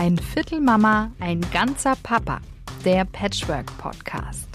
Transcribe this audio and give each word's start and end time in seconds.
Ein 0.00 0.16
Viertel 0.16 0.62
Mama, 0.62 1.12
ein 1.20 1.42
ganzer 1.52 1.94
Papa. 2.02 2.40
Der 2.86 3.04
Patchwork 3.04 3.66
Podcast. 3.76 4.48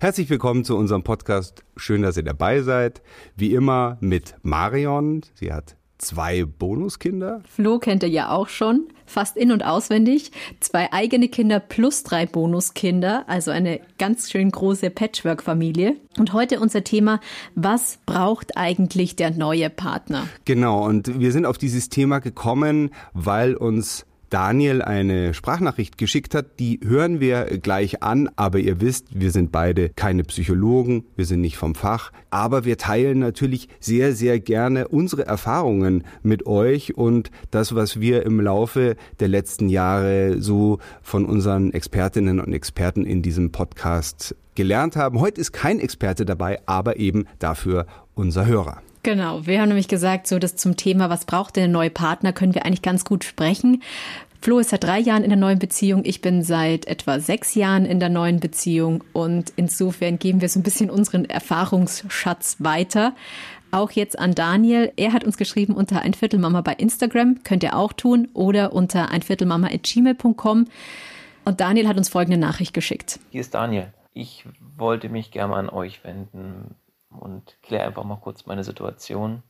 Herzlich 0.00 0.30
willkommen 0.30 0.64
zu 0.64 0.74
unserem 0.74 1.02
Podcast. 1.02 1.64
Schön, 1.76 2.00
dass 2.00 2.16
ihr 2.16 2.22
dabei 2.22 2.62
seid. 2.62 3.02
Wie 3.36 3.52
immer 3.52 3.98
mit 4.00 4.36
Marion. 4.40 5.20
Sie 5.34 5.52
hat 5.52 5.76
zwei 5.98 6.44
Bonuskinder. 6.44 7.42
Flo 7.48 7.78
kennt 7.78 8.02
ihr 8.02 8.08
ja 8.08 8.30
auch 8.30 8.48
schon, 8.48 8.88
fast 9.06 9.36
in- 9.36 9.52
und 9.52 9.64
auswendig. 9.64 10.30
Zwei 10.60 10.92
eigene 10.92 11.28
Kinder 11.28 11.60
plus 11.60 12.02
drei 12.02 12.26
Bonuskinder, 12.26 13.24
also 13.26 13.50
eine 13.50 13.80
ganz 13.98 14.30
schön 14.30 14.50
große 14.50 14.90
Patchwork-Familie. 14.90 15.96
Und 16.18 16.32
heute 16.32 16.60
unser 16.60 16.84
Thema, 16.84 17.20
was 17.54 17.98
braucht 18.06 18.56
eigentlich 18.56 19.16
der 19.16 19.32
neue 19.32 19.70
Partner? 19.70 20.26
Genau, 20.44 20.86
und 20.86 21.18
wir 21.18 21.32
sind 21.32 21.46
auf 21.46 21.58
dieses 21.58 21.88
Thema 21.88 22.20
gekommen, 22.20 22.90
weil 23.12 23.54
uns 23.54 24.06
Daniel 24.30 24.82
eine 24.82 25.34
Sprachnachricht 25.34 25.98
geschickt 25.98 26.34
hat. 26.34 26.58
Die 26.58 26.80
hören 26.82 27.20
wir 27.20 27.58
gleich 27.58 28.02
an, 28.02 28.28
aber 28.36 28.58
ihr 28.58 28.80
wisst, 28.80 29.18
wir 29.18 29.30
sind 29.30 29.52
beide 29.52 29.90
keine 29.90 30.24
Psychologen, 30.24 31.04
wir 31.16 31.26
sind 31.26 31.40
nicht 31.40 31.56
vom 31.56 31.74
Fach, 31.74 32.12
aber 32.30 32.64
wir 32.64 32.78
teilen 32.78 33.18
natürlich 33.18 33.68
sehr, 33.80 34.14
sehr 34.14 34.40
gerne 34.40 34.88
unsere 34.88 35.26
Erfahrungen 35.26 36.04
mit 36.22 36.46
euch 36.46 36.96
und 36.96 37.30
das, 37.50 37.74
was 37.74 38.00
wir 38.00 38.24
im 38.24 38.40
Laufe 38.40 38.96
der 39.20 39.28
letzten 39.28 39.68
Jahre 39.68 40.40
so 40.40 40.78
von 41.02 41.24
unseren 41.24 41.72
Expertinnen 41.72 42.40
und 42.40 42.52
Experten 42.52 43.04
in 43.04 43.22
diesem 43.22 43.52
Podcast 43.52 44.34
gelernt 44.54 44.96
haben. 44.96 45.20
Heute 45.20 45.40
ist 45.40 45.52
kein 45.52 45.78
Experte 45.78 46.24
dabei, 46.24 46.58
aber 46.66 46.96
eben 46.96 47.26
dafür 47.38 47.86
unser 48.14 48.46
Hörer. 48.46 48.82
Genau, 49.02 49.46
wir 49.46 49.60
haben 49.60 49.68
nämlich 49.68 49.88
gesagt, 49.88 50.26
so 50.26 50.38
das 50.38 50.56
zum 50.56 50.76
Thema, 50.76 51.08
was 51.08 51.24
braucht 51.24 51.56
der 51.56 51.68
neue 51.68 51.90
Partner, 51.90 52.32
können 52.32 52.54
wir 52.54 52.66
eigentlich 52.66 52.82
ganz 52.82 53.04
gut 53.04 53.24
sprechen. 53.24 53.82
Flo 54.40 54.58
ist 54.60 54.70
seit 54.70 54.84
drei 54.84 55.00
Jahren 55.00 55.24
in 55.24 55.30
der 55.30 55.38
neuen 55.38 55.58
Beziehung, 55.58 56.02
ich 56.04 56.20
bin 56.20 56.42
seit 56.42 56.86
etwa 56.86 57.18
sechs 57.18 57.54
Jahren 57.54 57.84
in 57.84 57.98
der 57.98 58.08
neuen 58.08 58.38
Beziehung 58.38 59.02
und 59.12 59.52
insofern 59.56 60.18
geben 60.18 60.40
wir 60.40 60.48
so 60.48 60.60
ein 60.60 60.62
bisschen 60.62 60.90
unseren 60.90 61.24
Erfahrungsschatz 61.24 62.56
weiter. 62.60 63.14
Auch 63.70 63.90
jetzt 63.90 64.18
an 64.18 64.34
Daniel. 64.34 64.92
Er 64.96 65.12
hat 65.12 65.24
uns 65.24 65.36
geschrieben 65.36 65.74
unter 65.74 66.00
einviertelmama 66.00 66.62
bei 66.62 66.72
Instagram, 66.72 67.42
könnt 67.44 67.62
ihr 67.62 67.76
auch 67.76 67.92
tun, 67.92 68.28
oder 68.32 68.72
unter 68.72 69.10
einviertelmama.gmail.com. 69.10 70.66
Und 71.44 71.60
Daniel 71.60 71.88
hat 71.88 71.98
uns 71.98 72.08
folgende 72.08 72.38
Nachricht 72.38 72.72
geschickt. 72.72 73.20
Hier 73.30 73.42
ist 73.42 73.54
Daniel. 73.54 73.92
Ich 74.14 74.44
wollte 74.76 75.08
mich 75.08 75.30
gerne 75.30 75.54
an 75.54 75.68
euch 75.68 76.02
wenden 76.04 76.76
und 77.10 77.56
kläre 77.62 77.86
einfach 77.86 78.04
mal 78.04 78.18
kurz 78.20 78.46
meine 78.46 78.64
Situation. 78.64 79.42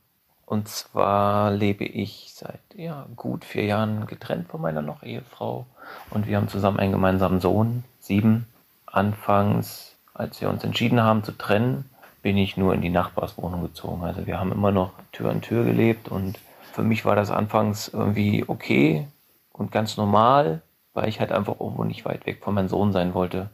Und 0.45 0.67
zwar 0.67 1.51
lebe 1.51 1.85
ich 1.85 2.33
seit 2.33 2.61
ja, 2.75 3.05
gut 3.15 3.45
vier 3.45 3.65
Jahren 3.65 4.07
getrennt 4.07 4.47
von 4.47 4.61
meiner 4.61 4.81
noch 4.81 5.03
Ehefrau 5.03 5.67
und 6.09 6.27
wir 6.27 6.37
haben 6.37 6.47
zusammen 6.47 6.79
einen 6.79 6.91
gemeinsamen 6.91 7.39
Sohn, 7.39 7.83
sieben. 7.99 8.47
Anfangs, 8.87 9.95
als 10.15 10.41
wir 10.41 10.49
uns 10.49 10.63
entschieden 10.63 11.01
haben 11.01 11.23
zu 11.23 11.33
trennen, 11.33 11.87
bin 12.23 12.35
ich 12.35 12.57
nur 12.57 12.73
in 12.73 12.81
die 12.81 12.89
Nachbarswohnung 12.89 13.61
gezogen. 13.61 14.03
Also 14.03 14.25
wir 14.25 14.39
haben 14.39 14.51
immer 14.51 14.71
noch 14.71 14.91
Tür 15.11 15.29
an 15.29 15.41
Tür 15.41 15.63
gelebt 15.63 16.09
und 16.09 16.39
für 16.73 16.83
mich 16.83 17.05
war 17.05 17.15
das 17.15 17.29
anfangs 17.29 17.87
irgendwie 17.87 18.43
okay 18.47 19.07
und 19.53 19.71
ganz 19.71 19.97
normal, 19.97 20.61
weil 20.93 21.09
ich 21.09 21.19
halt 21.19 21.31
einfach 21.31 21.59
irgendwo 21.59 21.83
nicht 21.83 22.05
weit 22.05 22.25
weg 22.25 22.43
von 22.43 22.55
meinem 22.55 22.69
Sohn 22.69 22.91
sein 22.91 23.13
wollte. 23.13 23.49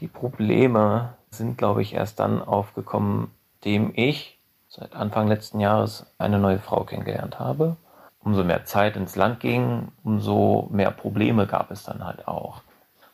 Die 0.00 0.08
Probleme 0.08 1.14
sind, 1.30 1.56
glaube 1.56 1.82
ich, 1.82 1.94
erst 1.94 2.18
dann 2.18 2.42
aufgekommen, 2.42 3.30
dem 3.64 3.92
ich 3.94 4.38
seit 4.68 4.94
Anfang 4.94 5.28
letzten 5.28 5.60
Jahres 5.60 6.06
eine 6.18 6.38
neue 6.38 6.58
Frau 6.58 6.84
kennengelernt 6.84 7.38
habe. 7.38 7.76
Umso 8.24 8.44
mehr 8.44 8.64
Zeit 8.64 8.96
ins 8.96 9.16
Land 9.16 9.40
ging, 9.40 9.88
umso 10.04 10.68
mehr 10.70 10.90
Probleme 10.90 11.46
gab 11.46 11.70
es 11.70 11.82
dann 11.82 12.04
halt 12.04 12.28
auch. 12.28 12.62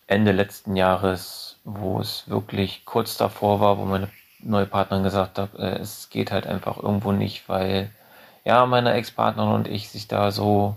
Ende 0.06 0.32
letzten 0.32 0.76
Jahres, 0.76 1.58
wo 1.64 2.00
es 2.00 2.28
wirklich 2.28 2.84
kurz 2.84 3.16
davor 3.16 3.60
war, 3.60 3.78
wo 3.78 3.84
meine 3.84 4.08
neue 4.40 4.66
Partnerin 4.66 5.04
gesagt 5.04 5.38
hat, 5.38 5.54
äh, 5.54 5.78
es 5.78 6.10
geht 6.10 6.30
halt 6.30 6.46
einfach 6.46 6.76
irgendwo 6.82 7.12
nicht, 7.12 7.48
weil 7.48 7.90
ja, 8.44 8.64
meine 8.66 8.92
Ex-Partnerin 8.94 9.52
und 9.52 9.68
ich 9.68 9.90
sich 9.90 10.08
da 10.08 10.30
so 10.30 10.76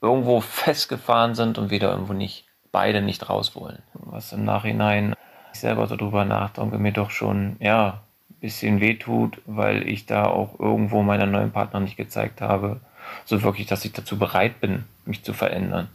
irgendwo 0.00 0.40
festgefahren 0.42 1.34
sind 1.34 1.58
und 1.58 1.70
wieder 1.70 1.90
irgendwo 1.90 2.12
nicht, 2.12 2.46
beide 2.72 3.00
nicht 3.00 3.28
raus 3.28 3.54
wollen. 3.54 3.82
Was 3.94 4.32
im 4.32 4.44
Nachhinein 4.44 5.14
ich 5.52 5.60
selber 5.60 5.86
so 5.86 5.96
drüber 5.96 6.24
nachdenke, 6.24 6.78
mir 6.78 6.92
doch 6.92 7.10
schon, 7.10 7.56
ja, 7.60 8.02
bisschen 8.40 8.80
wehtut, 8.80 9.40
weil 9.46 9.88
ich 9.88 10.06
da 10.06 10.26
auch 10.26 10.58
irgendwo 10.58 11.02
meiner 11.02 11.26
neuen 11.26 11.52
Partner 11.52 11.80
nicht 11.80 11.96
gezeigt 11.96 12.40
habe, 12.40 12.80
so 13.24 13.42
wirklich, 13.42 13.66
dass 13.66 13.84
ich 13.84 13.92
dazu 13.92 14.18
bereit 14.18 14.60
bin, 14.60 14.84
mich 15.04 15.22
zu 15.22 15.32
verändern. 15.32 15.88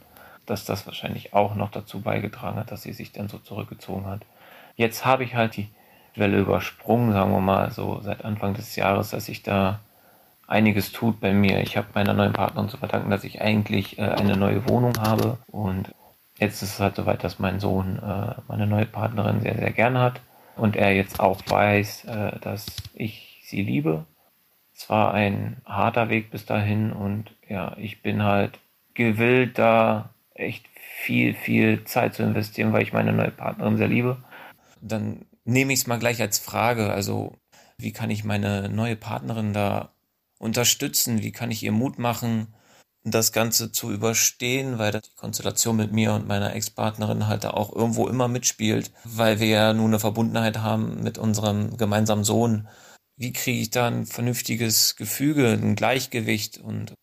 Dass 0.46 0.66
das 0.66 0.86
wahrscheinlich 0.86 1.34
auch 1.34 1.56
noch 1.56 1.72
dazu 1.72 2.02
beigetragen 2.02 2.58
hat, 2.58 2.72
dass 2.72 2.82
sie 2.82 2.94
sich 2.94 3.12
dann 3.12 3.30
so 3.30 3.38
zurückgezogen 3.38 4.06
hat. 4.08 4.22
Jetzt 4.76 5.06
habe 5.06 5.24
ich 5.24 5.36
halt 5.36 5.56
die 5.56 5.70
Welle 6.16 6.40
übersprungen, 6.40 7.14
sagen 7.14 7.32
wir 7.32 7.42
mal, 7.42 7.72
so 7.72 8.02
seit 8.02 8.26
Anfang 8.26 8.54
des 8.54 8.76
Jahres, 8.76 9.12
dass 9.12 9.26
sich 9.26 9.44
da 9.44 9.80
einiges 10.48 10.92
tut 10.92 11.22
bei 11.22 11.32
mir. 11.32 11.62
Ich 11.62 11.78
habe 11.78 11.88
meiner 11.94 12.14
neuen 12.14 12.34
Partnerin 12.34 12.70
zu 12.70 12.78
verdanken, 12.78 13.12
dass 13.12 13.24
ich 13.24 13.42
eigentlich 13.42 13.98
äh, 13.98 14.02
eine 14.02 14.36
neue 14.36 14.68
Wohnung 14.68 14.94
habe 15.00 15.38
und 15.48 15.94
jetzt 16.38 16.62
ist 16.62 16.74
es 16.74 16.80
halt 16.80 16.96
soweit, 16.96 17.24
dass 17.24 17.40
mein 17.40 17.60
Sohn 17.60 18.00
äh, 18.00 18.34
meine 18.48 18.68
neue 18.68 18.86
Partnerin 18.86 19.42
sehr, 19.42 19.56
sehr 19.56 19.72
gerne 19.72 20.00
hat 20.00 20.20
und 20.56 20.76
er 20.76 20.94
jetzt 20.94 21.20
auch 21.20 21.42
weiß, 21.48 22.06
äh, 22.06 22.40
dass 22.40 22.66
ich 22.94 23.42
sie 23.46 23.64
liebe. 23.64 24.06
Es 24.74 24.90
war 24.90 25.14
ein 25.14 25.58
harter 25.66 26.10
Weg 26.10 26.32
bis 26.32 26.46
dahin 26.46 26.92
und 26.92 27.32
ja, 27.48 27.76
ich 27.78 28.02
bin 28.02 28.24
halt 28.24 28.60
gewillt, 28.94 29.58
da 29.58 30.10
echt 30.34 30.66
viel, 30.76 31.34
viel 31.34 31.84
Zeit 31.86 32.16
zu 32.16 32.24
investieren, 32.24 32.74
weil 32.74 32.84
ich 32.84 32.94
meine 32.94 33.14
neue 33.14 33.32
Partnerin 33.32 33.78
sehr 33.78 33.88
liebe. 33.88 34.18
Dann 34.82 35.26
nehme 35.46 35.74
ich 35.74 35.80
es 35.80 35.88
mal 35.88 36.00
gleich 36.00 36.22
als 36.22 36.40
Frage, 36.40 36.92
also 36.92 37.36
wie 37.78 37.92
kann 37.92 38.10
ich 38.10 38.24
meine 38.24 38.70
neue 38.70 38.96
Partnerin 38.96 39.54
da 39.54 39.90
unterstützen? 40.38 41.22
Wie 41.22 41.32
kann 41.32 41.52
ich 41.52 41.64
ihr 41.64 41.72
Mut 41.72 42.00
machen, 42.00 42.54
das 43.04 43.32
Ganze 43.32 43.72
zu 43.72 43.92
überstehen, 43.92 44.78
weil 44.78 44.92
die 44.92 45.16
Konstellation 45.16 45.76
mit 45.76 45.92
mir 45.92 46.14
und 46.14 46.28
meiner 46.28 46.54
Ex-Partnerin 46.56 47.28
halt 47.28 47.44
da 47.44 47.52
auch 47.52 47.74
irgendwo 47.76 48.08
immer 48.08 48.28
mitspielt, 48.28 48.92
weil 49.04 49.40
wir 49.40 49.48
ja 49.48 49.74
nun 49.74 49.88
eine 49.88 50.00
Verbundenheit 50.00 50.60
haben 50.60 51.02
mit 51.02 51.18
unserem 51.18 51.78
gemeinsamen 51.78 52.24
Sohn. 52.24 52.68
Wie 53.18 53.34
kriege 53.34 53.60
ich 53.60 53.72
da 53.72 53.88
ein 53.88 54.06
vernünftiges 54.06 54.96
Gefüge, 54.96 55.50
ein 55.50 55.76
Gleichgewicht 55.76 56.60
und 56.60 56.94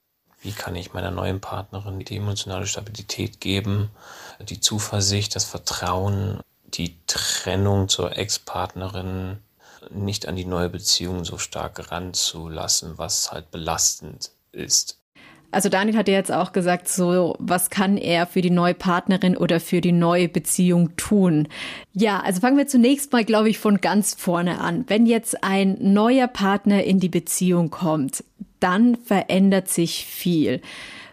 wie 0.41 0.53
kann 0.53 0.77
ich 0.77 0.93
meiner 0.93 1.11
neuen 1.11 1.41
Partnerin 1.41 1.99
die 1.99 2.17
emotionale 2.17 2.67
Stabilität 2.67 3.41
geben, 3.41 3.91
die 4.41 4.61
Zuversicht, 4.61 5.35
das 5.35 5.45
Vertrauen, 5.45 6.41
die 6.65 6.97
Trennung 7.07 7.89
zur 7.89 8.17
Ex-Partnerin 8.17 9.39
nicht 9.91 10.29
an 10.29 10.37
die 10.37 10.45
neue 10.45 10.69
Beziehung 10.69 11.25
so 11.25 11.39
stark 11.39 11.91
ranzulassen, 11.91 12.99
was 12.99 13.33
halt 13.33 13.51
belastend 13.51 14.31
ist. 14.53 14.99
Also 15.51 15.71
Daniel 15.71 15.97
hat 15.97 16.09
ja 16.09 16.15
jetzt 16.15 16.31
auch 16.31 16.53
gesagt, 16.53 16.89
so 16.89 17.35
was 17.39 17.71
kann 17.71 17.97
er 17.97 18.27
für 18.27 18.43
die 18.43 18.51
neue 18.51 18.75
Partnerin 18.75 19.37
oder 19.37 19.61
für 19.61 19.81
die 19.81 19.93
neue 19.93 20.29
Beziehung 20.29 20.95
tun? 20.97 21.49
Ja, 21.95 22.21
also 22.21 22.41
fangen 22.41 22.59
wir 22.59 22.67
zunächst 22.67 23.13
mal, 23.13 23.25
glaube 23.25 23.49
ich, 23.49 23.59
von 23.59 23.81
ganz 23.81 24.15
vorne 24.15 24.61
an. 24.61 24.85
Wenn 24.89 25.07
jetzt 25.07 25.43
ein 25.43 25.79
neuer 25.81 26.29
Partner 26.29 26.85
in 26.85 27.01
die 27.01 27.09
Beziehung 27.09 27.71
kommt, 27.71 28.25
dann 28.61 28.97
verändert 28.97 29.69
sich 29.69 30.05
viel. 30.05 30.61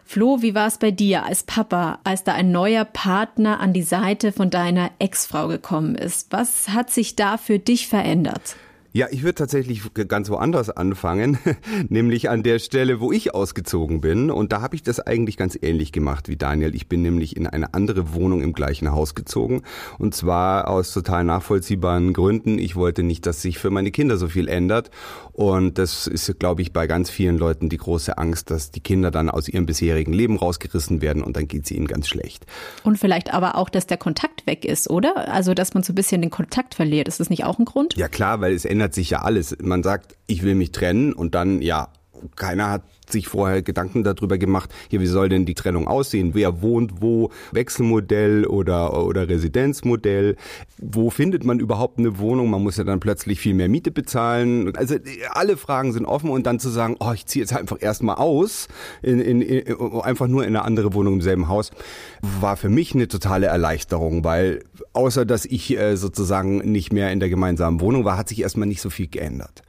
Flo, 0.03 0.41
wie 0.41 0.53
war 0.53 0.67
es 0.67 0.77
bei 0.77 0.91
dir 0.91 1.25
als 1.25 1.43
Papa, 1.43 1.99
als 2.03 2.23
da 2.23 2.33
ein 2.33 2.51
neuer 2.51 2.85
Partner 2.85 3.59
an 3.59 3.73
die 3.73 3.81
Seite 3.81 4.31
von 4.31 4.49
deiner 4.49 4.91
Ex-Frau 4.99 5.47
gekommen 5.47 5.95
ist? 5.95 6.31
Was 6.31 6.69
hat 6.69 6.91
sich 6.91 7.15
da 7.15 7.37
für 7.37 7.57
dich 7.57 7.87
verändert? 7.87 8.55
Ja, 8.95 9.07
ich 9.11 9.23
würde 9.23 9.35
tatsächlich 9.35 9.81
ganz 10.07 10.29
woanders 10.29 10.69
anfangen, 10.69 11.37
nämlich 11.89 12.29
an 12.29 12.43
der 12.43 12.59
Stelle, 12.59 13.01
wo 13.01 13.11
ich 13.11 13.35
ausgezogen 13.35 13.99
bin. 13.99 14.31
Und 14.31 14.53
da 14.53 14.61
habe 14.61 14.73
ich 14.73 14.83
das 14.83 15.01
eigentlich 15.01 15.35
ganz 15.35 15.59
ähnlich 15.61 15.91
gemacht 15.91 16.29
wie 16.29 16.37
Daniel. 16.37 16.73
Ich 16.73 16.87
bin 16.87 17.01
nämlich 17.01 17.35
in 17.35 17.45
eine 17.45 17.73
andere 17.73 18.13
Wohnung 18.13 18.41
im 18.41 18.53
gleichen 18.53 18.93
Haus 18.93 19.13
gezogen. 19.13 19.63
Und 19.97 20.15
zwar 20.15 20.69
aus 20.69 20.93
total 20.93 21.25
nachvollziehbaren 21.25 22.13
Gründen. 22.13 22.57
Ich 22.57 22.77
wollte 22.77 23.03
nicht, 23.03 23.25
dass 23.25 23.41
sich 23.41 23.59
für 23.59 23.69
meine 23.69 23.91
Kinder 23.91 24.15
so 24.15 24.29
viel 24.29 24.47
ändert. 24.47 24.91
Und 25.33 25.77
das 25.77 26.07
ist, 26.07 26.39
glaube 26.39 26.61
ich, 26.61 26.71
bei 26.71 26.87
ganz 26.87 27.09
vielen 27.09 27.37
Leuten 27.37 27.67
die 27.67 27.75
große 27.75 28.17
Angst, 28.17 28.49
dass 28.49 28.71
die 28.71 28.79
Kinder 28.79 29.11
dann 29.11 29.29
aus 29.29 29.49
ihrem 29.49 29.65
bisherigen 29.65 30.13
Leben 30.13 30.37
rausgerissen 30.37 31.01
werden 31.01 31.21
und 31.21 31.35
dann 31.35 31.49
geht 31.49 31.65
es 31.65 31.71
ihnen 31.71 31.87
ganz 31.87 32.07
schlecht. 32.07 32.45
Und 32.85 32.97
vielleicht 32.97 33.33
aber 33.33 33.55
auch, 33.55 33.67
dass 33.67 33.87
der 33.87 33.97
Kontakt 33.97 34.47
weg 34.47 34.63
ist, 34.63 34.89
oder? 34.89 35.27
Also, 35.27 35.53
dass 35.53 35.73
man 35.73 35.83
so 35.83 35.91
ein 35.91 35.95
bisschen 35.95 36.21
den 36.21 36.31
Kontakt 36.31 36.75
verliert. 36.75 37.09
Ist 37.09 37.19
das 37.19 37.29
nicht 37.29 37.43
auch 37.43 37.59
ein 37.59 37.65
Grund? 37.65 37.97
Ja 37.97 38.07
klar, 38.07 38.39
weil 38.39 38.53
es 38.53 38.63
ändert 38.63 38.84
sich 38.93 39.09
ja 39.09 39.21
alles. 39.21 39.57
Man 39.61 39.83
sagt, 39.83 40.15
ich 40.27 40.43
will 40.43 40.55
mich 40.55 40.71
trennen 40.71 41.13
und 41.13 41.35
dann, 41.35 41.61
ja, 41.61 41.89
keiner 42.35 42.69
hat 42.69 42.83
sich 43.09 43.27
vorher 43.27 43.61
Gedanken 43.61 44.03
darüber 44.03 44.37
gemacht, 44.37 44.73
hier, 44.89 44.99
wie 44.99 45.07
soll 45.07 45.29
denn 45.29 45.45
die 45.45 45.53
Trennung 45.53 45.87
aussehen? 45.87 46.31
Wer 46.33 46.61
wohnt 46.61 47.01
wo? 47.01 47.31
Wechselmodell 47.51 48.45
oder, 48.45 49.05
oder 49.05 49.29
Residenzmodell? 49.29 50.35
Wo 50.77 51.09
findet 51.09 51.43
man 51.43 51.59
überhaupt 51.59 51.99
eine 51.99 52.17
Wohnung? 52.17 52.49
Man 52.49 52.63
muss 52.63 52.77
ja 52.77 52.83
dann 52.83 52.99
plötzlich 52.99 53.39
viel 53.39 53.53
mehr 53.53 53.69
Miete 53.69 53.91
bezahlen. 53.91 54.75
Also 54.75 54.95
alle 55.31 55.57
Fragen 55.57 55.93
sind 55.93 56.05
offen 56.05 56.29
und 56.29 56.45
dann 56.45 56.59
zu 56.59 56.69
sagen, 56.69 56.95
oh, 56.99 57.11
ich 57.13 57.25
ziehe 57.25 57.43
jetzt 57.43 57.55
einfach 57.55 57.77
erstmal 57.79 58.15
aus, 58.15 58.67
in, 59.01 59.19
in, 59.19 59.41
in, 59.41 60.01
einfach 60.01 60.27
nur 60.27 60.43
in 60.43 60.55
eine 60.55 60.65
andere 60.65 60.93
Wohnung 60.93 61.15
im 61.15 61.21
selben 61.21 61.47
Haus, 61.47 61.71
war 62.21 62.57
für 62.57 62.69
mich 62.69 62.93
eine 62.95 63.07
totale 63.07 63.47
Erleichterung, 63.47 64.23
weil 64.23 64.63
außer 64.93 65.25
dass 65.25 65.45
ich 65.45 65.77
äh, 65.77 65.95
sozusagen 65.95 66.57
nicht 66.71 66.91
mehr 66.91 67.11
in 67.11 67.19
der 67.19 67.29
gemeinsamen 67.29 67.81
Wohnung 67.81 68.05
war, 68.05 68.17
hat 68.17 68.29
sich 68.29 68.41
erstmal 68.41 68.67
nicht 68.67 68.81
so 68.81 68.89
viel 68.89 69.07
geändert. 69.07 69.63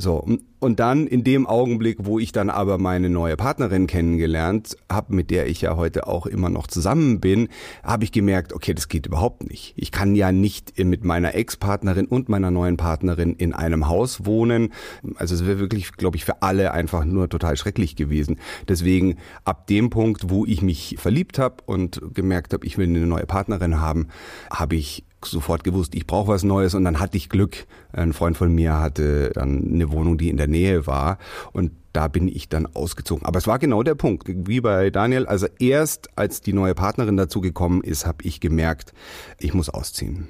So, 0.00 0.24
und 0.60 0.78
dann 0.78 1.08
in 1.08 1.24
dem 1.24 1.46
Augenblick, 1.46 1.98
wo 2.02 2.20
ich 2.20 2.30
dann 2.30 2.50
aber 2.50 2.78
meine 2.78 3.10
neue 3.10 3.36
Partnerin 3.36 3.88
kennengelernt 3.88 4.76
habe, 4.90 5.12
mit 5.12 5.30
der 5.30 5.48
ich 5.48 5.60
ja 5.60 5.76
heute 5.76 6.06
auch 6.06 6.24
immer 6.26 6.50
noch 6.50 6.68
zusammen 6.68 7.18
bin, 7.18 7.48
habe 7.82 8.04
ich 8.04 8.12
gemerkt, 8.12 8.52
okay, 8.52 8.74
das 8.74 8.88
geht 8.88 9.06
überhaupt 9.06 9.48
nicht. 9.48 9.74
Ich 9.76 9.90
kann 9.90 10.14
ja 10.14 10.30
nicht 10.30 10.78
mit 10.78 11.04
meiner 11.04 11.34
Ex-Partnerin 11.34 12.06
und 12.06 12.28
meiner 12.28 12.52
neuen 12.52 12.76
Partnerin 12.76 13.34
in 13.34 13.52
einem 13.52 13.88
Haus 13.88 14.24
wohnen. 14.24 14.72
Also 15.16 15.34
es 15.34 15.44
wäre 15.44 15.58
wirklich, 15.58 15.90
glaube 15.92 16.16
ich, 16.16 16.24
für 16.24 16.42
alle 16.42 16.70
einfach 16.72 17.04
nur 17.04 17.28
total 17.28 17.56
schrecklich 17.56 17.96
gewesen. 17.96 18.38
Deswegen 18.68 19.16
ab 19.44 19.66
dem 19.66 19.90
Punkt, 19.90 20.30
wo 20.30 20.46
ich 20.46 20.62
mich 20.62 20.94
verliebt 20.98 21.40
habe 21.40 21.56
und 21.66 22.00
gemerkt 22.14 22.52
habe, 22.52 22.64
ich 22.64 22.78
will 22.78 22.86
eine 22.86 23.04
neue 23.04 23.26
Partnerin 23.26 23.80
haben, 23.80 24.08
habe 24.50 24.76
ich 24.76 25.04
sofort 25.24 25.64
gewusst, 25.64 25.94
ich 25.94 26.06
brauche 26.06 26.28
was 26.28 26.42
Neues 26.44 26.74
und 26.74 26.84
dann 26.84 27.00
hatte 27.00 27.16
ich 27.16 27.28
Glück. 27.28 27.66
Ein 27.92 28.12
Freund 28.12 28.36
von 28.36 28.54
mir 28.54 28.78
hatte 28.78 29.30
dann 29.34 29.72
eine 29.72 29.90
Wohnung, 29.90 30.18
die 30.18 30.28
in 30.28 30.36
der 30.36 30.48
Nähe 30.48 30.86
war 30.86 31.18
und 31.52 31.72
da 31.92 32.06
bin 32.08 32.28
ich 32.28 32.48
dann 32.48 32.66
ausgezogen. 32.66 33.24
Aber 33.24 33.38
es 33.38 33.46
war 33.46 33.58
genau 33.58 33.82
der 33.82 33.94
Punkt, 33.94 34.24
wie 34.28 34.60
bei 34.60 34.90
Daniel. 34.90 35.26
Also 35.26 35.48
erst 35.58 36.16
als 36.16 36.40
die 36.40 36.52
neue 36.52 36.74
Partnerin 36.74 37.16
dazu 37.16 37.40
gekommen 37.40 37.82
ist, 37.82 38.06
habe 38.06 38.22
ich 38.22 38.40
gemerkt, 38.40 38.92
ich 39.38 39.54
muss 39.54 39.68
ausziehen. 39.68 40.28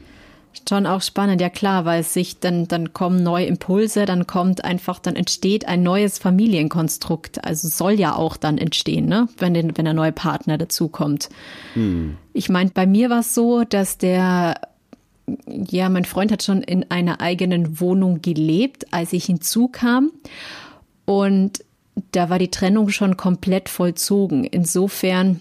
Schon 0.66 0.86
auch 0.86 1.02
spannend, 1.02 1.40
ja 1.40 1.50
klar, 1.50 1.84
weil 1.84 2.00
es 2.00 2.12
sich 2.12 2.40
dann, 2.40 2.68
dann 2.68 2.92
kommen 2.92 3.22
neue 3.22 3.46
Impulse, 3.46 4.06
dann 4.06 4.26
kommt 4.26 4.64
einfach, 4.64 4.98
dann 4.98 5.16
entsteht 5.16 5.68
ein 5.68 5.82
neues 5.82 6.18
Familienkonstrukt. 6.18 7.44
Also 7.44 7.68
soll 7.68 7.92
ja 7.92 8.14
auch 8.14 8.36
dann 8.36 8.58
entstehen, 8.58 9.06
ne? 9.06 9.28
wenn, 9.38 9.54
den, 9.54 9.76
wenn 9.76 9.84
der 9.84 9.94
neue 9.94 10.12
Partner 10.12 10.58
dazukommt. 10.58 11.28
Hm. 11.74 12.16
Ich 12.32 12.48
meine, 12.48 12.70
bei 12.70 12.86
mir 12.86 13.10
war 13.10 13.20
es 13.20 13.34
so, 13.34 13.64
dass 13.64 13.98
der 13.98 14.60
ja, 15.46 15.88
mein 15.88 16.04
Freund 16.04 16.32
hat 16.32 16.42
schon 16.42 16.62
in 16.62 16.90
einer 16.90 17.20
eigenen 17.20 17.80
Wohnung 17.80 18.22
gelebt, 18.22 18.92
als 18.92 19.12
ich 19.12 19.26
hinzukam. 19.26 20.12
Und 21.04 21.64
da 22.12 22.30
war 22.30 22.38
die 22.38 22.50
Trennung 22.50 22.90
schon 22.90 23.16
komplett 23.16 23.68
vollzogen. 23.68 24.44
Insofern 24.44 25.40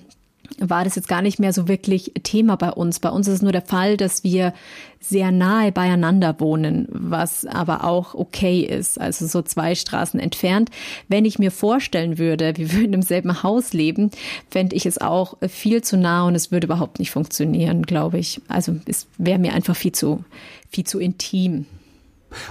war 0.60 0.84
das 0.84 0.96
jetzt 0.96 1.08
gar 1.08 1.22
nicht 1.22 1.40
mehr 1.40 1.54
so 1.54 1.68
wirklich 1.68 2.14
Thema 2.24 2.56
bei 2.56 2.72
uns. 2.72 3.00
Bei 3.00 3.10
uns 3.10 3.28
ist 3.28 3.36
es 3.36 3.42
nur 3.42 3.52
der 3.52 3.62
Fall, 3.62 3.98
dass 3.98 4.24
wir 4.24 4.54
sehr 5.00 5.32
nahe 5.32 5.72
beieinander 5.72 6.40
wohnen, 6.40 6.88
was 6.90 7.46
aber 7.46 7.84
auch 7.84 8.14
okay 8.14 8.62
ist, 8.62 9.00
also 9.00 9.28
so 9.28 9.42
zwei 9.42 9.76
Straßen 9.76 10.20
entfernt. 10.20 10.70
Wenn 11.08 11.26
ich 11.26 11.40
mir 11.40 11.52
vorstellen 11.52 12.18
würde, 12.18 12.54
wir 12.58 12.74
würden 12.74 12.94
im 12.94 13.02
selben 13.02 13.44
Haus 13.44 13.74
leben, 13.74 14.12
fände 14.50 14.76
ich 14.76 14.86
es 14.86 15.00
auch 15.00 15.36
viel 15.48 15.84
zu 15.84 15.98
nah 15.98 16.26
und 16.26 16.36
es 16.36 16.52
würde 16.52 16.66
überhaupt 16.66 17.00
nicht 17.00 17.12
funktionieren, 17.12 17.84
glaube 17.84 18.18
ich. 18.18 18.42
Also 18.48 18.76
es 18.86 19.08
wäre 19.18 19.40
mir 19.40 19.54
einfach 19.54 19.76
viel 19.76 19.92
zu, 19.92 20.24
viel 20.70 20.86
zu 20.86 21.00
intim. 21.00 21.66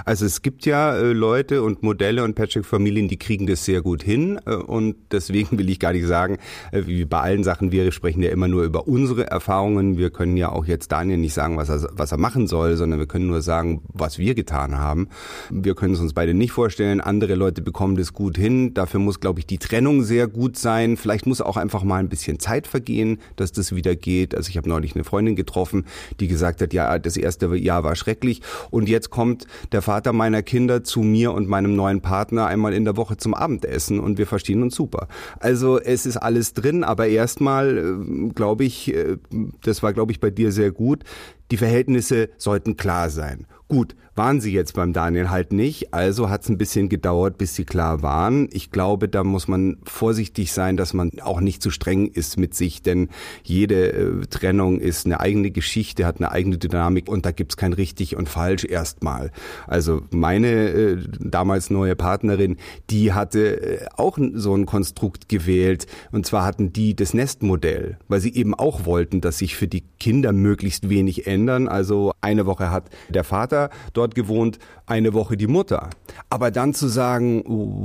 Also 0.05 0.27
es 0.27 0.43
gibt 0.43 0.67
ja 0.67 0.97
äh, 0.97 1.13
Leute 1.13 1.63
und 1.63 1.83
Modelle 1.83 2.25
und 2.25 2.35
Patchwork-Familien, 2.35 3.09
die 3.09 3.19
kriegen 3.19 3.47
das 3.47 3.65
sehr 3.65 3.83
gut 3.83 4.03
hin 4.03 4.41
äh, 4.47 4.55
und 4.55 4.97
deswegen 5.11 5.59
will 5.59 5.69
ich 5.71 5.81
gar 5.81 5.93
nicht 5.93 6.07
sagen, 6.07 6.39
äh, 6.73 6.83
wie 6.87 7.05
bei 7.05 7.21
allen 7.21 7.45
Sachen, 7.45 7.73
wir 7.73 7.91
sprechen 7.93 8.23
ja 8.23 8.31
immer 8.31 8.49
nur 8.49 8.65
über 8.65 8.87
unsere 8.87 9.27
Erfahrungen. 9.27 9.99
Wir 9.99 10.11
können 10.11 10.37
ja 10.37 10.51
auch 10.51 10.67
jetzt 10.67 10.93
Daniel 10.93 11.19
nicht 11.19 11.35
sagen, 11.35 11.57
was 11.57 11.69
er, 11.69 11.89
was 11.93 12.13
er 12.13 12.19
machen 12.19 12.47
soll, 12.47 12.77
sondern 12.77 12.99
wir 12.99 13.07
können 13.07 13.27
nur 13.27 13.43
sagen, 13.43 13.83
was 13.93 14.19
wir 14.19 14.35
getan 14.35 14.79
haben. 14.79 15.09
Wir 15.51 15.75
können 15.75 15.95
es 15.95 16.01
uns 16.01 16.13
beide 16.13 16.35
nicht 16.35 16.53
vorstellen. 16.53 17.01
Andere 17.01 17.35
Leute 17.35 17.63
bekommen 17.63 17.97
das 17.97 18.13
gut 18.13 18.37
hin. 18.37 18.75
Dafür 18.75 19.01
muss, 19.01 19.21
glaube 19.21 19.41
ich, 19.41 19.47
die 19.47 19.59
Trennung 19.59 20.03
sehr 20.03 20.27
gut 20.27 20.57
sein. 20.57 20.97
Vielleicht 20.97 21.27
muss 21.27 21.41
auch 21.41 21.57
einfach 21.57 21.83
mal 21.83 21.99
ein 21.99 22.09
bisschen 22.09 22.39
Zeit 22.39 22.67
vergehen, 22.67 23.19
dass 23.37 23.53
das 23.53 23.75
wieder 23.75 23.95
geht. 23.95 24.35
Also 24.35 24.51
ich 24.51 24.57
habe 24.57 24.69
neulich 24.69 24.95
eine 24.95 25.05
Freundin 25.05 25.37
getroffen, 25.37 25.87
die 26.21 26.29
gesagt 26.29 26.61
hat, 26.61 26.73
ja, 26.73 26.99
das 26.99 27.17
erste 27.17 27.55
Jahr 27.57 27.85
war 27.85 27.97
schrecklich 27.97 28.43
und 28.71 28.89
jetzt 28.89 29.11
kommt 29.11 29.47
der 29.77 29.83
Vater 29.83 30.15
meiner 30.15 30.43
Kinder 30.43 30.85
zu 30.85 31.03
mir 31.03 31.33
und 31.33 31.49
meinem 31.49 31.77
neuen 31.77 32.01
Partner 32.01 32.47
einmal 32.47 32.73
in 32.73 32.87
der 32.87 32.97
Woche 32.97 33.19
zum 33.19 33.35
Abendessen 33.35 34.01
und 34.01 34.17
wir 34.17 34.27
verstehen 34.27 34.63
uns 34.63 34.75
super. 34.75 35.07
Also 35.39 35.79
es 35.79 36.07
ist 36.07 36.17
alles 36.17 36.55
drin, 36.55 36.83
aber 36.83 37.09
erstmal 37.09 37.77
äh, 37.77 38.29
glaube 38.33 38.65
ich, 38.65 38.95
äh, 38.95 39.19
das 39.63 39.83
war 39.83 39.93
glaube 39.93 40.13
ich 40.13 40.21
bei 40.21 40.31
dir 40.31 40.51
sehr 40.51 40.73
gut, 40.73 41.05
die 41.51 41.59
Verhältnisse 41.59 42.31
sollten 42.39 42.79
klar 42.79 43.11
sein. 43.11 43.47
Gut, 43.69 43.95
waren 44.17 44.41
sie 44.41 44.53
jetzt 44.53 44.75
beim 44.75 44.93
Daniel 44.93 45.31
halt 45.31 45.53
nicht, 45.53 45.93
also 45.93 46.31
hat 46.31 46.43
es 46.43 46.49
ein 46.49 46.59
bisschen 46.59 46.89
gedauert, 46.89 47.37
bis 47.37 47.55
sie 47.55 47.65
klar 47.65 48.03
waren. 48.03 48.49
Ich 48.51 48.71
glaube, 48.71 49.09
da 49.09 49.23
muss 49.25 49.47
man 49.47 49.77
vorsichtig 49.85 50.53
sein, 50.53 50.77
dass 50.79 50.95
man 50.95 51.11
auch 51.21 51.41
nicht 51.41 51.63
zu 51.63 51.71
streng 51.71 52.07
ist 52.07 52.39
mit 52.39 52.55
sich, 52.55 52.83
denn 52.83 53.11
jede 53.45 53.93
äh, 53.93 54.27
Trennung 54.27 54.81
ist 54.81 55.05
eine 55.05 55.21
eigene 55.21 55.51
Geschichte, 55.51 56.07
hat 56.07 56.17
eine 56.17 56.33
eigene 56.33 56.57
Dynamik 56.57 57.09
und 57.09 57.27
da 57.27 57.31
gibt's 57.31 57.59
kein 57.59 57.75
richtig 57.75 58.17
und 58.17 58.29
falsch 58.29 58.65
erstmal. 58.65 59.31
Also 59.67 60.03
meine 60.11 60.49
äh, 60.49 60.97
damals 61.21 61.69
neue 61.69 61.95
Partnerin, 61.95 62.57
die 62.89 63.13
hatte 63.13 63.61
äh, 63.61 63.87
auch 63.97 64.19
so 64.35 64.55
ein 64.55 64.65
Konstrukt 64.65 65.29
gewählt 65.29 65.87
und 66.11 66.25
zwar 66.25 66.45
hatten 66.45 66.73
die 66.73 66.97
das 66.97 67.13
Nestmodell, 67.13 67.99
weil 68.09 68.21
sie 68.21 68.35
eben 68.35 68.55
auch 68.55 68.87
wollten, 68.87 69.21
dass 69.21 69.39
sich 69.39 69.57
für 69.57 69.69
die 69.69 69.85
Kinder 70.01 70.33
möglichst 70.33 70.89
wenig 70.89 71.27
ändern. 71.27 71.69
Also 71.69 72.13
eine 72.23 72.47
Woche 72.47 72.71
hat 72.71 72.89
der 73.11 73.25
Vater 73.25 73.71
dort 73.93 74.06
dort 74.07 74.15
gewohnt, 74.15 74.59
eine 74.87 75.15
Woche 75.15 75.37
die 75.37 75.47
Mutter. 75.47 75.91
Aber 76.31 76.51
dann 76.51 76.75
zu 76.75 76.89
sagen, 76.89 77.43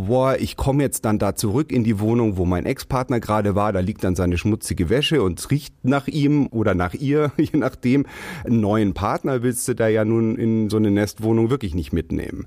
boah, 0.08 0.36
ich 0.38 0.56
komme 0.56 0.84
jetzt 0.84 1.06
dann 1.06 1.20
da 1.20 1.36
zurück 1.36 1.72
in 1.72 1.84
die 1.84 2.00
Wohnung, 2.00 2.38
wo 2.38 2.46
mein 2.46 2.66
Ex-Partner 2.66 3.20
gerade 3.20 3.56
war, 3.56 3.74
da 3.74 3.80
liegt 3.80 4.04
dann 4.04 4.16
seine 4.16 4.38
schmutzige 4.38 4.90
Wäsche 4.90 5.24
und 5.24 5.40
es 5.40 5.50
riecht 5.50 5.74
nach 5.84 6.08
ihm 6.08 6.48
oder 6.48 6.76
nach 6.76 6.94
ihr, 6.94 7.32
je 7.38 7.58
nachdem. 7.58 8.06
Einen 8.46 8.62
neuen 8.62 8.94
Partner 8.94 9.42
willst 9.42 9.68
du 9.68 9.74
da 9.74 9.88
ja 9.88 10.06
nun 10.06 10.36
in 10.36 10.70
so 10.70 10.78
eine 10.78 10.92
Nestwohnung 10.92 11.50
wirklich 11.50 11.74
nicht 11.74 11.92
mitnehmen. 11.92 12.46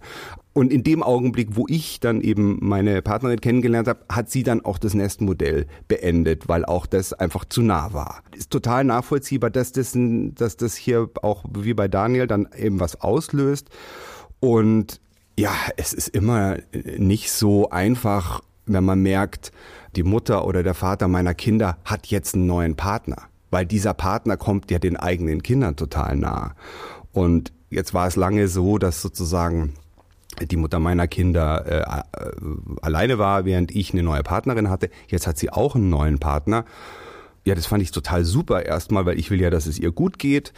Und 0.54 0.72
in 0.72 0.84
dem 0.84 1.02
Augenblick, 1.02 1.56
wo 1.56 1.66
ich 1.68 1.98
dann 1.98 2.20
eben 2.20 2.58
meine 2.60 3.02
Partnerin 3.02 3.40
kennengelernt 3.40 3.88
habe, 3.88 4.00
hat 4.08 4.30
sie 4.30 4.44
dann 4.44 4.64
auch 4.64 4.78
das 4.78 4.94
Nestmodell 4.94 5.66
beendet, 5.88 6.48
weil 6.48 6.64
auch 6.64 6.86
das 6.86 7.12
einfach 7.12 7.44
zu 7.44 7.60
nah 7.60 7.92
war. 7.92 8.22
Ist 8.36 8.50
total 8.50 8.84
nachvollziehbar, 8.84 9.50
dass 9.50 9.72
das, 9.72 9.92
dass 9.96 10.56
das 10.56 10.76
hier 10.76 11.10
auch 11.22 11.44
wie 11.52 11.74
bei 11.74 11.88
Daniel 11.88 12.28
dann 12.28 12.48
eben 12.56 12.78
was 12.78 13.00
auslöst. 13.00 13.68
Und 14.38 15.00
ja, 15.36 15.50
es 15.76 15.92
ist 15.92 16.08
immer 16.08 16.58
nicht 16.72 17.32
so 17.32 17.70
einfach, 17.70 18.40
wenn 18.66 18.84
man 18.84 19.02
merkt, 19.02 19.50
die 19.96 20.04
Mutter 20.04 20.46
oder 20.46 20.62
der 20.62 20.74
Vater 20.74 21.08
meiner 21.08 21.34
Kinder 21.34 21.78
hat 21.84 22.06
jetzt 22.06 22.36
einen 22.36 22.46
neuen 22.46 22.76
Partner, 22.76 23.24
weil 23.50 23.67
dieser 23.67 23.94
Partner 23.94 24.36
kommt 24.36 24.70
ja 24.70 24.79
den 24.79 24.96
eigenen 24.96 25.43
Kindern 25.43 25.74
total 25.74 26.17
nah. 26.17 26.55
Und 27.12 27.52
jetzt 27.70 27.93
war 27.93 28.06
es 28.06 28.14
lange 28.14 28.46
so, 28.46 28.79
dass 28.79 29.02
sozusagen 29.02 29.74
die 30.41 30.56
Mutter 30.56 30.79
meiner 30.79 31.06
Kinder 31.06 31.64
äh, 31.67 31.81
äh, 31.81 32.82
alleine 32.82 33.19
war, 33.19 33.44
während 33.44 33.74
ich 33.74 33.93
eine 33.93 34.03
neue 34.03 34.22
Partnerin 34.22 34.70
hatte. 34.70 34.91
Jetzt 35.08 35.26
hat 35.26 35.38
sie 35.38 35.50
auch 35.50 35.74
einen 35.74 35.91
neuen 35.91 36.19
Partner. 36.19 36.64
Ja, 37.44 37.55
das 37.55 37.67
fand 37.67 37.82
ich 37.82 37.91
total 37.91 38.24
super 38.24 38.64
erstmal, 38.64 39.05
weil 39.05 39.19
ich 39.19 39.31
will 39.31 39.41
ja, 39.41 39.50
dass 39.50 39.67
es 39.67 39.79
ihr 39.79 39.93
gut 39.93 40.19
geht. 40.19 40.55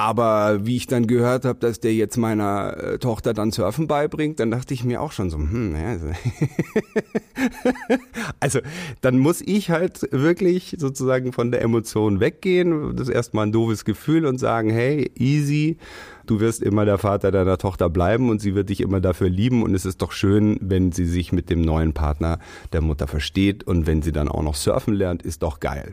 Aber 0.00 0.64
wie 0.64 0.76
ich 0.76 0.86
dann 0.86 1.06
gehört 1.06 1.44
habe, 1.44 1.58
dass 1.58 1.78
der 1.78 1.92
jetzt 1.92 2.16
meiner 2.16 2.74
äh, 2.78 2.98
Tochter 2.98 3.34
dann 3.34 3.50
Surfen 3.50 3.86
beibringt, 3.86 4.40
dann 4.40 4.50
dachte 4.50 4.72
ich 4.72 4.82
mir 4.82 5.02
auch 5.02 5.12
schon 5.12 5.28
so, 5.28 5.36
hm, 5.36 5.76
ja, 5.76 5.88
also, 5.88 6.06
also 8.40 8.60
dann 9.02 9.18
muss 9.18 9.42
ich 9.42 9.68
halt 9.68 10.08
wirklich 10.10 10.76
sozusagen 10.78 11.34
von 11.34 11.50
der 11.50 11.60
Emotion 11.60 12.18
weggehen, 12.18 12.96
das 12.96 13.08
ist 13.08 13.14
erstmal 13.14 13.44
ein 13.44 13.52
doofes 13.52 13.84
Gefühl 13.84 14.24
und 14.24 14.38
sagen, 14.38 14.70
hey, 14.70 15.10
easy, 15.18 15.76
du 16.24 16.40
wirst 16.40 16.62
immer 16.62 16.86
der 16.86 16.96
Vater 16.96 17.30
deiner 17.30 17.58
Tochter 17.58 17.90
bleiben 17.90 18.30
und 18.30 18.40
sie 18.40 18.54
wird 18.54 18.70
dich 18.70 18.80
immer 18.80 19.02
dafür 19.02 19.28
lieben 19.28 19.62
und 19.62 19.74
es 19.74 19.84
ist 19.84 20.00
doch 20.00 20.12
schön, 20.12 20.56
wenn 20.62 20.92
sie 20.92 21.04
sich 21.04 21.30
mit 21.30 21.50
dem 21.50 21.60
neuen 21.60 21.92
Partner 21.92 22.38
der 22.72 22.80
Mutter 22.80 23.06
versteht 23.06 23.64
und 23.64 23.86
wenn 23.86 24.00
sie 24.00 24.12
dann 24.12 24.28
auch 24.28 24.42
noch 24.42 24.54
surfen 24.54 24.94
lernt, 24.94 25.22
ist 25.22 25.42
doch 25.42 25.60
geil. 25.60 25.92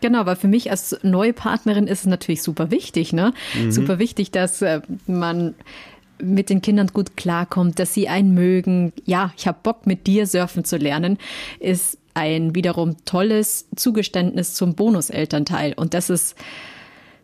Genau, 0.00 0.26
weil 0.26 0.36
für 0.36 0.48
mich 0.48 0.70
als 0.70 0.98
neue 1.02 1.32
Partnerin 1.32 1.86
ist 1.86 2.00
es 2.00 2.06
natürlich 2.06 2.42
super 2.42 2.70
wichtig, 2.70 3.12
ne? 3.12 3.32
Mhm. 3.54 3.72
Super 3.72 3.98
wichtig, 3.98 4.30
dass 4.30 4.62
äh, 4.62 4.80
man 5.06 5.54
mit 6.20 6.50
den 6.50 6.62
Kindern 6.62 6.88
gut 6.88 7.16
klarkommt, 7.16 7.78
dass 7.78 7.94
sie 7.94 8.08
einen 8.08 8.34
mögen. 8.34 8.92
Ja, 9.04 9.32
ich 9.36 9.46
habe 9.46 9.58
Bock, 9.62 9.86
mit 9.86 10.06
dir 10.06 10.26
surfen 10.26 10.64
zu 10.64 10.76
lernen, 10.76 11.18
ist 11.60 11.98
ein 12.14 12.54
wiederum 12.54 12.96
tolles 13.04 13.68
Zugeständnis 13.76 14.54
zum 14.54 14.74
Bonuselternteil. 14.74 15.74
Und 15.74 15.92
das 15.92 16.08
ist 16.08 16.34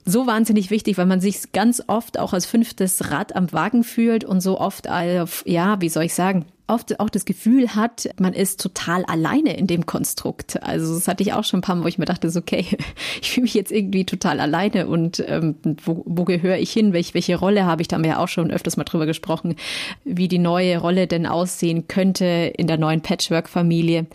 so 0.05 0.27
wahnsinnig 0.27 0.71
wichtig, 0.71 0.99
weil 0.99 1.07
man 1.07 1.21
sich 1.21 1.53
ganz 1.53 1.83
oft 1.87 2.19
auch 2.19 2.33
als 2.33 2.45
fünftes 2.45 3.11
Rad 3.11 3.35
am 3.35 3.53
Wagen 3.53 3.85
fühlt 3.85 4.25
und 4.25 4.41
so 4.41 4.61
oft 4.61 4.91
auf, 4.91 5.45
ja, 5.47 5.81
wie 5.81 5.89
soll 5.89 6.05
ich 6.05 6.15
sagen, 6.15 6.45
oft 6.73 6.99
auch 7.01 7.11
das 7.11 7.25
Gefühl 7.25 7.75
hat, 7.75 8.09
man 8.19 8.33
ist 8.33 8.61
total 8.61 9.05
alleine 9.05 9.57
in 9.57 9.67
dem 9.67 9.87
Konstrukt. 9.87 10.63
Also 10.63 10.95
das 10.95 11.07
hatte 11.07 11.23
ich 11.23 11.33
auch 11.33 11.45
schon 11.45 11.59
ein 11.59 11.63
paar 11.63 11.77
Mal, 11.77 11.85
wo 11.85 11.89
ich 11.89 11.99
mir 11.99 12.07
dachte, 12.07 12.31
so, 12.31 12.41
okay, 12.41 12.67
ich 13.21 13.31
fühle 13.31 13.45
mich 13.45 13.55
jetzt 13.55 13.71
irgendwie 13.71 14.05
total 14.05 14.41
alleine 14.41 14.87
und 14.87 15.23
ähm, 15.27 15.57
wo, 15.85 16.03
wo 16.07 16.25
gehöre 16.25 16.59
ich 16.59 16.73
hin? 16.73 16.93
Welch, 16.93 17.15
welche 17.15 17.37
Rolle 17.37 17.67
habe 17.67 17.83
ich? 17.83 17.89
Da 17.89 17.97
haben 17.97 18.05
wir 18.05 18.13
ja 18.13 18.19
auch 18.19 18.29
schon 18.29 18.51
öfters 18.51 18.77
mal 18.77 18.85
drüber 18.85 19.07
gesprochen, 19.07 19.57
wie 20.05 20.29
die 20.29 20.39
neue 20.39 20.79
Rolle 20.79 21.07
denn 21.07 21.27
aussehen 21.27 21.89
könnte 21.89 22.25
in 22.57 22.67
der 22.67 22.79
neuen 22.79 23.03
Patchwork-Familie 23.03 24.07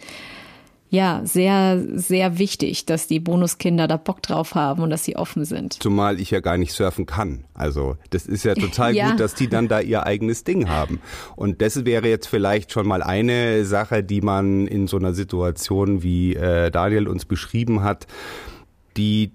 ja, 0.89 1.21
sehr, 1.25 1.83
sehr 1.95 2.39
wichtig, 2.39 2.85
dass 2.85 3.07
die 3.07 3.19
Bonuskinder 3.19 3.87
da 3.87 3.97
Bock 3.97 4.21
drauf 4.21 4.55
haben 4.55 4.83
und 4.83 4.89
dass 4.89 5.03
sie 5.03 5.17
offen 5.17 5.43
sind. 5.43 5.81
Zumal 5.83 6.19
ich 6.19 6.31
ja 6.31 6.39
gar 6.39 6.57
nicht 6.57 6.71
surfen 6.71 7.05
kann. 7.05 7.43
Also 7.53 7.97
das 8.09 8.25
ist 8.25 8.45
ja 8.45 8.53
total 8.53 8.95
ja. 8.95 9.09
gut, 9.09 9.19
dass 9.19 9.35
die 9.35 9.49
dann 9.49 9.67
da 9.67 9.81
ihr 9.81 10.05
eigenes 10.05 10.45
Ding 10.45 10.69
haben. 10.69 11.01
Und 11.35 11.61
das 11.61 11.83
wäre 11.83 12.07
jetzt 12.07 12.27
vielleicht 12.27 12.71
schon 12.71 12.87
mal 12.87 13.03
eine 13.03 13.65
Sache, 13.65 14.01
die 14.01 14.21
man 14.21 14.65
in 14.67 14.87
so 14.87 14.97
einer 14.97 15.13
Situation, 15.13 16.03
wie 16.03 16.35
äh, 16.35 16.71
Daniel 16.71 17.07
uns 17.09 17.25
beschrieben 17.25 17.83
hat, 17.83 18.07
die 18.95 19.31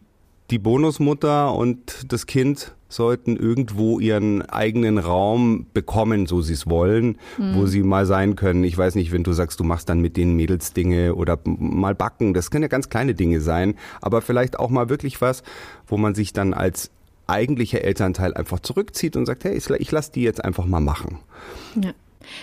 die 0.52 0.59
Bonusmutter 0.59 1.54
und 1.54 2.12
das 2.12 2.26
Kind 2.26 2.73
sollten 2.88 3.38
irgendwo 3.38 3.99
ihren 3.99 4.42
eigenen 4.42 4.99
Raum 4.99 5.66
bekommen, 5.73 6.26
so 6.26 6.42
sie 6.42 6.52
es 6.52 6.68
wollen, 6.68 7.16
mhm. 7.38 7.54
wo 7.54 7.66
sie 7.66 7.82
mal 7.82 8.04
sein 8.04 8.37
können. 8.37 8.62
Ich 8.64 8.76
weiß 8.76 8.94
nicht, 8.97 9.12
wenn 9.12 9.25
du 9.25 9.32
sagst, 9.32 9.59
du 9.61 9.64
machst 9.64 9.88
dann 9.88 10.00
mit 10.00 10.18
den 10.18 10.37
Mädels 10.37 10.75
Dinge 10.75 11.14
oder 11.14 11.38
mal 11.44 11.94
backen, 11.94 12.35
das 12.35 12.50
können 12.50 12.62
ja 12.62 12.68
ganz 12.68 12.90
kleine 12.90 13.14
Dinge 13.14 13.40
sein, 13.40 13.76
aber 14.02 14.21
vielleicht 14.21 14.59
auch 14.59 14.68
mal 14.68 14.90
wirklich 14.90 15.23
was, 15.23 15.42
wo 15.87 15.97
man 15.97 16.14
sich 16.14 16.35
dann 16.35 16.52
als 16.52 16.90
eigentlicher 17.26 17.82
Elternteil 17.82 18.35
einfach 18.35 18.61
zurückzieht 18.61 19.16
und 19.16 19.25
sagt, 19.25 19.44
hey, 19.44 19.56
ich 19.56 19.90
lasse 19.90 20.12
die 20.12 20.23
jetzt 20.23 20.44
einfach 20.44 20.66
mal 20.66 20.80
machen. 20.80 21.18
Ja. 21.82 21.92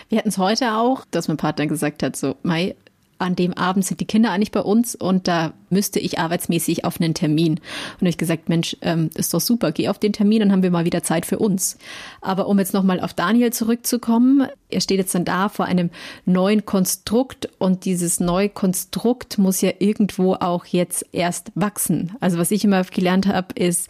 Wir 0.10 0.18
hatten 0.18 0.30
es 0.30 0.38
heute 0.38 0.74
auch, 0.74 1.06
dass 1.12 1.28
mein 1.28 1.38
Partner 1.38 1.68
gesagt 1.68 2.04
hat, 2.04 2.16
so, 2.16 2.36
Mai, 2.44 2.76
an 3.20 3.36
dem 3.36 3.54
Abend 3.54 3.86
sind 3.86 4.00
die 4.00 4.06
Kinder 4.06 4.32
eigentlich 4.32 4.52
bei 4.52 4.62
uns 4.62 4.96
und 4.96 5.28
da 5.28 5.54
müsste 5.70 6.00
ich 6.00 6.18
arbeitsmäßig 6.18 6.86
auf 6.86 7.00
einen 7.00 7.14
Termin. 7.14 7.60
Und 8.00 8.08
ich 8.08 8.18
gesagt, 8.18 8.50
Mensch, 8.50 8.76
ähm, 8.82 9.10
ist 9.16 9.34
doch 9.34 9.42
super, 9.42 9.72
geh 9.72 9.90
auf 9.90 10.00
den 10.00 10.14
Termin, 10.14 10.40
dann 10.40 10.52
haben 10.52 10.64
wir 10.64 10.72
mal 10.72 10.86
wieder 10.86 11.04
Zeit 11.04 11.26
für 11.26 11.38
uns. 11.38 11.78
Aber 12.22 12.48
um 12.48 12.58
jetzt 12.58 12.74
nochmal 12.74 13.02
auf 13.02 13.14
Daniel 13.14 13.52
zurückzukommen, 13.52 14.48
er 14.70 14.82
steht 14.82 15.00
jetzt 15.00 15.14
dann 15.14 15.26
da 15.26 15.50
vor 15.50 15.66
einem 15.66 15.90
neuen 16.26 16.66
Konstrukt 16.66 17.50
und 17.60 17.86
dieses 17.86 18.20
neue 18.20 18.50
Konstrukt 18.50 19.38
muss 19.38 19.62
ja 19.62 19.72
irgendwo 19.80 20.36
auch 20.36 20.66
jetzt 20.66 21.06
erst 21.12 21.52
wachsen. 21.56 22.16
Also 22.22 22.38
was 22.38 22.52
ich 22.52 22.64
immer 22.64 22.84
gelernt 22.86 23.28
habe, 23.28 23.54
ist, 23.56 23.90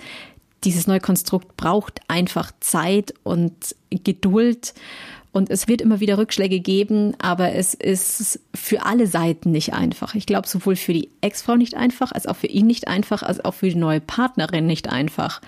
dieses 0.64 0.88
neue 0.88 1.00
Konstrukt 1.00 1.56
braucht 1.56 2.02
einfach 2.08 2.52
Zeit 2.60 3.14
und 3.24 3.76
Geduld. 3.92 4.74
Und 5.32 5.52
es 5.52 5.68
wird 5.68 5.82
immer 5.82 6.00
wieder 6.00 6.18
Rückschläge 6.18 6.60
geben, 6.60 7.14
aber 7.20 7.54
es 7.54 7.76
ist 7.76 8.40
für 8.56 8.84
alle 8.84 9.06
Seiten 9.06 9.52
nicht 9.52 9.74
einfach. 9.74 10.16
Ich 10.16 10.26
glaube, 10.26 10.48
sowohl 10.48 10.76
für 10.76 10.94
die 10.94 11.10
Ex-Frau 11.22 11.56
nicht 11.56 11.76
einfach, 11.76 12.12
als 12.12 12.26
auch 12.26 12.36
für 12.36 12.48
ihn 12.48 12.66
nicht 12.66 12.88
einfach, 12.88 13.22
als 13.22 13.44
auch 13.46 13.54
für 13.54 13.70
die 13.70 13.76
neue 13.76 14.02
Partnerin 14.02 14.66
nicht 14.66 14.90
einfach. 14.90 15.42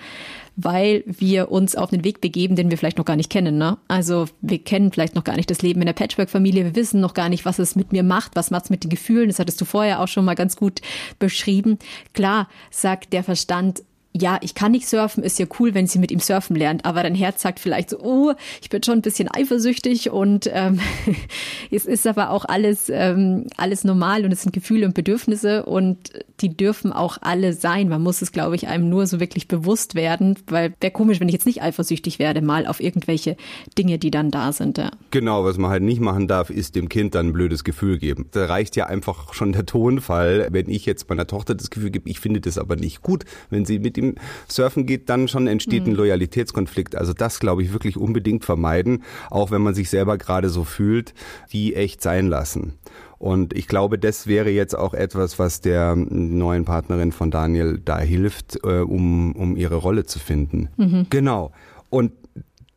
Weil 0.54 1.02
wir 1.06 1.50
uns 1.50 1.74
auf 1.74 1.90
den 1.90 2.04
Weg 2.04 2.20
begeben, 2.20 2.54
den 2.54 2.70
wir 2.70 2.78
vielleicht 2.78 2.98
noch 2.98 3.06
gar 3.06 3.16
nicht 3.16 3.30
kennen. 3.30 3.58
Ne? 3.58 3.78
Also 3.88 4.26
wir 4.40 4.58
kennen 4.58 4.92
vielleicht 4.92 5.14
noch 5.14 5.24
gar 5.24 5.36
nicht 5.36 5.50
das 5.50 5.62
Leben 5.62 5.80
in 5.80 5.86
der 5.86 5.94
Patchwork-Familie. 5.94 6.64
Wir 6.64 6.76
wissen 6.76 7.00
noch 7.00 7.14
gar 7.14 7.28
nicht, 7.30 7.44
was 7.44 7.58
es 7.58 7.74
mit 7.74 7.90
mir 7.90 8.02
macht, 8.02 8.36
was 8.36 8.50
macht 8.50 8.64
es 8.64 8.70
mit 8.70 8.84
den 8.84 8.90
Gefühlen. 8.90 9.28
Das 9.28 9.38
hattest 9.38 9.60
du 9.60 9.64
vorher 9.64 10.00
auch 10.00 10.08
schon 10.08 10.26
mal 10.26 10.34
ganz 10.34 10.56
gut 10.56 10.80
beschrieben. 11.18 11.78
Klar 12.12 12.48
sagt 12.70 13.14
der 13.14 13.24
Verstand, 13.24 13.82
ja, 14.14 14.38
ich 14.42 14.54
kann 14.54 14.72
nicht 14.72 14.86
surfen, 14.88 15.22
ist 15.22 15.38
ja 15.38 15.46
cool, 15.58 15.74
wenn 15.74 15.86
sie 15.86 15.98
mit 15.98 16.10
ihm 16.10 16.20
surfen 16.20 16.54
lernt, 16.54 16.84
aber 16.84 17.02
dein 17.02 17.14
Herz 17.14 17.40
sagt 17.40 17.58
vielleicht 17.58 17.90
so, 17.90 17.98
oh, 18.00 18.32
ich 18.60 18.68
bin 18.68 18.82
schon 18.82 18.98
ein 18.98 19.02
bisschen 19.02 19.28
eifersüchtig 19.32 20.10
und 20.10 20.50
ähm, 20.52 20.80
es 21.70 21.86
ist 21.86 22.06
aber 22.06 22.30
auch 22.30 22.44
alles, 22.44 22.90
ähm, 22.90 23.46
alles 23.56 23.84
normal 23.84 24.24
und 24.24 24.32
es 24.32 24.42
sind 24.42 24.52
Gefühle 24.52 24.84
und 24.84 24.94
Bedürfnisse 24.94 25.64
und 25.64 26.12
die 26.40 26.54
dürfen 26.54 26.92
auch 26.92 27.18
alle 27.22 27.54
sein. 27.54 27.88
Man 27.88 28.02
muss 28.02 28.20
es, 28.20 28.32
glaube 28.32 28.54
ich, 28.54 28.68
einem 28.68 28.90
nur 28.90 29.06
so 29.06 29.18
wirklich 29.18 29.48
bewusst 29.48 29.94
werden, 29.94 30.36
weil 30.46 30.74
wäre 30.80 30.92
komisch, 30.92 31.20
wenn 31.20 31.28
ich 31.28 31.34
jetzt 31.34 31.46
nicht 31.46 31.62
eifersüchtig 31.62 32.18
werde, 32.18 32.42
mal 32.42 32.66
auf 32.66 32.80
irgendwelche 32.80 33.36
Dinge, 33.78 33.98
die 33.98 34.10
dann 34.10 34.30
da 34.30 34.52
sind. 34.52 34.76
Ja. 34.76 34.90
Genau, 35.10 35.44
was 35.44 35.56
man 35.56 35.70
halt 35.70 35.82
nicht 35.82 36.00
machen 36.00 36.28
darf, 36.28 36.50
ist 36.50 36.74
dem 36.74 36.90
Kind 36.90 37.14
dann 37.14 37.28
ein 37.28 37.32
blödes 37.32 37.64
Gefühl 37.64 37.98
geben. 37.98 38.26
Da 38.32 38.44
reicht 38.44 38.76
ja 38.76 38.86
einfach 38.86 39.32
schon 39.32 39.52
der 39.52 39.64
Tonfall, 39.64 40.48
wenn 40.50 40.68
ich 40.68 40.84
jetzt 40.84 41.08
meiner 41.08 41.26
Tochter 41.26 41.54
das 41.54 41.70
Gefühl 41.70 41.90
gebe, 41.90 42.10
ich 42.10 42.20
finde 42.20 42.40
das 42.42 42.58
aber 42.58 42.76
nicht 42.76 43.00
gut, 43.00 43.24
wenn 43.48 43.64
sie 43.64 43.78
mit 43.78 43.96
ihm 43.96 44.01
surfen 44.48 44.86
geht, 44.86 45.08
dann 45.08 45.28
schon 45.28 45.46
entsteht 45.46 45.86
ein 45.86 45.90
mhm. 45.90 45.96
Loyalitätskonflikt. 45.96 46.96
Also 46.96 47.12
das 47.12 47.40
glaube 47.40 47.62
ich 47.62 47.72
wirklich 47.72 47.96
unbedingt 47.96 48.44
vermeiden, 48.44 49.02
auch 49.30 49.50
wenn 49.50 49.62
man 49.62 49.74
sich 49.74 49.90
selber 49.90 50.18
gerade 50.18 50.48
so 50.48 50.64
fühlt, 50.64 51.14
die 51.52 51.74
echt 51.74 52.02
sein 52.02 52.26
lassen. 52.26 52.74
Und 53.18 53.56
ich 53.56 53.68
glaube, 53.68 54.00
das 54.00 54.26
wäre 54.26 54.50
jetzt 54.50 54.76
auch 54.76 54.94
etwas, 54.94 55.38
was 55.38 55.60
der 55.60 55.94
neuen 55.94 56.64
Partnerin 56.64 57.12
von 57.12 57.30
Daniel 57.30 57.80
da 57.82 58.00
hilft, 58.00 58.58
äh, 58.64 58.80
um, 58.80 59.36
um 59.36 59.56
ihre 59.56 59.76
Rolle 59.76 60.04
zu 60.04 60.18
finden. 60.18 60.70
Mhm. 60.76 61.06
Genau. 61.08 61.52
Und 61.88 62.12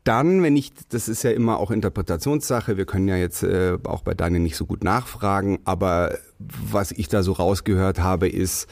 dann, 0.06 0.44
wenn 0.44 0.56
ich, 0.56 0.72
das 0.90 1.10
ist 1.10 1.24
ja 1.24 1.32
immer 1.32 1.58
auch 1.58 1.72
Interpretationssache, 1.72 2.78
wir 2.78 2.86
können 2.86 3.08
ja 3.08 3.16
jetzt 3.16 3.42
äh, 3.42 3.80
auch 3.86 4.04
bei 4.04 4.14
Daniel 4.14 4.42
nicht 4.42 4.56
so 4.56 4.68
gut 4.68 4.84
nachfragen, 4.84 5.58
aber 5.66 6.16
was 6.38 6.92
ich 6.92 7.08
da 7.08 7.24
so 7.24 7.32
rausgehört 7.32 8.00
habe, 8.00 8.30
ist, 8.30 8.68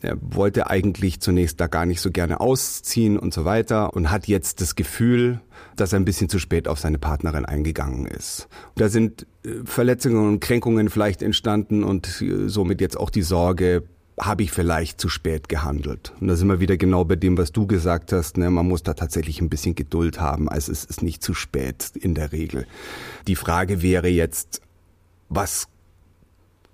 er 0.00 0.16
wollte 0.20 0.68
eigentlich 0.68 1.20
zunächst 1.20 1.60
da 1.60 1.66
gar 1.66 1.86
nicht 1.86 2.00
so 2.00 2.10
gerne 2.10 2.40
ausziehen 2.40 3.18
und 3.18 3.32
so 3.34 3.44
weiter 3.44 3.94
und 3.94 4.10
hat 4.10 4.26
jetzt 4.26 4.60
das 4.60 4.74
Gefühl, 4.74 5.40
dass 5.76 5.92
er 5.92 6.00
ein 6.00 6.04
bisschen 6.04 6.28
zu 6.28 6.38
spät 6.38 6.68
auf 6.68 6.78
seine 6.78 6.98
Partnerin 6.98 7.44
eingegangen 7.44 8.06
ist. 8.06 8.48
Da 8.76 8.88
sind 8.88 9.26
äh, 9.44 9.50
Verletzungen 9.64 10.28
und 10.28 10.40
Kränkungen 10.40 10.90
vielleicht 10.90 11.22
entstanden 11.22 11.84
und 11.84 12.22
äh, 12.22 12.48
somit 12.48 12.80
jetzt 12.80 12.98
auch 12.98 13.10
die 13.10 13.22
Sorge, 13.22 13.84
habe 14.18 14.42
ich 14.42 14.50
vielleicht 14.50 15.00
zu 15.00 15.08
spät 15.08 15.48
gehandelt. 15.48 16.14
Und 16.20 16.28
da 16.28 16.36
sind 16.36 16.48
wir 16.48 16.60
wieder 16.60 16.76
genau 16.76 17.04
bei 17.04 17.16
dem, 17.16 17.36
was 17.36 17.52
du 17.52 17.66
gesagt 17.66 18.12
hast. 18.12 18.38
Ne? 18.38 18.50
Man 18.50 18.66
muss 18.66 18.82
da 18.82 18.94
tatsächlich 18.94 19.40
ein 19.40 19.50
bisschen 19.50 19.74
Geduld 19.74 20.20
haben. 20.20 20.48
Also 20.48 20.72
es 20.72 20.84
ist 20.84 21.02
nicht 21.02 21.22
zu 21.22 21.34
spät 21.34 21.92
in 21.94 22.14
der 22.14 22.32
Regel. 22.32 22.66
Die 23.26 23.36
Frage 23.36 23.82
wäre 23.82 24.08
jetzt, 24.08 24.62
was 25.28 25.68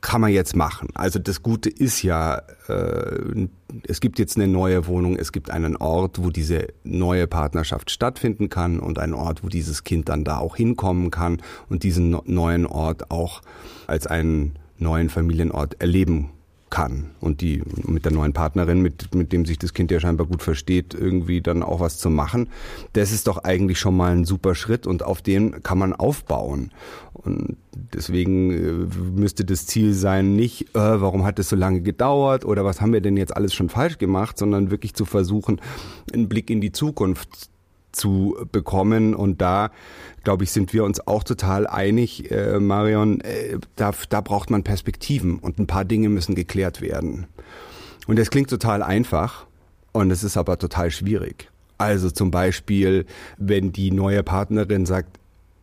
kann 0.02 0.20
man 0.20 0.32
jetzt 0.32 0.54
machen? 0.54 0.88
Also 0.94 1.18
das 1.18 1.42
Gute 1.42 1.70
ist 1.70 2.02
ja, 2.02 2.42
äh, 2.68 3.48
es 3.86 4.00
gibt 4.00 4.18
jetzt 4.18 4.36
eine 4.36 4.48
neue 4.48 4.86
Wohnung, 4.86 5.16
es 5.16 5.32
gibt 5.32 5.50
einen 5.50 5.76
Ort, 5.76 6.22
wo 6.22 6.28
diese 6.28 6.66
neue 6.84 7.26
Partnerschaft 7.26 7.90
stattfinden 7.90 8.50
kann 8.50 8.80
und 8.80 8.98
einen 8.98 9.14
Ort, 9.14 9.42
wo 9.42 9.48
dieses 9.48 9.84
Kind 9.84 10.08
dann 10.08 10.24
da 10.24 10.38
auch 10.38 10.56
hinkommen 10.56 11.10
kann 11.10 11.40
und 11.70 11.84
diesen 11.84 12.18
neuen 12.26 12.66
Ort 12.66 13.10
auch 13.10 13.40
als 13.86 14.06
einen 14.06 14.58
neuen 14.76 15.08
Familienort 15.08 15.80
erleben 15.80 16.30
kann 16.72 17.10
und 17.20 17.42
die 17.42 17.62
mit 17.86 18.06
der 18.06 18.12
neuen 18.12 18.32
Partnerin, 18.32 18.80
mit, 18.80 19.14
mit 19.14 19.30
dem 19.30 19.44
sich 19.44 19.58
das 19.58 19.74
Kind 19.74 19.90
ja 19.90 20.00
scheinbar 20.00 20.26
gut 20.26 20.42
versteht, 20.42 20.94
irgendwie 20.94 21.42
dann 21.42 21.62
auch 21.62 21.80
was 21.80 21.98
zu 21.98 22.08
machen. 22.08 22.48
Das 22.94 23.12
ist 23.12 23.26
doch 23.28 23.44
eigentlich 23.44 23.78
schon 23.78 23.94
mal 23.94 24.12
ein 24.12 24.24
super 24.24 24.54
Schritt 24.54 24.86
und 24.86 25.02
auf 25.02 25.20
den 25.20 25.62
kann 25.62 25.76
man 25.76 25.92
aufbauen. 25.92 26.70
Und 27.12 27.58
deswegen 27.94 28.50
äh, 28.50 28.96
müsste 29.20 29.44
das 29.44 29.66
Ziel 29.66 29.92
sein, 29.92 30.34
nicht, 30.34 30.74
äh, 30.74 31.00
warum 31.00 31.24
hat 31.24 31.38
es 31.38 31.50
so 31.50 31.56
lange 31.56 31.82
gedauert 31.82 32.46
oder 32.46 32.64
was 32.64 32.80
haben 32.80 32.94
wir 32.94 33.02
denn 33.02 33.18
jetzt 33.18 33.36
alles 33.36 33.52
schon 33.52 33.68
falsch 33.68 33.98
gemacht, 33.98 34.38
sondern 34.38 34.70
wirklich 34.70 34.94
zu 34.94 35.04
versuchen, 35.04 35.60
einen 36.14 36.30
Blick 36.30 36.48
in 36.48 36.62
die 36.62 36.72
Zukunft 36.72 37.51
zu 37.92 38.36
bekommen. 38.50 39.14
Und 39.14 39.40
da, 39.40 39.70
glaube 40.24 40.44
ich, 40.44 40.50
sind 40.50 40.72
wir 40.72 40.84
uns 40.84 41.06
auch 41.06 41.24
total 41.24 41.66
einig, 41.66 42.30
äh, 42.30 42.58
Marion, 42.58 43.20
äh, 43.20 43.58
da, 43.76 43.92
da 44.08 44.20
braucht 44.20 44.50
man 44.50 44.62
Perspektiven 44.62 45.38
und 45.38 45.58
ein 45.58 45.66
paar 45.66 45.84
Dinge 45.84 46.08
müssen 46.08 46.34
geklärt 46.34 46.80
werden. 46.80 47.26
Und 48.06 48.18
das 48.18 48.30
klingt 48.30 48.50
total 48.50 48.82
einfach 48.82 49.46
und 49.92 50.10
es 50.10 50.24
ist 50.24 50.36
aber 50.36 50.58
total 50.58 50.90
schwierig. 50.90 51.50
Also 51.78 52.10
zum 52.10 52.30
Beispiel, 52.30 53.06
wenn 53.38 53.72
die 53.72 53.90
neue 53.90 54.22
Partnerin 54.22 54.86
sagt, 54.86 55.18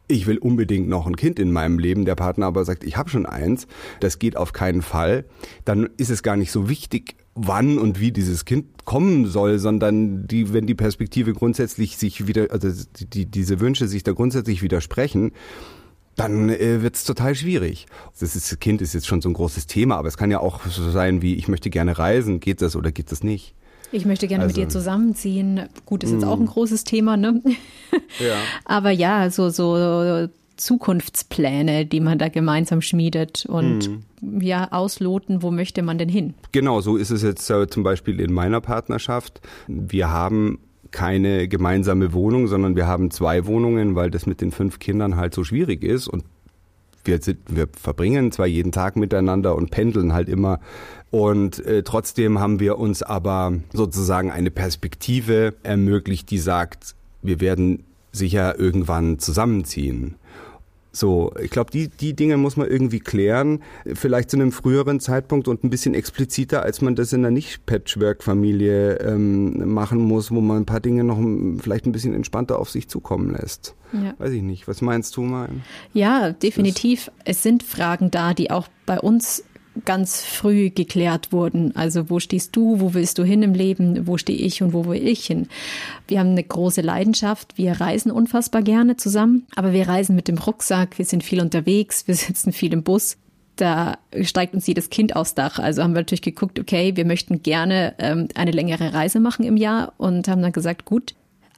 ich 0.07 0.25
will 0.25 0.37
unbedingt 0.39 0.89
noch 0.89 1.05
ein 1.05 1.15
Kind 1.15 1.39
in 1.39 1.51
meinem 1.51 1.77
Leben, 1.77 2.03
der 2.03 2.15
Partner 2.15 2.47
aber 2.47 2.65
sagt, 2.65 2.83
ich 2.83 2.97
habe 2.97 3.09
schon 3.09 3.25
eins, 3.25 3.67
das 3.99 4.19
geht 4.19 4.35
auf 4.35 4.53
keinen 4.53 4.81
Fall, 4.81 5.23
dann 5.65 5.89
ist 5.97 6.09
es 6.09 6.23
gar 6.23 6.35
nicht 6.35 6.51
so 6.51 6.67
wichtig, 6.67 7.15
wann 7.41 7.77
und 7.77 7.99
wie 7.99 8.11
dieses 8.11 8.45
Kind 8.45 8.85
kommen 8.85 9.25
soll, 9.25 9.59
sondern 9.59 10.27
die, 10.27 10.53
wenn 10.53 10.67
die 10.67 10.75
Perspektive 10.75 11.33
grundsätzlich 11.33 11.97
sich 11.97 12.27
wieder, 12.27 12.47
also 12.51 12.69
die, 12.99 13.25
diese 13.25 13.59
Wünsche 13.59 13.87
sich 13.87 14.03
da 14.03 14.11
grundsätzlich 14.11 14.61
widersprechen, 14.61 15.31
dann 16.15 16.49
äh, 16.49 16.81
wird 16.81 16.95
es 16.95 17.05
total 17.05 17.33
schwierig. 17.35 17.87
Das, 18.19 18.35
ist, 18.35 18.51
das 18.51 18.59
Kind 18.59 18.81
ist 18.81 18.93
jetzt 18.93 19.07
schon 19.07 19.21
so 19.21 19.29
ein 19.29 19.33
großes 19.33 19.67
Thema, 19.67 19.97
aber 19.97 20.09
es 20.09 20.17
kann 20.17 20.31
ja 20.31 20.39
auch 20.39 20.65
so 20.65 20.89
sein 20.91 21.21
wie, 21.21 21.35
ich 21.35 21.47
möchte 21.47 21.69
gerne 21.69 21.97
reisen, 21.97 22.39
geht 22.39 22.61
das 22.61 22.75
oder 22.75 22.91
geht 22.91 23.11
das 23.11 23.23
nicht? 23.23 23.55
Ich 23.91 24.05
möchte 24.05 24.27
gerne 24.27 24.43
also, 24.43 24.53
mit 24.53 24.57
dir 24.57 24.65
also 24.65 24.79
zusammenziehen. 24.79 25.67
Gut, 25.85 26.03
ist 26.03 26.11
jetzt 26.11 26.25
auch 26.25 26.37
ein 26.37 26.45
mm. 26.45 26.49
großes 26.49 26.83
Thema, 26.83 27.17
ne? 27.17 27.41
Ja. 28.19 28.35
Aber 28.65 28.91
ja, 28.91 29.31
so, 29.31 29.49
so 29.49 30.27
Zukunftspläne, 30.59 31.85
die 31.85 31.99
man 31.99 32.17
da 32.17 32.29
gemeinsam 32.29 32.81
schmiedet 32.81 33.45
und 33.47 33.89
mhm. 34.21 34.41
ja, 34.41 34.71
ausloten, 34.71 35.41
wo 35.41 35.51
möchte 35.51 35.81
man 35.81 35.97
denn 35.97 36.09
hin? 36.09 36.33
Genau, 36.51 36.81
so 36.81 36.97
ist 36.97 37.09
es 37.09 37.23
jetzt 37.23 37.49
äh, 37.49 37.67
zum 37.67 37.83
Beispiel 37.83 38.19
in 38.19 38.33
meiner 38.33 38.61
Partnerschaft. 38.61 39.41
Wir 39.67 40.09
haben 40.09 40.59
keine 40.91 41.47
gemeinsame 41.47 42.13
Wohnung, 42.13 42.47
sondern 42.47 42.75
wir 42.75 42.87
haben 42.87 43.11
zwei 43.11 43.45
Wohnungen, 43.45 43.95
weil 43.95 44.11
das 44.11 44.25
mit 44.25 44.41
den 44.41 44.51
fünf 44.51 44.79
Kindern 44.79 45.15
halt 45.15 45.33
so 45.33 45.43
schwierig 45.43 45.83
ist 45.83 46.07
und 46.07 46.23
wir, 47.03 47.21
sind, 47.21 47.39
wir 47.47 47.67
verbringen 47.71 48.31
zwar 48.31 48.47
jeden 48.47 48.71
Tag 48.71 48.95
miteinander 48.95 49.55
und 49.55 49.71
pendeln 49.71 50.13
halt 50.13 50.29
immer. 50.29 50.59
Und 51.11 51.65
äh, 51.65 51.83
trotzdem 51.83 52.39
haben 52.39 52.59
wir 52.59 52.77
uns 52.77 53.01
aber 53.01 53.53
sozusagen 53.73 54.31
eine 54.31 54.51
Perspektive 54.51 55.55
ermöglicht, 55.63 56.29
die 56.29 56.37
sagt, 56.37 56.95
wir 57.21 57.39
werden 57.39 57.85
sicher 58.11 58.59
irgendwann 58.59 59.19
zusammenziehen. 59.19 60.15
So, 60.91 61.31
ich 61.41 61.51
glaube, 61.51 61.69
die, 61.71 61.87
die 61.87 62.15
Dinge 62.15 62.37
muss 62.37 62.57
man 62.57 62.67
irgendwie 62.67 62.99
klären, 62.99 63.61
vielleicht 63.93 64.31
zu 64.31 64.37
einem 64.37 64.51
früheren 64.51 64.99
Zeitpunkt 64.99 65.47
und 65.47 65.63
ein 65.63 65.69
bisschen 65.69 65.93
expliziter, 65.93 66.63
als 66.63 66.81
man 66.81 66.95
das 66.95 67.13
in 67.13 67.19
einer 67.19 67.31
Nicht-Patchwork-Familie 67.31 68.95
ähm, 68.95 69.71
machen 69.71 69.99
muss, 69.99 70.31
wo 70.31 70.41
man 70.41 70.57
ein 70.57 70.65
paar 70.65 70.79
Dinge 70.79 71.03
noch 71.03 71.19
vielleicht 71.61 71.85
ein 71.85 71.91
bisschen 71.91 72.15
entspannter 72.15 72.57
auf 72.57 72.71
sich 72.71 72.87
zukommen 72.87 73.31
lässt. 73.31 73.75
Ja. 73.93 74.13
Weiß 74.17 74.31
ich 74.31 74.41
nicht. 74.41 74.67
Was 74.67 74.81
meinst 74.81 75.15
du 75.17 75.21
mal? 75.21 75.49
Ja, 75.93 76.31
definitiv. 76.31 77.11
Es 77.23 77.43
sind 77.43 77.63
Fragen 77.63 78.11
da, 78.11 78.33
die 78.33 78.51
auch 78.51 78.67
bei 78.85 78.99
uns 78.99 79.43
ganz 79.85 80.21
früh 80.23 80.69
geklärt 80.69 81.31
wurden. 81.31 81.75
Also 81.75 82.09
wo 82.09 82.19
stehst 82.19 82.55
du, 82.55 82.79
wo 82.79 82.93
willst 82.93 83.17
du 83.17 83.23
hin 83.23 83.43
im 83.43 83.53
Leben, 83.53 84.07
wo 84.07 84.17
stehe 84.17 84.37
ich 84.37 84.61
und 84.61 84.73
wo 84.73 84.85
will 84.85 85.07
ich 85.07 85.25
hin. 85.25 85.47
Wir 86.07 86.19
haben 86.19 86.31
eine 86.31 86.43
große 86.43 86.81
Leidenschaft, 86.81 87.57
wir 87.57 87.79
reisen 87.79 88.11
unfassbar 88.11 88.61
gerne 88.61 88.97
zusammen, 88.97 89.45
aber 89.55 89.73
wir 89.73 89.87
reisen 89.87 90.15
mit 90.15 90.27
dem 90.27 90.37
Rucksack, 90.37 90.97
wir 90.97 91.05
sind 91.05 91.23
viel 91.23 91.41
unterwegs, 91.41 92.07
wir 92.07 92.15
sitzen 92.15 92.51
viel 92.51 92.73
im 92.73 92.83
Bus. 92.83 93.17
Da 93.55 93.97
steigt 94.21 94.53
uns 94.53 94.67
jedes 94.67 94.89
Kind 94.89 95.17
aufs 95.17 95.35
Dach. 95.35 95.59
Also 95.59 95.83
haben 95.83 95.91
wir 95.91 95.99
natürlich 95.99 96.21
geguckt, 96.21 96.59
okay, 96.59 96.95
wir 96.95 97.05
möchten 97.05 97.43
gerne 97.43 97.93
ähm, 97.99 98.29
eine 98.35 98.51
längere 98.51 98.93
Reise 98.93 99.19
machen 99.19 99.43
im 99.43 99.57
Jahr 99.57 99.93
und 99.97 100.29
haben 100.29 100.41
dann 100.41 100.53
gesagt, 100.53 100.85
gut, 100.85 101.13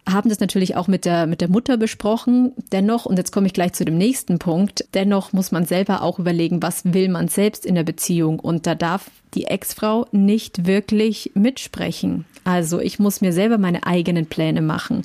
haben 0.09 0.29
das 0.29 0.39
natürlich 0.39 0.75
auch 0.75 0.87
mit 0.87 1.05
der, 1.05 1.27
mit 1.27 1.41
der 1.41 1.49
Mutter 1.49 1.77
besprochen. 1.77 2.53
Dennoch, 2.71 3.05
und 3.05 3.17
jetzt 3.17 3.31
komme 3.31 3.47
ich 3.47 3.53
gleich 3.53 3.73
zu 3.73 3.85
dem 3.85 3.97
nächsten 3.97 4.39
Punkt, 4.39 4.85
dennoch 4.93 5.33
muss 5.33 5.51
man 5.51 5.65
selber 5.65 6.01
auch 6.01 6.19
überlegen, 6.19 6.61
was 6.61 6.93
will 6.93 7.09
man 7.09 7.27
selbst 7.27 7.65
in 7.65 7.75
der 7.75 7.83
Beziehung. 7.83 8.39
Und 8.39 8.67
da 8.67 8.75
darf 8.75 9.11
die 9.33 9.45
Ex-Frau 9.45 10.07
nicht 10.11 10.65
wirklich 10.65 11.31
mitsprechen. 11.35 12.25
Also 12.43 12.79
ich 12.79 12.99
muss 12.99 13.21
mir 13.21 13.33
selber 13.33 13.57
meine 13.57 13.85
eigenen 13.85 14.25
Pläne 14.25 14.61
machen. 14.61 15.03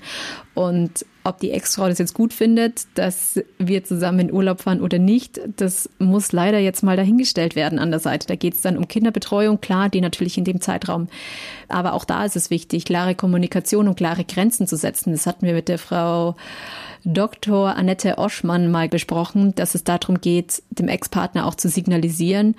Und 0.57 1.05
ob 1.23 1.39
die 1.39 1.51
Ex-Frau 1.51 1.87
das 1.87 1.99
jetzt 1.99 2.15
gut 2.15 2.33
findet, 2.33 2.87
dass 2.95 3.39
wir 3.59 3.85
zusammen 3.85 4.21
in 4.21 4.33
Urlaub 4.33 4.63
fahren 4.63 4.81
oder 4.81 4.99
nicht, 4.99 5.39
das 5.57 5.91
muss 5.99 6.33
leider 6.33 6.59
jetzt 6.59 6.83
mal 6.83 6.97
dahingestellt 6.97 7.57
werden 7.57 7.79
an 7.79 7.91
der 7.91 8.01
Seite. 8.01 8.27
Da 8.27 8.37
geht 8.37 8.55
es 8.55 8.63
dann 8.63 8.79
um 8.79 8.89
Kinderbetreuung, 8.89 9.61
klar, 9.61 9.91
die 9.91 10.01
natürlich 10.01 10.39
in 10.39 10.45
dem 10.45 10.63
Zeitraum. 10.63 11.09
Aber 11.69 11.93
auch 11.93 12.07
da 12.07 12.25
ist 12.25 12.37
es 12.37 12.49
wichtig, 12.49 12.87
klare 12.87 13.15
Kommunikation 13.15 13.87
und 13.87 13.97
klare 13.97 14.25
Grenzen 14.25 14.67
zu 14.67 14.79
setzen. 14.79 15.13
Das 15.13 15.27
hatten 15.27 15.45
wir 15.45 15.53
mit 15.53 15.69
der 15.69 15.79
Frau 15.79 16.37
Dr. 17.05 17.77
Annette 17.77 18.17
Oschmann 18.17 18.71
mal 18.71 18.89
besprochen, 18.89 19.55
dass 19.57 19.75
es 19.75 19.85
darum 19.85 20.23
geht, 20.23 20.63
dem 20.71 20.89
Ex-Partner 20.89 21.45
auch 21.45 21.57
zu 21.57 21.69
signalisieren, 21.69 22.55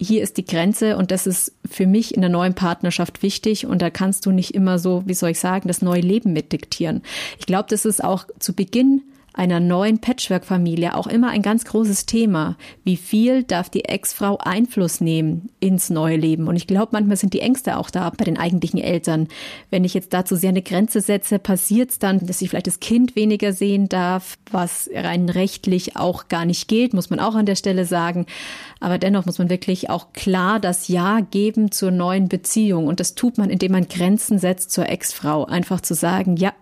hier 0.00 0.22
ist 0.22 0.36
die 0.36 0.44
Grenze 0.44 0.96
und 0.96 1.10
das 1.10 1.26
ist 1.26 1.52
für 1.68 1.86
mich 1.86 2.14
in 2.14 2.20
der 2.20 2.30
neuen 2.30 2.54
Partnerschaft 2.54 3.22
wichtig 3.22 3.66
und 3.66 3.82
da 3.82 3.90
kannst 3.90 4.26
du 4.26 4.30
nicht 4.30 4.54
immer 4.54 4.78
so, 4.78 5.02
wie 5.06 5.14
soll 5.14 5.30
ich 5.30 5.40
sagen, 5.40 5.68
das 5.68 5.82
neue 5.82 6.00
Leben 6.00 6.32
mitdiktieren. 6.32 7.02
Ich 7.38 7.46
glaube, 7.46 7.66
das 7.68 7.84
ist 7.84 8.02
auch 8.02 8.26
zu 8.38 8.54
Beginn 8.54 9.02
einer 9.38 9.60
neuen 9.60 10.00
Patchwork-Familie 10.00 10.96
auch 10.96 11.06
immer 11.06 11.30
ein 11.30 11.42
ganz 11.42 11.64
großes 11.64 12.06
Thema. 12.06 12.56
Wie 12.82 12.96
viel 12.96 13.44
darf 13.44 13.70
die 13.70 13.84
Ex-Frau 13.84 14.38
Einfluss 14.38 15.00
nehmen 15.00 15.50
ins 15.60 15.90
neue 15.90 16.16
Leben? 16.16 16.48
Und 16.48 16.56
ich 16.56 16.66
glaube, 16.66 16.88
manchmal 16.92 17.16
sind 17.16 17.34
die 17.34 17.40
Ängste 17.40 17.76
auch 17.76 17.90
da 17.90 18.10
bei 18.10 18.24
den 18.24 18.36
eigentlichen 18.36 18.80
Eltern. 18.80 19.28
Wenn 19.70 19.84
ich 19.84 19.94
jetzt 19.94 20.12
dazu 20.12 20.34
sehr 20.34 20.48
eine 20.48 20.62
Grenze 20.62 21.00
setze, 21.00 21.38
passiert 21.38 21.90
es 21.90 21.98
dann, 22.00 22.26
dass 22.26 22.42
ich 22.42 22.50
vielleicht 22.50 22.66
das 22.66 22.80
Kind 22.80 23.14
weniger 23.14 23.52
sehen 23.52 23.88
darf, 23.88 24.38
was 24.50 24.90
rein 24.92 25.28
rechtlich 25.28 25.96
auch 25.96 26.26
gar 26.26 26.44
nicht 26.44 26.66
gilt, 26.66 26.92
muss 26.92 27.10
man 27.10 27.20
auch 27.20 27.36
an 27.36 27.46
der 27.46 27.56
Stelle 27.56 27.84
sagen. 27.84 28.26
Aber 28.80 28.98
dennoch 28.98 29.24
muss 29.24 29.38
man 29.38 29.50
wirklich 29.50 29.88
auch 29.88 30.12
klar 30.14 30.58
das 30.58 30.88
Ja 30.88 31.20
geben 31.20 31.70
zur 31.70 31.92
neuen 31.92 32.28
Beziehung. 32.28 32.88
Und 32.88 32.98
das 32.98 33.14
tut 33.14 33.38
man, 33.38 33.50
indem 33.50 33.70
man 33.70 33.86
Grenzen 33.86 34.40
setzt 34.40 34.72
zur 34.72 34.88
Ex-Frau. 34.88 35.44
Einfach 35.44 35.80
zu 35.80 35.94
sagen, 35.94 36.36
ja, 36.36 36.52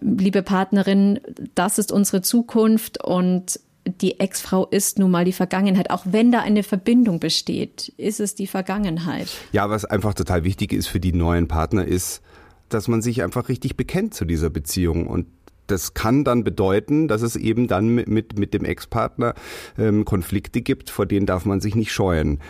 liebe 0.00 0.42
Partnerin, 0.42 1.20
das 1.54 1.78
ist 1.78 1.92
unsere 1.92 2.22
Zukunft 2.22 3.02
und 3.02 3.60
die 3.86 4.18
Ex-Frau 4.18 4.66
ist 4.66 4.98
nun 4.98 5.10
mal 5.10 5.24
die 5.24 5.32
Vergangenheit. 5.32 5.90
Auch 5.90 6.04
wenn 6.04 6.32
da 6.32 6.40
eine 6.40 6.62
Verbindung 6.62 7.20
besteht, 7.20 7.92
ist 7.96 8.20
es 8.20 8.34
die 8.34 8.46
Vergangenheit. 8.46 9.28
Ja, 9.52 9.70
was 9.70 9.84
einfach 9.84 10.14
total 10.14 10.44
wichtig 10.44 10.72
ist 10.72 10.88
für 10.88 11.00
die 11.00 11.12
neuen 11.12 11.46
Partner 11.48 11.84
ist, 11.84 12.20
dass 12.68 12.88
man 12.88 13.00
sich 13.00 13.22
einfach 13.22 13.48
richtig 13.48 13.76
bekennt 13.76 14.14
zu 14.14 14.24
dieser 14.24 14.50
Beziehung 14.50 15.06
und 15.06 15.26
das 15.68 15.94
kann 15.94 16.22
dann 16.24 16.44
bedeuten, 16.44 17.08
dass 17.08 17.22
es 17.22 17.34
eben 17.34 17.66
dann 17.66 17.88
mit, 17.88 18.08
mit, 18.08 18.38
mit 18.38 18.54
dem 18.54 18.64
Ex-Partner 18.64 19.34
ähm, 19.78 20.04
Konflikte 20.04 20.60
gibt, 20.60 20.90
vor 20.90 21.06
denen 21.06 21.26
darf 21.26 21.44
man 21.44 21.60
sich 21.60 21.74
nicht 21.74 21.92
scheuen. 21.92 22.40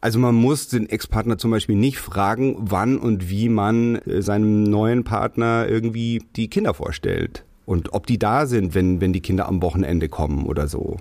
Also 0.00 0.18
man 0.18 0.34
muss 0.34 0.68
den 0.68 0.88
Ex-Partner 0.88 1.36
zum 1.38 1.50
Beispiel 1.50 1.76
nicht 1.76 1.98
fragen, 1.98 2.56
wann 2.58 2.98
und 2.98 3.28
wie 3.28 3.48
man 3.48 3.96
äh, 3.96 4.22
seinem 4.22 4.62
neuen 4.62 5.04
Partner 5.04 5.66
irgendwie 5.68 6.22
die 6.36 6.48
Kinder 6.48 6.74
vorstellt. 6.74 7.44
Und 7.66 7.92
ob 7.92 8.06
die 8.06 8.18
da 8.18 8.46
sind, 8.46 8.74
wenn, 8.74 9.00
wenn 9.00 9.12
die 9.12 9.20
Kinder 9.20 9.46
am 9.46 9.62
Wochenende 9.62 10.08
kommen 10.08 10.46
oder 10.46 10.66
so. 10.66 10.96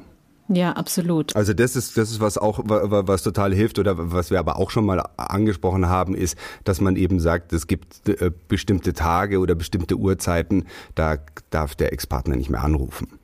Ja, 0.51 0.71
absolut. 0.71 1.35
Also 1.35 1.53
das 1.53 1.75
ist 1.75 1.95
das 1.95 2.09
ist 2.09 2.19
was 2.19 2.39
auch 2.39 2.59
was 2.65 3.21
total 3.21 3.53
hilft 3.53 3.77
oder 3.77 4.11
was 4.11 4.31
wir 4.31 4.39
aber 4.39 4.57
auch 4.57 4.71
schon 4.71 4.83
mal 4.83 5.03
angesprochen 5.15 5.87
haben 5.87 6.15
ist, 6.15 6.37
dass 6.63 6.81
man 6.81 6.95
eben 6.95 7.19
sagt, 7.19 7.53
es 7.53 7.67
gibt 7.67 8.09
äh, 8.09 8.31
bestimmte 8.47 8.93
Tage 8.93 9.39
oder 9.39 9.53
bestimmte 9.53 9.95
Uhrzeiten, 9.95 10.65
da 10.95 11.17
darf 11.51 11.75
der 11.75 11.93
Ex-Partner 11.93 12.35
nicht 12.35 12.49
mehr 12.49 12.63
anrufen. 12.63 13.18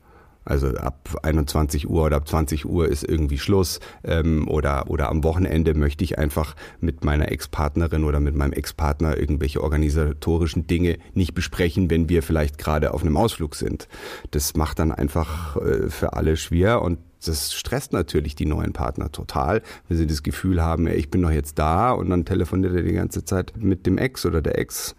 Also 0.46 0.70
ab 0.70 1.10
21 1.24 1.90
Uhr 1.90 2.06
oder 2.06 2.18
ab 2.18 2.28
20 2.28 2.66
Uhr 2.66 2.88
ist 2.88 3.04
irgendwie 3.04 3.40
Schluss. 3.40 3.80
Ähm, 4.04 4.48
oder, 4.48 4.90
oder 4.90 5.10
am 5.10 5.24
Wochenende 5.24 5.74
möchte 5.74 6.04
ich 6.04 6.18
einfach 6.20 6.56
mit 6.80 7.04
meiner 7.04 7.32
Ex-Partnerin 7.32 8.04
oder 8.04 8.20
mit 8.20 8.36
meinem 8.36 8.54
Ex-Partner 8.54 9.18
irgendwelche 9.18 9.62
organisatorischen 9.64 10.68
Dinge 10.68 11.00
nicht 11.14 11.34
besprechen, 11.34 11.90
wenn 11.90 12.10
wir 12.10 12.24
vielleicht 12.24 12.58
gerade 12.58 12.94
auf 12.94 13.02
einem 13.02 13.18
Ausflug 13.18 13.56
sind. 13.56 13.88
Das 14.32 14.56
macht 14.56 14.80
dann 14.80 14.92
einfach 14.92 15.58
äh, 15.58 15.90
für 15.90 16.14
alle 16.14 16.38
schwer 16.38 16.82
und 16.82 17.00
das 17.28 17.54
stresst 17.54 17.94
natürlich 17.94 18.36
die 18.36 18.46
neuen 18.46 18.74
Partner 18.74 19.12
total, 19.12 19.62
wenn 19.88 19.98
sie 19.98 20.08
das 20.08 20.24
Gefühl 20.24 20.62
haben, 20.62 20.88
ich 20.88 21.10
bin 21.10 21.22
doch 21.22 21.32
jetzt 21.32 21.60
da 21.60 21.92
und 21.92 22.10
dann 22.10 22.26
telefoniert 22.26 22.76
er 22.76 22.84
die 22.84 22.94
ganze 22.94 23.26
Zeit 23.26 23.54
mit 23.58 23.86
dem 23.86 23.98
Ex 23.98 24.26
oder 24.26 24.42
der 24.42 24.58
Ex. 24.58 24.96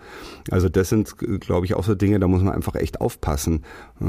Also 0.51 0.69
das 0.69 0.89
sind, 0.89 1.17
glaube 1.41 1.67
ich, 1.67 1.75
auch 1.75 1.85
so 1.85 1.95
Dinge, 1.95 2.19
da 2.19 2.29
muss 2.29 2.43
man 2.43 2.55
einfach 2.55 2.75
echt 2.75 3.01
aufpassen. 3.01 3.65
Äh, 4.01 4.05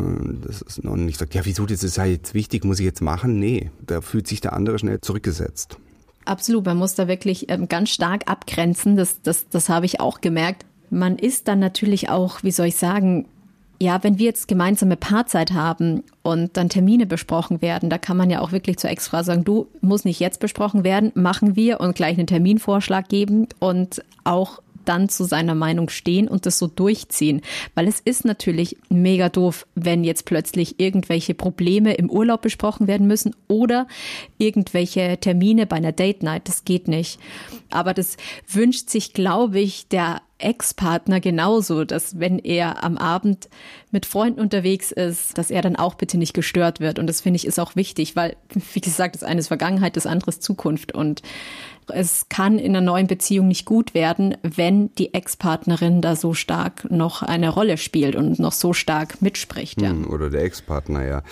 das 0.45 0.61
ist 0.61 0.83
noch 0.83 0.95
nicht 0.95 1.19
sagt, 1.19 1.33
ja, 1.33 1.45
wieso, 1.45 1.65
das 1.65 1.83
ist 1.83 1.97
ja 1.97 2.05
jetzt 2.05 2.33
wichtig, 2.33 2.63
muss 2.63 2.79
ich 2.79 2.85
jetzt 2.85 3.01
machen? 3.01 3.39
Nee, 3.39 3.71
da 3.85 4.01
fühlt 4.01 4.27
sich 4.27 4.41
der 4.41 4.53
andere 4.53 4.79
schnell 4.79 5.01
zurückgesetzt. 5.01 5.77
Absolut, 6.25 6.65
man 6.65 6.77
muss 6.77 6.95
da 6.95 7.07
wirklich 7.07 7.49
ähm, 7.49 7.69
ganz 7.69 7.89
stark 7.89 8.29
abgrenzen. 8.29 8.97
Das, 8.97 9.21
das, 9.21 9.47
das 9.49 9.69
habe 9.69 9.85
ich 9.85 10.01
auch 10.01 10.19
gemerkt. 10.19 10.65
Man 10.89 11.17
ist 11.17 11.47
dann 11.47 11.59
natürlich 11.59 12.09
auch, 12.09 12.43
wie 12.43 12.51
soll 12.51 12.67
ich 12.67 12.75
sagen, 12.75 13.27
ja, 13.79 14.03
wenn 14.03 14.17
wir 14.17 14.25
jetzt 14.25 14.47
gemeinsame 14.47 14.97
Paarzeit 14.97 15.51
haben 15.51 16.03
und 16.23 16.57
dann 16.57 16.69
Termine 16.69 17.05
besprochen 17.05 17.61
werden, 17.61 17.89
da 17.89 17.97
kann 17.97 18.17
man 18.17 18.29
ja 18.29 18.41
auch 18.41 18.51
wirklich 18.51 18.77
zur 18.77 18.89
Ex-Frau 18.89 19.23
sagen, 19.23 19.43
du, 19.43 19.67
muss 19.81 20.05
nicht 20.05 20.19
jetzt 20.19 20.39
besprochen 20.39 20.83
werden, 20.83 21.11
machen 21.13 21.55
wir 21.55 21.79
und 21.79 21.95
gleich 21.95 22.17
einen 22.17 22.27
Terminvorschlag 22.27 23.07
geben 23.07 23.47
und 23.59 24.03
auch 24.23 24.59
dann 24.87 25.09
zu 25.09 25.25
seiner 25.25 25.55
Meinung 25.55 25.89
stehen 25.89 26.27
und 26.27 26.45
das 26.45 26.59
so 26.59 26.67
durchziehen. 26.67 27.41
Weil 27.75 27.87
es 27.87 27.99
ist 27.99 28.25
natürlich 28.25 28.77
mega 28.89 29.29
doof, 29.29 29.67
wenn 29.75 30.03
jetzt 30.03 30.25
plötzlich 30.25 30.79
irgendwelche 30.79 31.33
Probleme 31.33 31.93
im 31.95 32.09
Urlaub 32.09 32.41
besprochen 32.41 32.87
werden 32.87 33.07
müssen 33.07 33.35
oder 33.47 33.87
irgendwelche 34.37 35.17
Termine 35.19 35.65
bei 35.65 35.77
einer 35.77 35.91
Date 35.91 36.23
Night. 36.23 36.47
Das 36.47 36.63
geht 36.63 36.87
nicht. 36.87 37.19
Aber 37.69 37.93
das 37.93 38.17
wünscht 38.47 38.89
sich, 38.89 39.13
glaube 39.13 39.59
ich, 39.59 39.87
der 39.87 40.21
Ex-Partner 40.39 41.19
genauso, 41.19 41.83
dass 41.83 42.19
wenn 42.19 42.39
er 42.39 42.83
am 42.83 42.97
Abend 42.97 43.49
mit 43.91 44.05
Freunden 44.05 44.39
unterwegs 44.39 44.91
ist, 44.91 45.37
dass 45.37 45.49
er 45.49 45.61
dann 45.61 45.75
auch 45.75 45.95
bitte 45.95 46.17
nicht 46.17 46.33
gestört 46.33 46.79
wird. 46.79 46.99
Und 46.99 47.07
das 47.07 47.21
finde 47.21 47.37
ich 47.37 47.47
ist 47.47 47.59
auch 47.59 47.75
wichtig, 47.75 48.15
weil, 48.15 48.35
wie 48.73 48.81
gesagt, 48.81 49.15
das 49.15 49.23
eine 49.23 49.39
ist 49.39 49.47
Vergangenheit, 49.47 49.95
das 49.95 50.05
andere 50.05 50.29
ist 50.29 50.43
Zukunft. 50.43 50.93
Und 50.93 51.21
es 51.89 52.27
kann 52.29 52.59
in 52.59 52.75
einer 52.75 52.85
neuen 52.85 53.07
Beziehung 53.07 53.47
nicht 53.47 53.65
gut 53.65 53.93
werden, 53.93 54.35
wenn 54.43 54.93
die 54.95 55.13
Ex-Partnerin 55.13 56.01
da 56.01 56.15
so 56.15 56.33
stark 56.33 56.89
noch 56.89 57.23
eine 57.23 57.49
Rolle 57.49 57.77
spielt 57.77 58.15
und 58.15 58.39
noch 58.39 58.51
so 58.51 58.73
stark 58.73 59.21
mitspricht. 59.21 59.81
Ja. 59.81 59.89
Hm, 59.89 60.09
oder 60.09 60.29
der 60.29 60.43
Ex-Partner, 60.43 61.05
ja. 61.05 61.23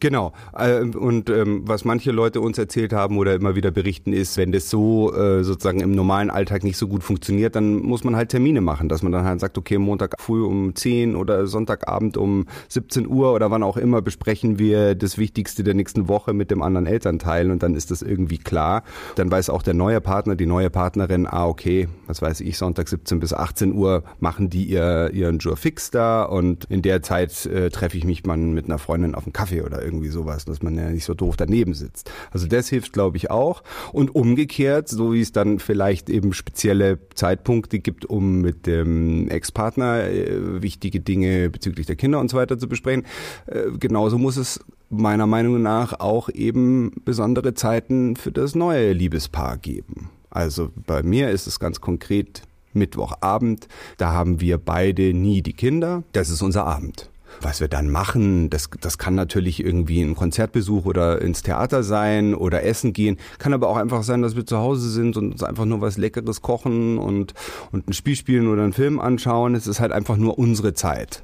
Genau. 0.00 0.32
Äh, 0.56 0.82
und 0.82 1.30
ähm, 1.30 1.62
was 1.66 1.84
manche 1.84 2.12
Leute 2.12 2.40
uns 2.40 2.58
erzählt 2.58 2.92
haben 2.92 3.18
oder 3.18 3.34
immer 3.34 3.54
wieder 3.54 3.70
berichten 3.70 4.12
ist, 4.12 4.36
wenn 4.36 4.52
das 4.52 4.70
so 4.70 5.12
äh, 5.14 5.42
sozusagen 5.42 5.80
im 5.80 5.92
normalen 5.92 6.30
Alltag 6.30 6.64
nicht 6.64 6.76
so 6.76 6.88
gut 6.88 7.02
funktioniert, 7.02 7.56
dann 7.56 7.76
muss 7.76 8.04
man 8.04 8.16
halt 8.16 8.28
Termine 8.28 8.53
Routine 8.54 8.60
machen, 8.60 8.88
dass 8.88 9.02
man 9.02 9.12
dann 9.12 9.24
halt 9.24 9.40
sagt, 9.40 9.58
okay, 9.58 9.78
Montag 9.78 10.20
früh 10.20 10.44
um 10.44 10.74
10 10.74 11.16
oder 11.16 11.46
Sonntagabend 11.46 12.16
um 12.16 12.46
17 12.68 13.06
Uhr 13.06 13.32
oder 13.32 13.50
wann 13.50 13.62
auch 13.62 13.76
immer 13.76 14.02
besprechen 14.02 14.58
wir 14.58 14.94
das 14.94 15.18
Wichtigste 15.18 15.64
der 15.64 15.74
nächsten 15.74 16.08
Woche 16.08 16.32
mit 16.32 16.50
dem 16.50 16.62
anderen 16.62 16.86
Elternteil 16.86 17.50
und 17.50 17.62
dann 17.62 17.74
ist 17.74 17.90
das 17.90 18.02
irgendwie 18.02 18.38
klar. 18.38 18.84
Dann 19.16 19.30
weiß 19.30 19.50
auch 19.50 19.62
der 19.62 19.74
neue 19.74 20.00
Partner, 20.00 20.36
die 20.36 20.46
neue 20.46 20.70
Partnerin, 20.70 21.26
ah, 21.26 21.46
okay, 21.46 21.88
was 22.06 22.22
weiß 22.22 22.40
ich, 22.40 22.58
Sonntag 22.58 22.88
17 22.88 23.20
bis 23.20 23.32
18 23.32 23.74
Uhr 23.74 24.04
machen 24.20 24.50
die 24.50 24.64
ihr, 24.64 25.10
ihren 25.12 25.38
Jour 25.38 25.56
fix 25.56 25.90
da 25.90 26.22
und 26.24 26.64
in 26.66 26.82
der 26.82 27.02
Zeit 27.02 27.46
äh, 27.46 27.70
treffe 27.70 27.96
ich 27.96 28.04
mich 28.04 28.24
mal 28.24 28.36
mit 28.36 28.66
einer 28.66 28.78
Freundin 28.78 29.14
auf 29.14 29.24
einen 29.24 29.32
Kaffee 29.32 29.62
oder 29.62 29.82
irgendwie 29.82 30.08
sowas, 30.08 30.44
dass 30.44 30.62
man 30.62 30.76
ja 30.76 30.90
nicht 30.90 31.04
so 31.04 31.14
doof 31.14 31.36
daneben 31.36 31.74
sitzt. 31.74 32.10
Also 32.30 32.46
das 32.46 32.68
hilft, 32.68 32.92
glaube 32.92 33.16
ich, 33.16 33.30
auch. 33.30 33.62
Und 33.92 34.14
umgekehrt, 34.14 34.88
so 34.88 35.12
wie 35.12 35.20
es 35.20 35.32
dann 35.32 35.58
vielleicht 35.58 36.10
eben 36.10 36.32
spezielle 36.32 36.98
Zeitpunkte 37.14 37.78
gibt, 37.78 38.04
um 38.04 38.43
mit 38.44 38.66
dem 38.66 39.28
Ex-Partner 39.28 40.04
äh, 40.04 40.62
wichtige 40.62 41.00
Dinge 41.00 41.50
bezüglich 41.50 41.86
der 41.86 41.96
Kinder 41.96 42.20
und 42.20 42.30
so 42.30 42.36
weiter 42.36 42.58
zu 42.58 42.68
besprechen, 42.68 43.04
äh, 43.46 43.70
genauso 43.78 44.18
muss 44.18 44.36
es 44.36 44.60
meiner 44.90 45.26
Meinung 45.26 45.60
nach 45.62 45.98
auch 45.98 46.28
eben 46.28 46.92
besondere 47.04 47.54
Zeiten 47.54 48.14
für 48.16 48.30
das 48.30 48.54
neue 48.54 48.92
Liebespaar 48.92 49.56
geben. 49.56 50.10
Also 50.30 50.70
bei 50.86 51.02
mir 51.02 51.30
ist 51.30 51.46
es 51.46 51.58
ganz 51.58 51.80
konkret 51.80 52.42
Mittwochabend. 52.72 53.68
Da 53.96 54.12
haben 54.12 54.40
wir 54.40 54.58
beide 54.58 55.14
nie 55.14 55.42
die 55.42 55.52
Kinder. 55.52 56.02
Das 56.12 56.30
ist 56.30 56.42
unser 56.42 56.66
Abend. 56.66 57.08
Was 57.40 57.60
wir 57.60 57.68
dann 57.68 57.90
machen, 57.90 58.50
das, 58.50 58.70
das 58.80 58.98
kann 58.98 59.14
natürlich 59.14 59.64
irgendwie 59.64 60.02
ein 60.02 60.14
Konzertbesuch 60.14 60.84
oder 60.86 61.20
ins 61.20 61.42
Theater 61.42 61.82
sein 61.82 62.34
oder 62.34 62.62
essen 62.64 62.92
gehen. 62.92 63.18
Kann 63.38 63.52
aber 63.52 63.68
auch 63.68 63.76
einfach 63.76 64.02
sein, 64.02 64.22
dass 64.22 64.36
wir 64.36 64.46
zu 64.46 64.58
Hause 64.58 64.90
sind 64.90 65.16
und 65.16 65.32
uns 65.32 65.42
einfach 65.42 65.64
nur 65.64 65.80
was 65.80 65.96
Leckeres 65.96 66.42
kochen 66.42 66.98
und, 66.98 67.34
und 67.72 67.88
ein 67.88 67.92
Spiel 67.92 68.16
spielen 68.16 68.48
oder 68.48 68.62
einen 68.62 68.72
Film 68.72 69.00
anschauen. 69.00 69.54
Es 69.54 69.66
ist 69.66 69.80
halt 69.80 69.92
einfach 69.92 70.16
nur 70.16 70.38
unsere 70.38 70.74
Zeit. 70.74 71.22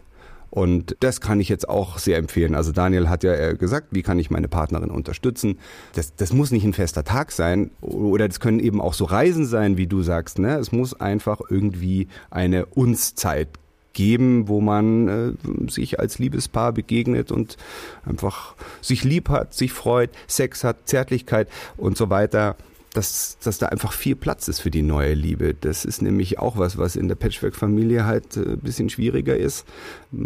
Und 0.50 0.96
das 1.00 1.20
kann 1.20 1.40
ich 1.40 1.48
jetzt 1.48 1.68
auch 1.68 1.98
sehr 1.98 2.18
empfehlen. 2.18 2.56
Also 2.56 2.72
Daniel 2.72 3.08
hat 3.08 3.22
ja 3.22 3.34
äh, 3.34 3.54
gesagt, 3.54 3.88
wie 3.92 4.02
kann 4.02 4.18
ich 4.18 4.30
meine 4.30 4.48
Partnerin 4.48 4.90
unterstützen? 4.90 5.58
Das, 5.94 6.14
das 6.16 6.32
muss 6.32 6.50
nicht 6.50 6.64
ein 6.64 6.72
fester 6.72 7.04
Tag 7.04 7.30
sein 7.30 7.70
oder 7.80 8.26
das 8.26 8.40
können 8.40 8.58
eben 8.58 8.80
auch 8.80 8.94
so 8.94 9.04
Reisen 9.04 9.46
sein, 9.46 9.76
wie 9.76 9.86
du 9.86 10.02
sagst. 10.02 10.40
Ne? 10.40 10.56
Es 10.56 10.72
muss 10.72 11.00
einfach 11.00 11.40
irgendwie 11.48 12.08
eine 12.30 12.66
Uns-Zeit 12.66 13.48
geben, 13.92 14.48
wo 14.48 14.60
man 14.60 15.08
äh, 15.08 15.70
sich 15.70 15.98
als 15.98 16.18
Liebespaar 16.18 16.72
begegnet 16.72 17.32
und 17.32 17.56
einfach 18.04 18.54
sich 18.80 19.04
lieb 19.04 19.28
hat, 19.28 19.54
sich 19.54 19.72
freut, 19.72 20.10
Sex 20.26 20.64
hat, 20.64 20.88
Zärtlichkeit 20.88 21.48
und 21.76 21.96
so 21.96 22.10
weiter 22.10 22.56
dass, 22.94 23.38
dass 23.42 23.58
da 23.58 23.66
einfach 23.66 23.92
viel 23.92 24.16
Platz 24.16 24.48
ist 24.48 24.60
für 24.60 24.70
die 24.70 24.82
neue 24.82 25.14
Liebe. 25.14 25.54
Das 25.54 25.84
ist 25.84 26.02
nämlich 26.02 26.38
auch 26.38 26.58
was, 26.58 26.76
was 26.76 26.96
in 26.96 27.08
der 27.08 27.14
Patchwork-Familie 27.14 28.04
halt 28.04 28.36
äh, 28.36 28.40
ein 28.40 28.58
bisschen 28.58 28.90
schwieriger 28.90 29.36
ist. 29.36 29.64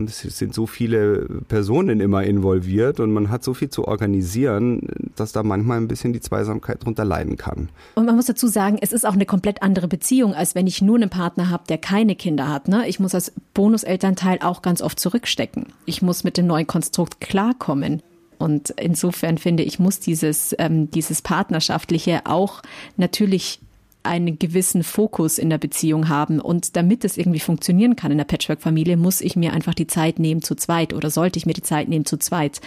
Es 0.07 0.21
sind 0.21 0.55
so 0.55 0.67
viele 0.67 1.27
Personen 1.49 2.01
immer 2.01 2.25
involviert 2.25 3.01
und 3.01 3.13
man 3.13 3.31
hat 3.31 3.45
so 3.45 3.53
viel 3.53 3.69
zu 3.69 3.87
organisieren, 3.87 4.89
dass 5.15 5.33
da 5.33 5.43
manchmal 5.43 5.79
ein 5.79 5.89
bisschen 5.89 6.13
die 6.13 6.21
Zweisamkeit 6.21 6.85
drunter 6.85 7.05
leiden 7.05 7.37
kann. 7.37 7.69
Und 7.95 8.07
man 8.07 8.17
muss 8.17 8.27
dazu 8.27 8.47
sagen, 8.47 8.79
es 8.81 8.93
ist 8.93 9.07
auch 9.07 9.13
eine 9.13 9.27
komplett 9.27 9.63
andere 9.63 9.89
Beziehung, 9.89 10.35
als 10.35 10.55
wenn 10.55 10.67
ich 10.67 10.81
nur 10.81 10.97
einen 10.97 11.11
Partner 11.11 11.51
habe, 11.51 11.65
der 11.69 11.79
keine 11.79 12.17
Kinder 12.17 12.49
hat. 12.49 12.69
Ne? 12.69 12.89
Ich 12.89 12.99
muss 12.99 13.15
als 13.15 13.33
Bonuselternteil 13.53 14.39
auch 14.41 14.63
ganz 14.63 14.81
oft 14.81 14.99
zurückstecken. 14.99 15.67
Ich 15.85 16.01
muss 16.01 16.25
mit 16.25 16.39
dem 16.39 16.47
neuen 16.47 16.67
Konstrukt 16.67 17.21
klarkommen. 17.21 18.03
Und 18.39 18.71
insofern 18.71 19.39
finde 19.39 19.63
ich, 19.63 19.79
muss 19.79 20.01
dieses, 20.01 20.55
ähm, 20.59 20.91
dieses 20.91 21.23
Partnerschaftliche 21.23 22.23
auch 22.27 22.63
natürlich 22.97 23.61
einen 24.05 24.39
gewissen 24.39 24.85
Fokus 24.85 25.39
in 25.39 25.51
der 25.51 25.59
Beziehung 25.59 26.09
haben. 26.09 26.39
Und 26.39 26.77
damit 26.77 27.05
es 27.05 27.17
irgendwie 27.17 27.41
funktionieren 27.41 27.97
kann 27.97 28.13
in 28.13 28.19
der 28.19 28.27
Patchwork-Familie, 28.27 28.97
muss 28.97 29.21
ich 29.21 29.35
mir 29.35 29.53
einfach 29.53 29.75
die 29.75 29.87
Zeit 29.87 30.19
nehmen 30.19 30.43
zu 30.43 30.55
zweit 30.55 30.93
oder 30.93 31.11
sollte 31.11 31.39
ich 31.39 31.47
mir 31.47 31.55
die 31.55 31.63
Zeit 31.63 31.89
nehmen 31.89 32.05
zu 32.05 32.19
zweit. 32.19 32.61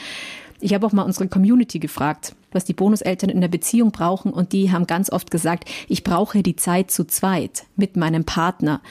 Ich 0.60 0.74
habe 0.74 0.88
auch 0.88 0.91
mal 0.91 1.04
unsere 1.04 1.28
Community 1.28 1.78
gefragt, 1.78 2.36
was 2.52 2.65
die 2.65 2.74
Bonuseltern 2.74 3.30
in 3.30 3.41
der 3.41 3.48
Beziehung 3.48 3.91
brauchen 3.91 4.34
und 4.34 4.54
die 4.54 4.72
haben 4.72 4.88
ganz 4.88 5.12
oft 5.12 5.30
gesagt, 5.30 5.70
ich 5.88 6.04
brauche 6.04 6.41
die 6.41 6.56
Zeit 6.56 6.89
zu 6.89 7.06
zweit 7.06 7.65
mit 7.76 7.96
meinem 7.96 8.26
Partner. 8.26 8.82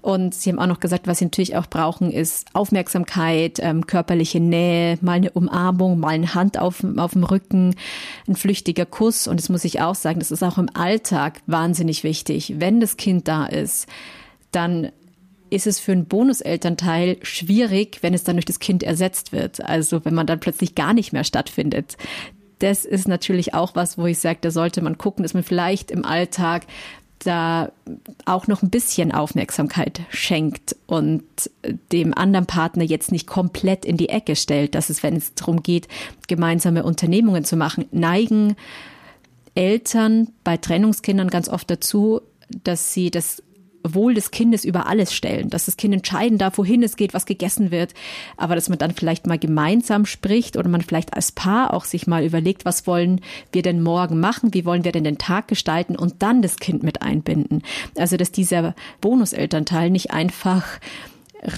Und 0.00 0.34
sie 0.34 0.50
haben 0.50 0.60
auch 0.60 0.66
noch 0.68 0.78
gesagt, 0.78 1.08
was 1.08 1.18
sie 1.18 1.24
natürlich 1.24 1.56
auch 1.56 1.66
brauchen, 1.66 2.12
ist 2.12 2.46
Aufmerksamkeit, 2.52 3.58
ähm, 3.60 3.86
körperliche 3.86 4.38
Nähe, 4.38 4.98
mal 5.00 5.14
eine 5.14 5.30
Umarmung, 5.32 5.98
mal 5.98 6.10
eine 6.10 6.34
Hand 6.34 6.58
auf, 6.58 6.84
auf 6.96 7.12
dem 7.12 7.24
Rücken, 7.24 7.74
ein 8.28 8.36
flüchtiger 8.36 8.86
Kuss. 8.86 9.26
Und 9.26 9.40
das 9.40 9.48
muss 9.48 9.64
ich 9.64 9.80
auch 9.80 9.96
sagen, 9.96 10.20
das 10.20 10.30
ist 10.30 10.44
auch 10.44 10.58
im 10.58 10.68
Alltag 10.74 11.40
wahnsinnig 11.46 12.04
wichtig. 12.04 12.54
Wenn 12.58 12.78
das 12.78 12.96
Kind 12.96 13.26
da 13.26 13.46
ist, 13.46 13.88
dann 14.52 14.92
ist 15.50 15.66
es 15.66 15.78
für 15.78 15.92
einen 15.92 16.06
Bonuselternteil 16.06 17.18
schwierig, 17.22 17.98
wenn 18.02 18.14
es 18.14 18.24
dann 18.24 18.36
durch 18.36 18.44
das 18.44 18.58
Kind 18.58 18.82
ersetzt 18.82 19.32
wird. 19.32 19.64
Also 19.64 20.04
wenn 20.04 20.14
man 20.14 20.26
dann 20.26 20.40
plötzlich 20.40 20.74
gar 20.74 20.92
nicht 20.92 21.12
mehr 21.12 21.24
stattfindet. 21.24 21.96
Das 22.58 22.84
ist 22.84 23.06
natürlich 23.06 23.54
auch 23.54 23.74
was, 23.74 23.98
wo 23.98 24.06
ich 24.06 24.18
sage, 24.18 24.38
da 24.40 24.50
sollte 24.50 24.82
man 24.82 24.98
gucken, 24.98 25.22
dass 25.22 25.34
man 25.34 25.44
vielleicht 25.44 25.90
im 25.90 26.04
Alltag 26.04 26.66
da 27.20 27.72
auch 28.24 28.46
noch 28.46 28.62
ein 28.62 28.70
bisschen 28.70 29.12
Aufmerksamkeit 29.12 30.02
schenkt 30.10 30.76
und 30.86 31.24
dem 31.92 32.14
anderen 32.14 32.46
Partner 32.46 32.84
jetzt 32.84 33.12
nicht 33.12 33.26
komplett 33.26 33.84
in 33.84 33.96
die 33.96 34.08
Ecke 34.08 34.36
stellt. 34.36 34.74
dass 34.74 34.90
es, 34.90 35.02
wenn 35.02 35.16
es 35.16 35.34
darum 35.34 35.62
geht, 35.62 35.88
gemeinsame 36.26 36.84
Unternehmungen 36.84 37.44
zu 37.44 37.56
machen, 37.56 37.86
neigen 37.90 38.56
Eltern 39.54 40.28
bei 40.44 40.56
Trennungskindern 40.56 41.30
ganz 41.30 41.48
oft 41.48 41.70
dazu, 41.70 42.20
dass 42.62 42.94
sie 42.94 43.10
das 43.10 43.42
Wohl 43.94 44.14
des 44.14 44.30
Kindes 44.30 44.64
über 44.64 44.86
alles 44.86 45.14
stellen, 45.14 45.50
dass 45.50 45.66
das 45.66 45.76
Kind 45.76 45.94
entscheiden 45.94 46.38
darf, 46.38 46.58
wohin 46.58 46.82
es 46.82 46.96
geht, 46.96 47.14
was 47.14 47.26
gegessen 47.26 47.70
wird, 47.70 47.94
aber 48.36 48.54
dass 48.54 48.68
man 48.68 48.78
dann 48.78 48.92
vielleicht 48.92 49.26
mal 49.26 49.38
gemeinsam 49.38 50.06
spricht 50.06 50.56
oder 50.56 50.68
man 50.68 50.82
vielleicht 50.82 51.14
als 51.14 51.32
Paar 51.32 51.74
auch 51.74 51.84
sich 51.84 52.06
mal 52.06 52.24
überlegt, 52.24 52.64
was 52.64 52.86
wollen 52.86 53.20
wir 53.52 53.62
denn 53.62 53.82
morgen 53.82 54.20
machen, 54.20 54.54
wie 54.54 54.64
wollen 54.64 54.84
wir 54.84 54.92
denn 54.92 55.04
den 55.04 55.18
Tag 55.18 55.48
gestalten 55.48 55.96
und 55.96 56.22
dann 56.22 56.42
das 56.42 56.56
Kind 56.56 56.82
mit 56.82 57.02
einbinden. 57.02 57.62
Also 57.96 58.16
dass 58.16 58.32
dieser 58.32 58.74
Bonuselternteil 59.00 59.90
nicht 59.90 60.10
einfach 60.10 60.64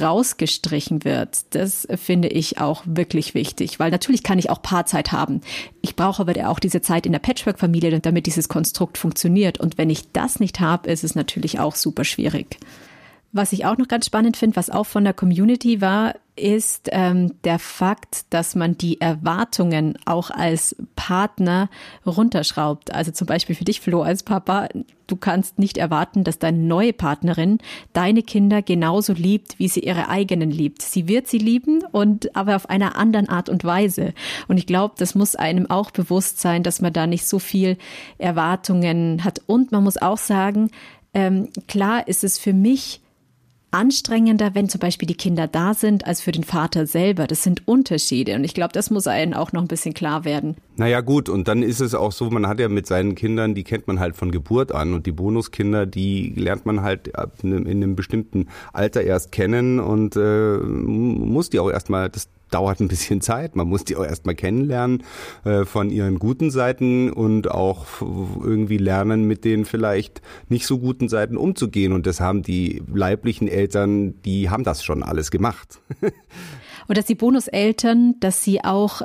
rausgestrichen 0.00 1.04
wird. 1.04 1.54
Das 1.54 1.86
finde 1.96 2.28
ich 2.28 2.58
auch 2.58 2.82
wirklich 2.86 3.34
wichtig, 3.34 3.78
weil 3.78 3.90
natürlich 3.90 4.22
kann 4.22 4.38
ich 4.38 4.50
auch 4.50 4.62
Paarzeit 4.62 5.12
haben. 5.12 5.40
Ich 5.80 5.96
brauche 5.96 6.22
aber 6.22 6.48
auch 6.48 6.58
diese 6.58 6.80
Zeit 6.82 7.06
in 7.06 7.12
der 7.12 7.18
Patchwork-Familie, 7.18 7.98
damit 8.00 8.26
dieses 8.26 8.48
Konstrukt 8.48 8.98
funktioniert. 8.98 9.58
Und 9.58 9.78
wenn 9.78 9.90
ich 9.90 10.12
das 10.12 10.40
nicht 10.40 10.60
habe, 10.60 10.90
ist 10.90 11.04
es 11.04 11.14
natürlich 11.14 11.58
auch 11.58 11.74
super 11.74 12.04
schwierig. 12.04 12.58
Was 13.32 13.52
ich 13.52 13.64
auch 13.64 13.78
noch 13.78 13.88
ganz 13.88 14.06
spannend 14.06 14.36
finde, 14.36 14.56
was 14.56 14.70
auch 14.70 14.86
von 14.86 15.04
der 15.04 15.14
Community 15.14 15.80
war, 15.80 16.14
ist 16.40 16.88
ähm, 16.92 17.34
der 17.44 17.58
Fakt, 17.58 18.24
dass 18.30 18.54
man 18.54 18.78
die 18.78 19.00
Erwartungen 19.00 19.98
auch 20.06 20.30
als 20.30 20.74
Partner 20.96 21.68
runterschraubt. 22.06 22.94
Also 22.94 23.12
zum 23.12 23.26
Beispiel 23.26 23.54
für 23.54 23.64
dich, 23.64 23.80
Flo, 23.80 24.02
als 24.02 24.22
Papa, 24.22 24.68
du 25.06 25.16
kannst 25.16 25.58
nicht 25.58 25.76
erwarten, 25.76 26.24
dass 26.24 26.38
deine 26.38 26.58
neue 26.58 26.92
Partnerin 26.92 27.58
deine 27.92 28.22
Kinder 28.22 28.62
genauso 28.62 29.12
liebt, 29.12 29.58
wie 29.58 29.68
sie 29.68 29.80
ihre 29.80 30.08
eigenen 30.08 30.50
liebt. 30.50 30.82
Sie 30.82 31.08
wird 31.08 31.26
sie 31.26 31.38
lieben 31.38 31.82
und 31.92 32.34
aber 32.36 32.56
auf 32.56 32.70
einer 32.70 32.96
anderen 32.96 33.28
Art 33.28 33.48
und 33.48 33.64
Weise. 33.64 34.14
Und 34.48 34.56
ich 34.56 34.66
glaube, 34.66 34.94
das 34.96 35.14
muss 35.14 35.36
einem 35.36 35.68
auch 35.68 35.90
bewusst 35.90 36.40
sein, 36.40 36.62
dass 36.62 36.80
man 36.80 36.92
da 36.92 37.06
nicht 37.06 37.26
so 37.26 37.38
viel 37.38 37.76
Erwartungen 38.18 39.24
hat. 39.24 39.42
Und 39.46 39.72
man 39.72 39.84
muss 39.84 39.96
auch 39.96 40.18
sagen, 40.18 40.70
ähm, 41.12 41.48
klar 41.66 42.06
ist 42.08 42.24
es 42.24 42.38
für 42.38 42.52
mich 42.52 43.00
anstrengender, 43.70 44.54
wenn 44.54 44.68
zum 44.68 44.80
Beispiel 44.80 45.06
die 45.06 45.16
Kinder 45.16 45.46
da 45.46 45.74
sind, 45.74 46.06
als 46.06 46.20
für 46.20 46.32
den 46.32 46.44
Vater 46.44 46.86
selber. 46.86 47.26
Das 47.26 47.42
sind 47.42 47.66
Unterschiede. 47.68 48.34
Und 48.34 48.44
ich 48.44 48.54
glaube, 48.54 48.72
das 48.72 48.90
muss 48.90 49.06
einem 49.06 49.34
auch 49.34 49.52
noch 49.52 49.62
ein 49.62 49.68
bisschen 49.68 49.94
klar 49.94 50.24
werden. 50.24 50.56
Naja, 50.80 51.02
gut. 51.02 51.28
Und 51.28 51.46
dann 51.46 51.62
ist 51.62 51.80
es 51.80 51.94
auch 51.94 52.10
so, 52.10 52.30
man 52.30 52.46
hat 52.46 52.58
ja 52.58 52.70
mit 52.70 52.86
seinen 52.86 53.14
Kindern, 53.14 53.54
die 53.54 53.64
kennt 53.64 53.86
man 53.86 54.00
halt 54.00 54.16
von 54.16 54.30
Geburt 54.30 54.72
an. 54.72 54.94
Und 54.94 55.04
die 55.04 55.12
Bonuskinder, 55.12 55.84
die 55.84 56.32
lernt 56.34 56.64
man 56.64 56.80
halt 56.80 57.12
in 57.42 57.66
einem 57.66 57.96
bestimmten 57.96 58.48
Alter 58.72 59.02
erst 59.02 59.30
kennen 59.30 59.78
und 59.78 60.16
äh, 60.16 60.56
muss 60.56 61.50
die 61.50 61.60
auch 61.60 61.70
erstmal 61.70 62.08
das 62.08 62.30
dauert 62.50 62.80
ein 62.80 62.88
bisschen 62.88 63.20
Zeit. 63.20 63.56
Man 63.56 63.68
muss 63.68 63.84
die 63.84 63.94
auch 63.94 64.06
erstmal 64.06 64.34
kennenlernen 64.34 65.02
äh, 65.44 65.66
von 65.66 65.90
ihren 65.90 66.18
guten 66.18 66.50
Seiten 66.50 67.12
und 67.12 67.50
auch 67.50 67.84
irgendwie 68.00 68.78
lernen, 68.78 69.24
mit 69.24 69.44
den 69.44 69.66
vielleicht 69.66 70.22
nicht 70.48 70.64
so 70.64 70.78
guten 70.78 71.10
Seiten 71.10 71.36
umzugehen. 71.36 71.92
Und 71.92 72.06
das 72.06 72.20
haben 72.20 72.42
die 72.42 72.82
leiblichen 72.90 73.48
Eltern, 73.48 74.22
die 74.22 74.48
haben 74.48 74.64
das 74.64 74.82
schon 74.82 75.02
alles 75.02 75.30
gemacht. 75.30 75.82
und 76.88 76.96
dass 76.96 77.04
die 77.04 77.16
Bonuseltern, 77.16 78.14
dass 78.20 78.42
sie 78.42 78.64
auch 78.64 79.02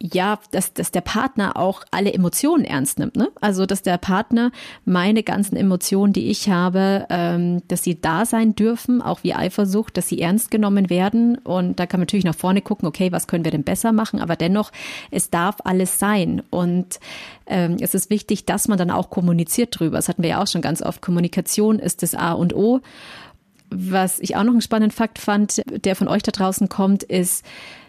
ja, 0.00 0.38
dass, 0.52 0.72
dass 0.74 0.92
der 0.92 1.00
Partner 1.00 1.56
auch 1.56 1.82
alle 1.90 2.12
Emotionen 2.14 2.64
ernst 2.64 3.00
nimmt. 3.00 3.16
Ne? 3.16 3.30
Also, 3.40 3.66
dass 3.66 3.82
der 3.82 3.98
Partner 3.98 4.52
meine 4.84 5.24
ganzen 5.24 5.56
Emotionen, 5.56 6.12
die 6.12 6.30
ich 6.30 6.48
habe, 6.48 7.06
ähm, 7.10 7.62
dass 7.66 7.82
sie 7.82 8.00
da 8.00 8.24
sein 8.24 8.54
dürfen, 8.54 9.02
auch 9.02 9.24
wie 9.24 9.34
Eifersucht, 9.34 9.96
dass 9.96 10.08
sie 10.08 10.20
ernst 10.20 10.52
genommen 10.52 10.88
werden. 10.88 11.38
Und 11.38 11.80
da 11.80 11.86
kann 11.86 11.98
man 11.98 12.02
natürlich 12.02 12.24
nach 12.24 12.36
vorne 12.36 12.62
gucken, 12.62 12.86
okay, 12.86 13.10
was 13.10 13.26
können 13.26 13.44
wir 13.44 13.50
denn 13.50 13.64
besser 13.64 13.90
machen? 13.90 14.20
Aber 14.20 14.36
dennoch, 14.36 14.70
es 15.10 15.30
darf 15.30 15.56
alles 15.64 15.98
sein. 15.98 16.42
Und 16.50 17.00
ähm, 17.46 17.76
es 17.80 17.94
ist 17.94 18.08
wichtig, 18.08 18.46
dass 18.46 18.68
man 18.68 18.78
dann 18.78 18.92
auch 18.92 19.10
kommuniziert 19.10 19.80
drüber. 19.80 19.96
Das 19.96 20.08
hatten 20.08 20.22
wir 20.22 20.30
ja 20.30 20.42
auch 20.42 20.46
schon 20.46 20.62
ganz 20.62 20.80
oft. 20.80 21.02
Kommunikation 21.02 21.80
ist 21.80 22.04
das 22.04 22.14
A 22.14 22.32
und 22.32 22.54
O. 22.54 22.80
was 23.70 24.20
ich 24.20 24.36
auch 24.36 24.44
noch 24.44 24.52
einen 24.52 24.62
spannenden 24.62 24.96
Fakt 24.96 25.18
fand, 25.18 25.60
der 25.66 25.96
von 25.96 26.08
euch 26.08 26.22
da 26.22 26.30
draußen 26.30 26.68
kommt, 26.68 27.02
ist, 27.02 27.44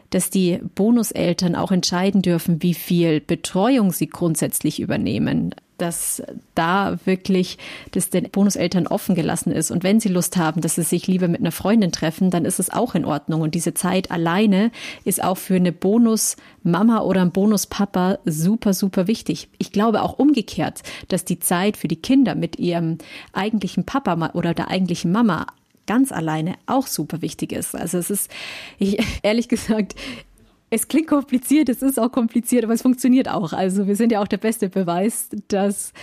dass 0.10 0.30
die 0.30 0.60
Bonuseltern 0.76 1.56
auch 1.56 1.72
entscheiden 1.72 2.22
dürfen, 2.22 2.62
wie 2.62 2.74
viel 2.74 3.22
Betreuung 3.22 3.92
sie 3.92 4.08
grundsätzlich 4.08 4.80
übernehmen 4.80 5.54
dass 5.80 6.22
da 6.56 6.98
wirklich 7.06 7.58
das 7.92 8.10
den 8.10 8.30
Bonuseltern 8.30 8.88
offen 8.88 9.16
gelassen 9.16 9.52
ist. 9.52 9.72
Und 9.72 9.84
wenn 9.84 10.00
sie 10.00 10.10
Lust 10.10 10.38
haben, 10.38 10.62
dass 10.62 10.76
sie 10.76 10.84
sich 10.84 11.08
lieber 11.08 11.28
mit 11.28 11.40
einer 11.40 11.52
Freundin 11.52 11.92
treffen, 11.92 12.30
dann 12.32 12.46
ist 12.46 12.60
es 12.60 12.70
auch 12.70 12.96
in 12.96 13.06
Ordnung. 13.06 13.42
Und 13.42 13.56
diese 13.56 13.74
Zeit 13.74 14.12
alleine 14.12 14.72
ist 15.06 15.24
auch 15.24 15.38
für 15.38 15.56
eine 15.56 15.72
Bonusmama 15.72 17.02
oder 17.02 17.22
ein 17.22 17.32
Bonuspapa 17.32 18.20
super, 18.26 18.74
super 18.74 19.08
wichtig. 19.08 19.50
Ich 19.58 19.72
glaube 19.72 20.04
auch 20.04 20.20
umgekehrt, 20.20 20.82
dass 21.08 21.26
die 21.26 21.40
Zeit 21.40 21.78
für 21.78 21.88
die 21.88 22.02
Kinder 22.02 22.36
mit 22.36 22.60
ihrem 22.60 22.98
eigentlichen 23.34 23.86
Papa 23.86 24.32
oder 24.34 24.54
der 24.54 24.70
eigentlichen 24.70 25.12
Mama 25.12 25.48
ganz 25.90 26.12
alleine 26.12 26.54
auch 26.68 26.86
super 26.86 27.24
wichtig 27.24 27.52
ist. 27.52 27.76
Also 27.76 27.98
es 27.98 28.12
ist, 28.12 28.32
ich, 28.78 29.00
ehrlich 29.24 29.50
gesagt, 29.50 29.96
es 30.70 30.88
klingt 30.88 31.08
kompliziert, 31.08 31.68
es 31.68 31.82
ist 31.82 32.00
auch 32.00 32.12
kompliziert, 32.12 32.64
aber 32.64 32.74
es 32.74 32.84
funktioniert 32.84 33.28
auch. 33.28 33.54
Also 33.54 33.88
wir 33.88 33.96
sind 33.96 34.12
ja 34.12 34.22
auch 34.22 34.28
der 34.28 34.38
beste 34.38 34.70
Beweis, 34.70 35.30
dass 35.48 35.94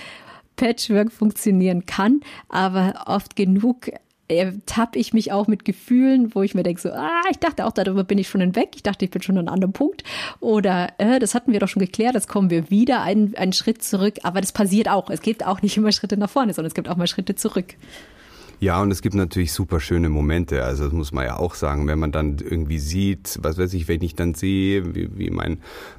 Patchwork 0.57 1.12
funktionieren 1.12 1.87
kann, 1.87 2.20
aber 2.49 3.05
oft 3.07 3.37
genug 3.37 3.90
tappe 4.66 4.99
ich 4.99 5.12
mich 5.12 5.31
auch 5.31 5.46
mit 5.46 5.64
Gefühlen, 5.64 6.35
wo 6.35 6.42
ich 6.42 6.57
mir 6.57 6.64
denke, 6.64 6.81
so, 6.81 6.90
ah, 6.90 7.22
ich 7.31 7.38
dachte 7.38 7.64
auch, 7.64 7.70
darüber 7.70 8.03
bin 8.03 8.18
ich 8.18 8.29
schon 8.29 8.40
hinweg. 8.40 8.70
Ich 8.75 8.83
dachte, 8.83 9.05
ich 9.05 9.11
bin 9.12 9.22
schon 9.22 9.38
an 9.38 9.46
einem 9.46 9.55
anderen 9.55 9.72
Punkt. 9.72 10.03
Oder 10.40 10.88
äh, 10.99 11.20
das 11.20 11.33
hatten 11.37 11.53
wir 11.53 11.61
doch 11.61 11.68
schon 11.68 11.79
geklärt, 11.79 12.16
das 12.16 12.27
kommen 12.27 12.51
wir 12.51 12.68
wieder 12.68 13.03
einen, 13.03 13.37
einen 13.37 13.53
Schritt 13.53 13.85
zurück. 13.85 14.16
Aber 14.25 14.40
das 14.40 14.51
passiert 14.51 14.88
auch. 14.88 15.11
Es 15.11 15.20
gibt 15.20 15.46
auch 15.46 15.62
nicht 15.62 15.77
immer 15.77 15.92
Schritte 15.92 16.16
nach 16.16 16.29
vorne, 16.29 16.55
sondern 16.55 16.66
es 16.70 16.75
gibt 16.75 16.88
auch 16.88 16.96
mal 16.96 17.07
Schritte 17.07 17.37
zurück. 17.37 17.77
Ja, 18.59 18.81
und 18.81 18.90
es 18.90 19.03
gibt 19.03 19.14
natürlich 19.14 19.53
super 19.53 19.81
schöne 19.81 20.09
Momente. 20.09 20.64
Also 20.64 20.85
das 20.85 20.92
muss 20.92 21.12
man 21.12 21.27
ja 21.27 21.37
auch 21.37 21.55
sagen, 21.55 21.87
wenn 21.88 21.99
man 21.99 22.11
dann 22.11 22.38
irgendwie 22.38 22.79
sieht, 22.79 23.38
was 23.42 23.59
weiß 23.59 23.75
ich, 23.75 23.87
wenn 23.87 24.03
ich 24.03 24.14
dann 24.14 24.35
sehe, 24.35 24.95
wie, 24.95 25.11
wie 25.19 25.31
mein 25.31 25.59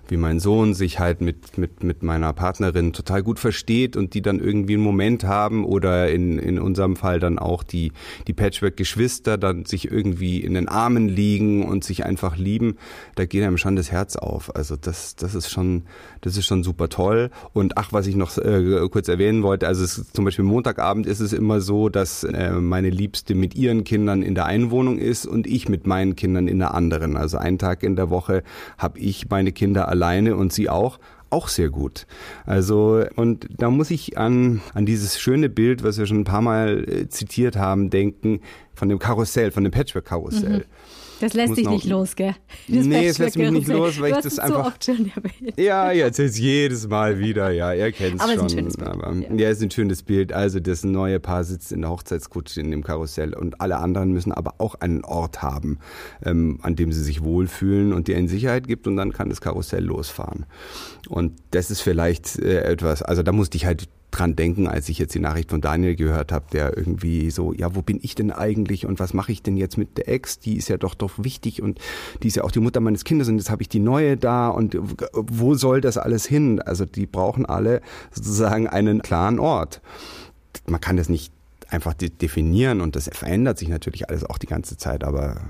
wie 0.09 0.17
mein 0.17 0.39
Sohn 0.39 0.73
sich 0.73 0.99
halt 0.99 1.21
mit 1.21 1.57
mit 1.57 1.83
mit 1.83 2.03
meiner 2.03 2.33
Partnerin 2.33 2.93
total 2.93 3.23
gut 3.23 3.39
versteht 3.39 3.95
und 3.95 4.13
die 4.13 4.21
dann 4.21 4.39
irgendwie 4.39 4.73
einen 4.73 4.83
Moment 4.83 5.23
haben 5.23 5.65
oder 5.65 6.09
in 6.09 6.39
in 6.39 6.59
unserem 6.59 6.95
Fall 6.95 7.19
dann 7.19 7.39
auch 7.39 7.63
die 7.63 7.91
die 8.27 8.33
Patchwork-Geschwister 8.33 9.37
dann 9.37 9.65
sich 9.65 9.91
irgendwie 9.91 10.39
in 10.41 10.53
den 10.53 10.67
Armen 10.67 11.07
liegen 11.07 11.65
und 11.65 11.83
sich 11.83 12.05
einfach 12.05 12.37
lieben, 12.37 12.77
da 13.15 13.25
geht 13.25 13.43
einem 13.43 13.57
schon 13.57 13.75
das 13.75 13.91
Herz 13.91 14.15
auf. 14.15 14.55
Also 14.55 14.75
das 14.75 15.15
das 15.15 15.35
ist 15.35 15.49
schon 15.49 15.83
das 16.21 16.37
ist 16.37 16.45
schon 16.45 16.63
super 16.63 16.89
toll. 16.89 17.29
Und 17.53 17.77
ach, 17.77 17.93
was 17.93 18.07
ich 18.07 18.15
noch 18.15 18.37
äh, 18.37 18.87
kurz 18.89 19.07
erwähnen 19.07 19.43
wollte, 19.43 19.67
also 19.67 19.83
es, 19.83 20.11
zum 20.11 20.25
Beispiel 20.25 20.45
Montagabend 20.45 21.05
ist 21.05 21.19
es 21.19 21.33
immer 21.33 21.61
so, 21.61 21.89
dass 21.89 22.23
äh, 22.23 22.51
meine 22.51 22.89
Liebste 22.89 23.35
mit 23.35 23.55
ihren 23.55 23.83
Kindern 23.83 24.21
in 24.21 24.35
der 24.35 24.45
einen 24.45 24.71
Wohnung 24.71 24.97
ist 24.97 25.25
und 25.25 25.47
ich 25.47 25.69
mit 25.69 25.87
meinen 25.87 26.15
Kindern 26.15 26.47
in 26.47 26.59
der 26.59 26.73
anderen. 26.73 27.17
Also 27.17 27.37
einen 27.37 27.57
Tag 27.57 27.83
in 27.83 27.95
der 27.95 28.09
Woche 28.09 28.43
habe 28.77 28.99
ich 28.99 29.29
meine 29.29 29.51
Kinder 29.51 29.87
alleine 29.97 30.35
und 30.35 30.53
sie 30.53 30.69
auch 30.69 30.99
auch 31.29 31.49
sehr 31.49 31.69
gut. 31.69 32.07
Also, 32.45 33.03
und 33.15 33.47
da 33.49 33.69
muss 33.69 33.91
ich 33.91 34.17
an, 34.17 34.61
an 34.73 34.85
dieses 34.85 35.19
schöne 35.19 35.49
Bild, 35.49 35.83
was 35.83 35.97
wir 35.97 36.05
schon 36.05 36.21
ein 36.21 36.23
paar 36.23 36.41
Mal 36.41 36.85
äh, 36.87 37.09
zitiert 37.09 37.57
haben, 37.57 37.89
denken, 37.89 38.39
von 38.73 38.87
dem 38.87 38.97
Karussell, 38.99 39.51
von 39.51 39.63
dem 39.63 39.73
Patchwork-Karussell. 39.73 40.59
Mhm. 40.59 40.63
Das 41.19 41.33
lässt 41.33 41.57
dich 41.57 41.67
nicht 41.67 41.85
los, 41.85 42.15
gell? 42.15 42.35
Das 42.67 42.85
nee, 42.85 43.07
es 43.07 43.17
lässt 43.17 43.37
mich 43.37 43.51
nicht 43.51 43.67
los, 43.67 43.99
weil 43.99 44.11
ich 44.11 44.17
das 44.19 44.39
einfach. 44.39 44.75
So 44.79 44.93
ja, 45.57 45.91
jetzt 45.91 46.19
ist 46.19 46.37
jedes 46.37 46.87
Mal 46.87 47.19
wieder, 47.19 47.51
ja, 47.51 47.73
ihr 47.73 47.91
kennt 47.91 48.21
es 48.21 48.21
schon. 48.21 48.31
Ist 48.31 48.41
ein 48.41 48.49
schönes 48.49 48.77
Bild. 48.77 48.89
Aber, 48.89 49.13
ja. 49.13 49.33
ja, 49.33 49.49
ist 49.49 49.61
ein 49.61 49.71
schönes 49.71 50.03
Bild. 50.03 50.33
Also 50.33 50.59
das 50.59 50.83
neue 50.83 51.19
Paar 51.19 51.43
sitzt 51.43 51.71
in 51.71 51.81
der 51.81 51.89
Hochzeitskutsche 51.89 52.61
in 52.61 52.71
dem 52.71 52.83
Karussell 52.83 53.33
und 53.33 53.61
alle 53.61 53.77
anderen 53.77 54.11
müssen 54.11 54.31
aber 54.31 54.55
auch 54.59 54.75
einen 54.75 55.03
Ort 55.03 55.41
haben, 55.41 55.79
ähm, 56.23 56.59
an 56.61 56.75
dem 56.75 56.91
sie 56.91 57.03
sich 57.03 57.23
wohlfühlen 57.23 57.93
und 57.93 58.07
der 58.07 58.17
ihnen 58.17 58.27
Sicherheit 58.27 58.67
gibt 58.67 58.87
und 58.87 58.97
dann 58.97 59.13
kann 59.13 59.29
das 59.29 59.41
Karussell 59.41 59.83
losfahren. 59.83 60.45
Und 61.07 61.33
das 61.51 61.71
ist 61.71 61.81
vielleicht 61.81 62.37
äh, 62.39 62.61
etwas, 62.61 63.01
also 63.01 63.23
da 63.23 63.31
musste 63.31 63.57
ich 63.57 63.65
halt 63.65 63.87
dran 64.17 64.35
denken, 64.35 64.67
als 64.67 64.89
ich 64.89 64.97
jetzt 64.97 65.13
die 65.13 65.19
Nachricht 65.19 65.49
von 65.49 65.61
Daniel 65.61 65.95
gehört 65.95 66.31
habe, 66.31 66.45
der 66.51 66.75
irgendwie 66.75 67.29
so, 67.31 67.53
ja, 67.53 67.75
wo 67.75 67.81
bin 67.81 67.99
ich 68.01 68.15
denn 68.15 68.31
eigentlich 68.31 68.85
und 68.85 68.99
was 68.99 69.13
mache 69.13 69.31
ich 69.31 69.43
denn 69.43 69.57
jetzt 69.57 69.77
mit 69.77 69.97
der 69.97 70.09
Ex? 70.09 70.39
Die 70.39 70.57
ist 70.57 70.69
ja 70.69 70.77
doch 70.77 70.95
doch 70.95 71.11
wichtig 71.17 71.61
und 71.61 71.79
die 72.23 72.27
ist 72.27 72.35
ja 72.35 72.43
auch 72.43 72.51
die 72.51 72.59
Mutter 72.59 72.79
meines 72.79 73.03
Kindes 73.03 73.27
und 73.27 73.37
jetzt 73.37 73.49
habe 73.49 73.61
ich 73.61 73.69
die 73.69 73.79
neue 73.79 74.17
da 74.17 74.49
und 74.49 74.77
wo 75.13 75.53
soll 75.55 75.81
das 75.81 75.97
alles 75.97 76.25
hin? 76.25 76.61
Also 76.61 76.85
die 76.85 77.05
brauchen 77.05 77.45
alle 77.45 77.81
sozusagen 78.11 78.67
einen 78.67 79.01
klaren 79.01 79.39
Ort. 79.39 79.81
Man 80.67 80.81
kann 80.81 80.97
das 80.97 81.09
nicht 81.09 81.31
einfach 81.69 81.93
definieren 81.93 82.81
und 82.81 82.95
das 82.95 83.09
verändert 83.11 83.57
sich 83.57 83.67
natürlich 83.69 84.09
alles 84.09 84.23
auch 84.23 84.37
die 84.37 84.47
ganze 84.47 84.77
Zeit, 84.77 85.03
aber 85.03 85.41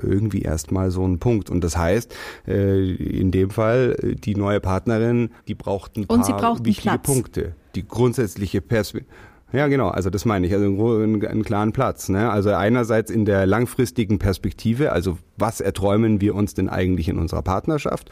irgendwie 0.00 0.42
erstmal 0.42 0.90
so 0.90 1.06
ein 1.06 1.18
Punkt. 1.18 1.50
Und 1.50 1.62
das 1.64 1.76
heißt, 1.76 2.14
äh, 2.46 2.94
in 2.94 3.30
dem 3.30 3.50
Fall, 3.50 3.96
äh, 4.02 4.14
die 4.14 4.34
neue 4.34 4.60
Partnerin, 4.60 5.30
die 5.48 5.54
braucht 5.54 5.96
ein 5.96 6.04
und 6.04 6.22
paar 6.22 6.64
wichtige 6.64 6.90
Platz. 6.90 7.02
Punkte. 7.02 7.54
Die 7.74 7.86
grundsätzliche 7.86 8.60
Perspektive. 8.60 9.10
Ja, 9.50 9.66
genau, 9.68 9.88
also 9.88 10.10
das 10.10 10.26
meine 10.26 10.46
ich, 10.46 10.52
also 10.52 10.66
einen, 10.66 11.24
einen 11.24 11.42
klaren 11.42 11.72
Platz. 11.72 12.10
Ne? 12.10 12.30
Also 12.30 12.50
einerseits 12.50 13.10
in 13.10 13.24
der 13.24 13.46
langfristigen 13.46 14.18
Perspektive, 14.18 14.92
also 14.92 15.16
was 15.38 15.62
erträumen 15.62 16.20
wir 16.20 16.34
uns 16.34 16.52
denn 16.52 16.68
eigentlich 16.68 17.08
in 17.08 17.18
unserer 17.18 17.42
Partnerschaft? 17.42 18.10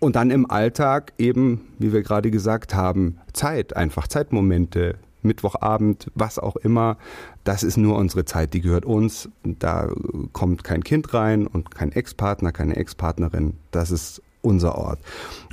Und 0.00 0.16
dann 0.16 0.32
im 0.32 0.50
Alltag 0.50 1.12
eben, 1.16 1.68
wie 1.78 1.92
wir 1.92 2.02
gerade 2.02 2.30
gesagt 2.32 2.74
haben, 2.74 3.18
Zeit, 3.32 3.76
einfach 3.76 4.08
Zeitmomente, 4.08 4.96
Mittwochabend, 5.24 6.10
was 6.14 6.38
auch 6.38 6.56
immer. 6.56 6.96
Das 7.44 7.62
ist 7.62 7.76
nur 7.76 7.96
unsere 7.96 8.24
Zeit, 8.24 8.54
die 8.54 8.60
gehört 8.60 8.84
uns. 8.84 9.28
Da 9.42 9.88
kommt 10.32 10.64
kein 10.64 10.84
Kind 10.84 11.12
rein 11.14 11.46
und 11.46 11.74
kein 11.74 11.92
Ex-Partner, 11.92 12.52
keine 12.52 12.76
Ex-Partnerin. 12.76 13.54
Das 13.70 13.90
ist 13.90 14.22
unser 14.44 14.76
Ort. 14.76 15.00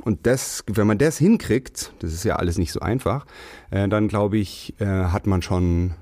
Und 0.03 0.27
das, 0.27 0.63
wenn 0.67 0.87
man 0.87 0.97
das 0.97 1.17
hinkriegt, 1.17 1.93
das 1.99 2.13
ist 2.13 2.23
ja 2.23 2.35
alles 2.35 2.57
nicht 2.57 2.71
so 2.71 2.81
einfach, 2.81 3.25
äh, 3.71 3.87
dann 3.87 4.07
glaube 4.07 4.37
ich, 4.37 4.75
äh, 4.79 4.85
hat 4.85 5.27
man 5.27 5.41
schon, 5.41 5.93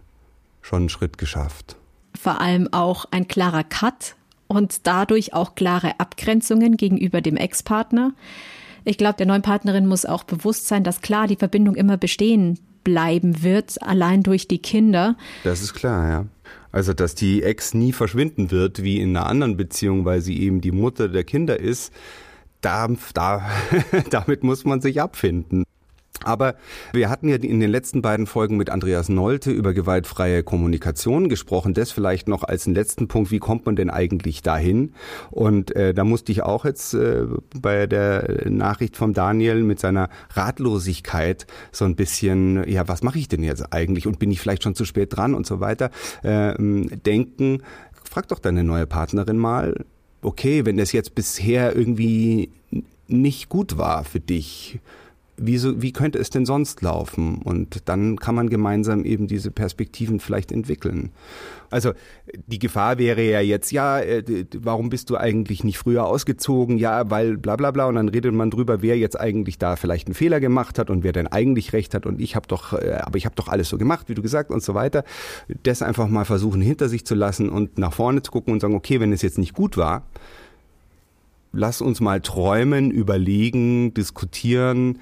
schon 0.62 0.80
einen 0.80 0.90
Schritt 0.90 1.18
geschafft. 1.18 1.76
Vor 2.20 2.42
allem 2.42 2.68
auch 2.72 3.06
ein 3.12 3.28
klarer 3.28 3.64
Cut 3.64 4.16
und 4.48 4.88
dadurch 4.88 5.34
auch 5.34 5.56
klare 5.56 6.00
Abgrenzungen 6.00 6.76
gegenüber 6.76 7.22
dem 7.22 7.38
Ex-Partner. 7.38 8.14
Ich 8.84 8.98
glaube, 8.98 9.18
der 9.18 9.28
neuen 9.28 9.44
Partnerin 9.44 9.86
muss 9.86 10.06
auch 10.06 10.24
bewusst 10.24 10.68
sein, 10.68 10.84
dass 10.84 11.02
klar 11.02 11.28
die 11.28 11.36
Verbindung 11.36 11.76
immer 11.76 11.98
bestehen 11.98 12.60
bleiben 12.90 13.44
wird, 13.44 13.82
allein 13.84 14.24
durch 14.24 14.48
die 14.48 14.58
Kinder. 14.58 15.16
Das 15.44 15.62
ist 15.62 15.76
klar, 15.76 16.10
ja. 16.10 16.26
Also, 16.72 16.94
dass 16.94 17.14
die 17.14 17.44
Ex 17.44 17.76
nie 17.76 17.94
verschwinden 17.94 18.50
wird, 18.50 18.82
wie 18.82 19.00
in 19.00 19.16
einer 19.16 19.28
anderen 19.28 19.58
Beziehung, 19.58 20.06
weil 20.06 20.22
sie 20.22 20.40
eben 20.42 20.60
die 20.60 20.72
Mutter 20.72 21.08
der 21.08 21.24
Kinder 21.24 21.60
ist, 21.60 21.94
da, 22.62 22.88
da, 23.14 23.48
damit 24.10 24.44
muss 24.44 24.66
man 24.66 24.82
sich 24.82 25.02
abfinden. 25.02 25.64
Aber 26.24 26.56
wir 26.94 27.10
hatten 27.10 27.30
ja 27.30 27.36
in 27.36 27.60
den 27.60 27.70
letzten 27.70 28.02
beiden 28.02 28.28
Folgen 28.28 28.58
mit 28.58 28.70
Andreas 28.70 29.10
Nolte 29.10 29.52
über 29.52 29.74
gewaltfreie 29.74 30.44
Kommunikation 30.44 31.30
gesprochen. 31.30 31.74
Das 31.74 31.92
vielleicht 31.92 32.28
noch 32.28 32.44
als 32.44 32.66
einen 32.66 32.76
letzten 32.76 33.08
Punkt. 33.08 33.32
Wie 33.32 33.40
kommt 33.40 33.66
man 33.66 33.76
denn 33.76 33.90
eigentlich 33.90 34.42
dahin? 34.42 34.94
Und 35.32 35.76
äh, 35.76 35.94
da 35.94 36.04
musste 36.04 36.32
ich 36.32 36.44
auch 36.44 36.66
jetzt 36.66 36.94
äh, 36.94 37.26
bei 37.60 37.88
der 37.88 38.50
Nachricht 38.50 38.98
von 38.98 39.14
Daniel 39.14 39.64
mit 39.64 39.80
seiner 39.80 40.10
Ratlosigkeit 40.34 41.48
so 41.72 41.86
ein 41.86 41.96
bisschen, 41.96 42.68
ja, 42.70 42.88
was 42.88 43.04
mache 43.04 43.20
ich 43.20 43.28
denn 43.28 43.44
jetzt 43.44 43.74
eigentlich? 43.74 44.08
Und 44.08 44.20
bin 44.20 44.32
ich 44.32 44.40
vielleicht 44.40 44.64
schon 44.64 44.76
zu 44.76 44.86
spät 44.86 45.16
dran 45.16 45.34
und 45.34 45.46
so 45.46 45.60
weiter 45.60 45.92
äh, 46.24 46.54
denken. 46.58 47.64
Frag 48.04 48.28
doch 48.28 48.40
deine 48.40 48.64
neue 48.64 48.88
Partnerin 48.88 49.38
mal, 49.38 49.86
okay, 50.22 50.66
wenn 50.66 50.78
das 50.78 50.92
jetzt 50.92 51.16
bisher 51.16 51.76
irgendwie 51.76 52.52
nicht 53.08 53.50
gut 53.50 53.78
war 53.78 54.04
für 54.04 54.20
dich, 54.20 54.80
wie, 55.42 55.82
wie 55.82 55.92
könnte 55.92 56.20
es 56.20 56.30
denn 56.30 56.46
sonst 56.46 56.82
laufen? 56.82 57.42
Und 57.42 57.88
dann 57.90 58.18
kann 58.18 58.36
man 58.36 58.50
gemeinsam 58.50 59.06
eben 59.06 59.28
diese 59.28 59.52
Perspektiven 59.52 60.20
vielleicht 60.20 60.52
entwickeln. 60.52 61.12
Also 61.70 61.94
die 62.48 62.60
Gefahr 62.60 62.98
wäre 62.98 63.22
ja 63.22 63.42
jetzt, 63.42 63.72
ja, 63.72 64.00
äh, 64.00 64.24
warum 64.58 64.90
bist 64.90 65.10
du 65.10 65.18
eigentlich 65.18 65.64
nicht 65.64 65.78
früher 65.78 66.06
ausgezogen? 66.06 66.78
Ja, 66.78 67.10
weil 67.10 67.38
bla 67.38 67.56
bla 67.56 67.72
bla. 67.72 67.88
Und 67.88 67.96
dann 67.96 68.10
redet 68.10 68.34
man 68.34 68.50
drüber, 68.50 68.82
wer 68.82 68.98
jetzt 68.98 69.20
eigentlich 69.20 69.58
da 69.58 69.76
vielleicht 69.76 70.08
einen 70.08 70.16
Fehler 70.16 70.40
gemacht 70.40 70.80
hat 70.80 70.90
und 70.90 71.04
wer 71.04 71.12
denn 71.12 71.28
eigentlich 71.28 71.74
recht 71.74 71.94
hat. 71.94 72.06
Und 72.06 72.22
ich 72.22 72.36
habe 72.36 72.48
doch, 72.48 72.74
äh, 72.74 73.00
aber 73.04 73.18
ich 73.18 73.26
habe 73.26 73.36
doch 73.36 73.48
alles 73.48 73.70
so 73.70 73.78
gemacht, 73.78 74.10
wie 74.10 74.16
du 74.16 74.22
gesagt 74.22 74.52
und 74.52 74.64
so 74.64 74.74
weiter. 74.74 75.04
Das 75.64 75.82
einfach 75.82 76.08
mal 76.08 76.26
versuchen 76.26 76.62
hinter 76.62 76.90
sich 76.90 77.06
zu 77.06 77.16
lassen 77.16 77.50
und 77.50 77.78
nach 77.78 77.94
vorne 77.94 78.22
zu 78.22 78.32
gucken 78.32 78.54
und 78.54 78.60
sagen, 78.60 78.76
okay, 78.76 79.00
wenn 79.00 79.14
es 79.14 79.22
jetzt 79.22 79.38
nicht 79.38 79.54
gut 79.54 79.78
war, 79.78 80.04
lass 81.52 81.82
uns 81.82 82.02
mal 82.02 82.22
träumen, 82.22 82.92
überlegen, 82.92 83.94
diskutieren, 83.94 85.00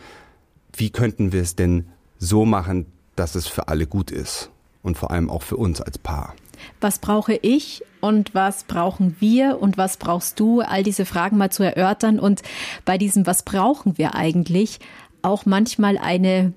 wie 0.78 0.90
könnten 0.90 1.32
wir 1.32 1.42
es 1.42 1.56
denn 1.56 1.88
so 2.20 2.46
machen, 2.46 2.86
dass 3.16 3.36
es 3.36 3.48
für 3.48 3.68
alle 3.68 3.88
gut 3.88 4.12
ist 4.12 4.52
und 4.84 4.98
vor 4.98 5.12
allem 5.12 5.30
auch 5.30 5.42
für 5.42 5.58
uns 5.58 5.82
als 5.82 5.98
Paar. 5.98 6.36
Was 6.82 7.00
brauche 7.00 7.34
ich 7.34 7.84
und 8.02 8.34
was 8.34 8.64
brauchen 8.64 9.16
wir 9.20 9.60
und 9.62 9.78
was 9.78 9.98
brauchst 9.98 10.40
du? 10.40 10.62
All 10.62 10.84
diese 10.84 11.06
Fragen 11.06 11.38
mal 11.38 11.52
zu 11.52 11.64
erörtern 11.64 12.20
und 12.20 12.42
bei 12.86 12.98
diesem, 12.98 13.28
was 13.28 13.44
brauchen 13.44 13.98
wir 13.98 14.16
eigentlich, 14.16 14.80
auch 15.22 15.46
manchmal 15.46 15.98
eine 15.98 16.54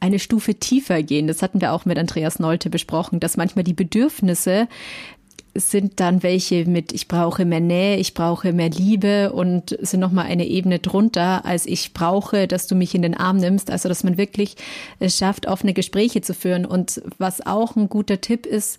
eine 0.00 0.18
Stufe 0.18 0.54
tiefer 0.56 1.02
gehen. 1.02 1.26
Das 1.26 1.40
hatten 1.40 1.62
wir 1.62 1.72
auch 1.72 1.86
mit 1.86 1.98
Andreas 1.98 2.38
Nolte 2.38 2.68
besprochen, 2.68 3.20
dass 3.20 3.38
manchmal 3.38 3.64
die 3.64 3.72
Bedürfnisse 3.72 4.68
sind 5.54 6.00
dann 6.00 6.22
welche 6.22 6.64
mit, 6.66 6.92
ich 6.92 7.08
brauche 7.08 7.44
mehr 7.44 7.60
Nähe, 7.60 7.96
ich 7.96 8.14
brauche 8.14 8.52
mehr 8.52 8.70
Liebe 8.70 9.32
und 9.32 9.76
sind 9.80 10.00
nochmal 10.00 10.26
eine 10.26 10.46
Ebene 10.46 10.80
drunter, 10.80 11.44
als 11.44 11.66
ich 11.66 11.94
brauche, 11.94 12.48
dass 12.48 12.66
du 12.66 12.74
mich 12.74 12.94
in 12.94 13.02
den 13.02 13.16
Arm 13.16 13.36
nimmst. 13.36 13.70
Also, 13.70 13.88
dass 13.88 14.04
man 14.04 14.16
wirklich 14.16 14.56
es 14.98 15.16
schafft, 15.16 15.46
offene 15.46 15.72
Gespräche 15.72 16.22
zu 16.22 16.34
führen. 16.34 16.66
Und 16.66 17.02
was 17.18 17.44
auch 17.46 17.76
ein 17.76 17.88
guter 17.88 18.20
Tipp 18.20 18.46
ist, 18.46 18.78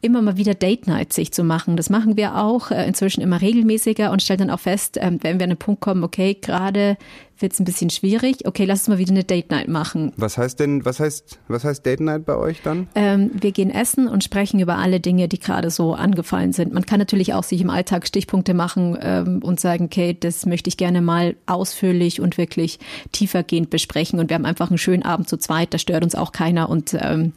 immer 0.00 0.22
mal 0.22 0.36
wieder 0.36 0.54
Date 0.54 0.86
Night 0.86 1.12
sich 1.12 1.32
zu 1.32 1.44
machen. 1.44 1.76
Das 1.76 1.90
machen 1.90 2.16
wir 2.16 2.36
auch 2.36 2.70
äh, 2.70 2.86
inzwischen 2.86 3.20
immer 3.20 3.40
regelmäßiger 3.40 4.10
und 4.10 4.22
stellen 4.22 4.40
dann 4.40 4.50
auch 4.50 4.60
fest, 4.60 4.98
ähm, 5.00 5.18
wenn 5.22 5.38
wir 5.38 5.44
an 5.44 5.50
den 5.50 5.58
Punkt 5.58 5.80
kommen, 5.80 6.04
okay, 6.04 6.36
gerade 6.40 6.96
wird 7.40 7.52
es 7.52 7.60
ein 7.60 7.64
bisschen 7.64 7.90
schwierig, 7.90 8.46
okay, 8.46 8.64
lass 8.64 8.80
uns 8.80 8.88
mal 8.88 8.98
wieder 8.98 9.12
eine 9.12 9.24
Date 9.24 9.50
Night 9.50 9.68
machen. 9.68 10.12
Was 10.16 10.38
heißt 10.38 10.58
denn, 10.60 10.84
was 10.84 11.00
heißt, 11.00 11.38
was 11.48 11.64
heißt 11.64 11.84
Date 11.86 12.00
Night 12.00 12.24
bei 12.24 12.36
euch 12.36 12.62
dann? 12.62 12.88
Ähm, 12.94 13.30
wir 13.32 13.52
gehen 13.52 13.70
essen 13.70 14.08
und 14.08 14.24
sprechen 14.24 14.60
über 14.60 14.76
alle 14.78 15.00
Dinge, 15.00 15.28
die 15.28 15.38
gerade 15.38 15.70
so 15.70 15.94
angefallen 15.94 16.52
sind. 16.52 16.72
Man 16.72 16.86
kann 16.86 16.98
natürlich 16.98 17.34
auch 17.34 17.44
sich 17.44 17.60
im 17.60 17.70
Alltag 17.70 18.06
Stichpunkte 18.06 18.54
machen 18.54 18.98
ähm, 19.00 19.40
und 19.42 19.60
sagen, 19.60 19.84
okay, 19.84 20.16
das 20.18 20.46
möchte 20.46 20.68
ich 20.68 20.76
gerne 20.76 21.00
mal 21.00 21.36
ausführlich 21.46 22.20
und 22.20 22.38
wirklich 22.38 22.78
tiefergehend 23.12 23.70
besprechen 23.70 24.18
und 24.18 24.30
wir 24.30 24.34
haben 24.34 24.44
einfach 24.44 24.70
einen 24.70 24.78
schönen 24.78 25.04
Abend 25.04 25.28
zu 25.28 25.36
zweit, 25.36 25.72
da 25.72 25.78
stört 25.78 26.04
uns 26.04 26.14
auch 26.14 26.32
keiner 26.32 26.68
und 26.68 26.96
ähm, 27.00 27.32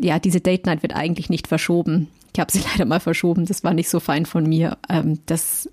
ja, 0.00 0.18
diese 0.18 0.40
Date 0.40 0.66
Night 0.66 0.82
wird 0.82 0.94
eigentlich 0.94 1.30
nicht 1.30 1.48
verschoben. 1.48 2.08
Ich 2.34 2.40
habe 2.40 2.52
sie 2.52 2.62
leider 2.72 2.84
mal 2.84 3.00
verschoben, 3.00 3.46
das 3.46 3.64
war 3.64 3.74
nicht 3.74 3.88
so 3.88 4.00
fein 4.00 4.26
von 4.26 4.44
mir. 4.48 4.78
Ähm, 4.88 5.20
das 5.26 5.68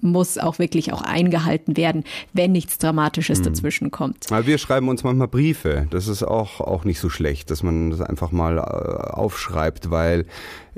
muss 0.00 0.38
auch 0.38 0.58
wirklich 0.58 0.92
auch 0.92 1.02
eingehalten 1.02 1.76
werden, 1.76 2.04
wenn 2.32 2.52
nichts 2.52 2.78
Dramatisches 2.78 3.40
mhm. 3.40 3.44
dazwischen 3.44 3.90
kommt. 3.90 4.26
Aber 4.30 4.46
wir 4.46 4.58
schreiben 4.58 4.88
uns 4.88 5.04
manchmal 5.04 5.28
Briefe. 5.28 5.86
Das 5.90 6.08
ist 6.08 6.22
auch, 6.22 6.60
auch 6.60 6.84
nicht 6.84 7.00
so 7.00 7.08
schlecht, 7.08 7.50
dass 7.50 7.62
man 7.62 7.90
das 7.90 8.00
einfach 8.00 8.32
mal 8.32 8.58
äh, 8.58 8.60
aufschreibt, 8.60 9.90
weil 9.90 10.26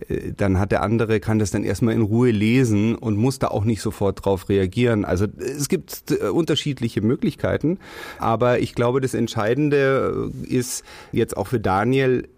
äh, 0.08 0.32
dann 0.36 0.58
hat 0.58 0.72
der 0.72 0.82
andere, 0.82 1.20
kann 1.20 1.38
das 1.38 1.50
dann 1.50 1.64
erstmal 1.64 1.94
in 1.94 2.02
Ruhe 2.02 2.30
lesen 2.30 2.94
und 2.94 3.16
muss 3.16 3.38
da 3.38 3.48
auch 3.48 3.64
nicht 3.64 3.82
sofort 3.82 4.24
drauf 4.24 4.48
reagieren. 4.48 5.04
Also 5.04 5.26
es 5.38 5.68
gibt 5.68 6.10
äh, 6.10 6.28
unterschiedliche 6.28 7.00
Möglichkeiten, 7.00 7.78
aber 8.18 8.60
ich 8.60 8.74
glaube, 8.74 9.00
das 9.00 9.14
Entscheidende 9.14 10.30
ist 10.42 10.84
jetzt 11.12 11.36
auch 11.36 11.46
für 11.46 11.60
Daniel, 11.60 12.28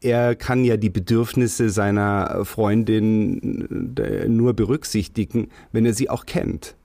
er 0.00 0.34
kann 0.34 0.64
ja 0.64 0.76
die 0.76 0.90
Bedürfnisse 0.90 1.70
seiner 1.70 2.44
Freundin 2.44 3.94
äh, 3.98 4.28
nur 4.28 4.54
berücksichtigen, 4.54 5.48
wenn 5.72 5.86
er 5.86 5.94
sie 5.94 6.10
auch 6.10 6.26
kennt. 6.26 6.76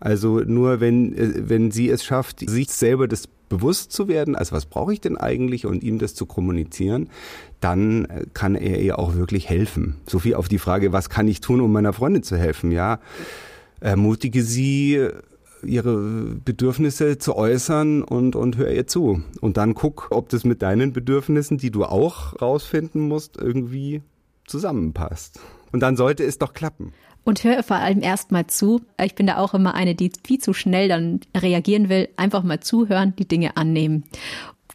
Also 0.00 0.40
nur 0.40 0.80
wenn, 0.80 1.16
äh, 1.16 1.48
wenn 1.48 1.70
sie 1.70 1.88
es 1.88 2.04
schafft, 2.04 2.40
sich 2.40 2.70
selber 2.70 3.08
das 3.08 3.28
bewusst 3.48 3.92
zu 3.92 4.08
werden, 4.08 4.34
also 4.34 4.52
was 4.52 4.66
brauche 4.66 4.92
ich 4.92 5.00
denn 5.00 5.16
eigentlich 5.16 5.66
und 5.66 5.84
ihm 5.84 5.98
das 5.98 6.14
zu 6.14 6.26
kommunizieren, 6.26 7.08
dann 7.60 8.06
äh, 8.06 8.24
kann 8.34 8.54
er 8.56 8.80
ihr 8.80 8.98
auch 8.98 9.14
wirklich 9.14 9.48
helfen. 9.48 9.96
So 10.06 10.18
viel 10.18 10.34
auf 10.34 10.48
die 10.48 10.58
Frage, 10.58 10.92
was 10.92 11.08
kann 11.08 11.28
ich 11.28 11.40
tun, 11.40 11.60
um 11.60 11.72
meiner 11.72 11.92
Freundin 11.92 12.22
zu 12.22 12.36
helfen? 12.36 12.72
Ja, 12.72 12.98
ermutige 13.80 14.42
sie, 14.42 15.08
ihre 15.62 15.96
Bedürfnisse 16.44 17.18
zu 17.18 17.36
äußern 17.36 18.02
und, 18.02 18.36
und 18.36 18.56
hör 18.56 18.70
ihr 18.70 18.86
zu. 18.86 19.22
Und 19.40 19.56
dann 19.56 19.74
guck, 19.74 20.08
ob 20.10 20.28
das 20.28 20.44
mit 20.44 20.62
deinen 20.62 20.92
Bedürfnissen, 20.92 21.58
die 21.58 21.70
du 21.70 21.84
auch 21.84 22.40
rausfinden 22.40 23.08
musst, 23.08 23.36
irgendwie 23.36 24.02
zusammenpasst. 24.46 25.40
Und 25.72 25.80
dann 25.80 25.96
sollte 25.96 26.24
es 26.24 26.38
doch 26.38 26.52
klappen. 26.52 26.92
Und 27.24 27.42
hör 27.42 27.62
vor 27.64 27.76
allem 27.76 28.02
erstmal 28.02 28.46
zu. 28.46 28.82
Ich 29.02 29.16
bin 29.16 29.26
da 29.26 29.38
auch 29.38 29.52
immer 29.52 29.74
eine, 29.74 29.96
die 29.96 30.12
viel 30.24 30.38
zu 30.38 30.52
schnell 30.52 30.88
dann 30.88 31.20
reagieren 31.36 31.88
will. 31.88 32.08
Einfach 32.16 32.44
mal 32.44 32.60
zuhören, 32.60 33.14
die 33.18 33.26
Dinge 33.26 33.56
annehmen. 33.56 34.04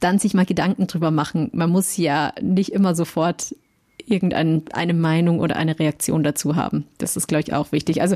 Dann 0.02 0.20
sich 0.20 0.34
mal 0.34 0.46
Gedanken 0.46 0.88
drüber 0.88 1.12
machen. 1.12 1.50
Man 1.54 1.70
muss 1.70 1.96
ja 1.96 2.34
nicht 2.42 2.74
immer 2.74 2.94
sofort 2.94 3.56
irgendeine 4.08 4.94
Meinung 4.94 5.40
oder 5.40 5.56
eine 5.56 5.78
Reaktion 5.78 6.24
dazu 6.24 6.56
haben. 6.56 6.86
Das 6.98 7.18
ist, 7.18 7.28
glaube 7.28 7.44
ich, 7.44 7.54
auch 7.54 7.72
wichtig. 7.72 8.02
Also 8.02 8.16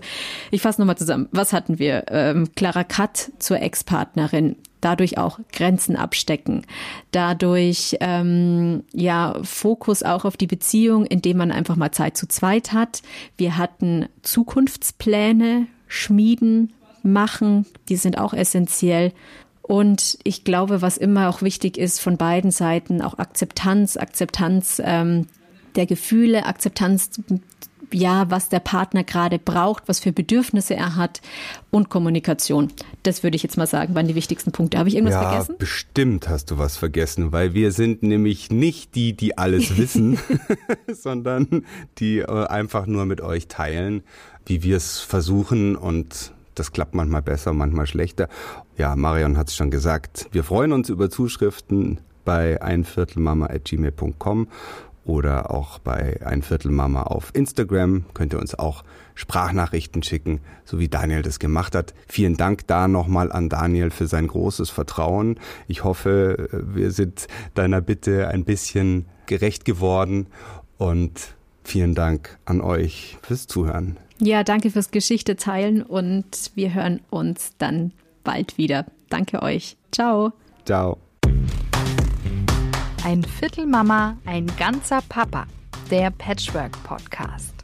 ich 0.51 0.61
fasse 0.61 0.81
nochmal 0.81 0.97
zusammen. 0.97 1.27
Was 1.31 1.53
hatten 1.53 1.79
wir? 1.79 2.05
Ähm, 2.09 2.49
klarer 2.55 2.83
Cut 2.83 3.31
zur 3.39 3.61
Ex-Partnerin. 3.61 4.55
Dadurch 4.81 5.17
auch 5.17 5.39
Grenzen 5.51 5.95
abstecken. 5.95 6.65
Dadurch 7.11 7.97
ähm, 8.01 8.83
ja 8.93 9.35
Fokus 9.41 10.03
auch 10.03 10.25
auf 10.25 10.37
die 10.37 10.47
Beziehung, 10.47 11.05
indem 11.05 11.37
man 11.37 11.51
einfach 11.51 11.75
mal 11.75 11.91
Zeit 11.91 12.17
zu 12.17 12.27
zweit 12.27 12.71
hat. 12.71 13.01
Wir 13.37 13.57
hatten 13.57 14.07
Zukunftspläne 14.21 15.67
schmieden, 15.87 16.73
machen. 17.05 17.65
Die 17.87 17.95
sind 17.95 18.17
auch 18.17 18.33
essentiell. 18.33 19.13
Und 19.61 20.19
ich 20.23 20.43
glaube, 20.43 20.81
was 20.81 20.97
immer 20.97 21.29
auch 21.29 21.41
wichtig 21.41 21.77
ist 21.77 21.99
von 21.99 22.17
beiden 22.17 22.51
Seiten, 22.51 23.01
auch 23.01 23.17
Akzeptanz, 23.17 23.97
Akzeptanz 23.97 24.81
ähm, 24.83 25.27
der 25.75 25.85
Gefühle, 25.85 26.45
Akzeptanz, 26.45 27.11
ja, 27.91 28.29
was 28.29 28.49
der 28.49 28.59
Partner 28.59 29.03
gerade 29.03 29.39
braucht, 29.39 29.87
was 29.87 29.99
für 29.99 30.11
Bedürfnisse 30.11 30.75
er 30.75 30.95
hat 30.95 31.21
und 31.71 31.89
Kommunikation. 31.89 32.69
Das 33.03 33.23
würde 33.23 33.35
ich 33.35 33.43
jetzt 33.43 33.57
mal 33.57 33.67
sagen, 33.67 33.95
waren 33.95 34.07
die 34.07 34.15
wichtigsten 34.15 34.51
Punkte. 34.51 34.77
Habe 34.77 34.89
ich 34.89 34.95
irgendwas 34.95 35.15
ja, 35.15 35.29
vergessen? 35.29 35.55
Bestimmt 35.57 36.29
hast 36.29 36.51
du 36.51 36.57
was 36.57 36.77
vergessen, 36.77 37.31
weil 37.31 37.53
wir 37.53 37.71
sind 37.71 38.03
nämlich 38.03 38.51
nicht 38.51 38.95
die, 38.95 39.13
die 39.13 39.37
alles 39.37 39.77
wissen, 39.77 40.19
sondern 40.91 41.65
die 41.97 42.19
äh, 42.19 42.47
einfach 42.47 42.85
nur 42.85 43.05
mit 43.05 43.21
euch 43.21 43.47
teilen, 43.47 44.03
wie 44.45 44.63
wir 44.63 44.77
es 44.77 44.99
versuchen 44.99 45.75
und 45.75 46.33
das 46.55 46.71
klappt 46.71 46.95
manchmal 46.95 47.21
besser, 47.21 47.53
manchmal 47.53 47.85
schlechter. 47.85 48.29
Ja, 48.77 48.95
Marion 48.95 49.37
hat 49.37 49.49
es 49.49 49.55
schon 49.55 49.71
gesagt. 49.71 50.27
Wir 50.31 50.45
freuen 50.45 50.71
uns 50.71 50.89
über 50.89 51.09
Zuschriften 51.09 51.99
bei 52.23 52.61
einviertelmama.gmail.com 52.61 54.47
oder 55.05 55.51
auch 55.51 55.79
bei 55.79 56.19
Ein 56.25 56.41
Viertel 56.41 56.71
Mama 56.71 57.03
auf 57.03 57.31
Instagram. 57.33 58.05
Könnt 58.13 58.33
ihr 58.33 58.39
uns 58.39 58.57
auch 58.57 58.83
Sprachnachrichten 59.13 60.03
schicken, 60.03 60.41
so 60.65 60.79
wie 60.79 60.89
Daniel 60.89 61.21
das 61.21 61.39
gemacht 61.39 61.75
hat. 61.75 61.93
Vielen 62.07 62.35
Dank 62.37 62.67
da 62.67 62.87
nochmal 62.87 63.31
an 63.31 63.47
Daniel 63.47 63.91
für 63.91 64.07
sein 64.07 64.27
großes 64.27 64.69
Vertrauen. 64.69 65.39
Ich 65.67 65.83
hoffe, 65.83 66.49
wir 66.51 66.91
sind 66.91 67.27
deiner 67.53 67.81
Bitte 67.81 68.27
ein 68.27 68.43
bisschen 68.43 69.05
gerecht 69.27 69.63
geworden 69.63 70.27
und 70.77 71.35
vielen 71.63 71.95
Dank 71.95 72.37
an 72.45 72.61
euch 72.61 73.17
fürs 73.21 73.47
Zuhören. 73.47 73.97
Ja, 74.19 74.43
danke 74.43 74.71
fürs 74.71 74.91
Geschichte 74.91 75.35
teilen 75.35 75.81
und 75.81 76.51
wir 76.55 76.73
hören 76.73 77.01
uns 77.09 77.51
dann 77.57 77.91
bald 78.23 78.57
wieder. 78.57 78.85
Danke 79.09 79.41
euch. 79.41 79.77
Ciao. 79.91 80.33
Ciao. 80.65 81.04
Ein 83.05 83.23
Viertel 83.23 83.67
Mama, 83.67 84.17
ein 84.25 84.47
ganzer 84.57 84.99
Papa. 85.07 85.45
Der 85.91 86.09
Patchwork 86.09 86.71
Podcast. 86.81 87.54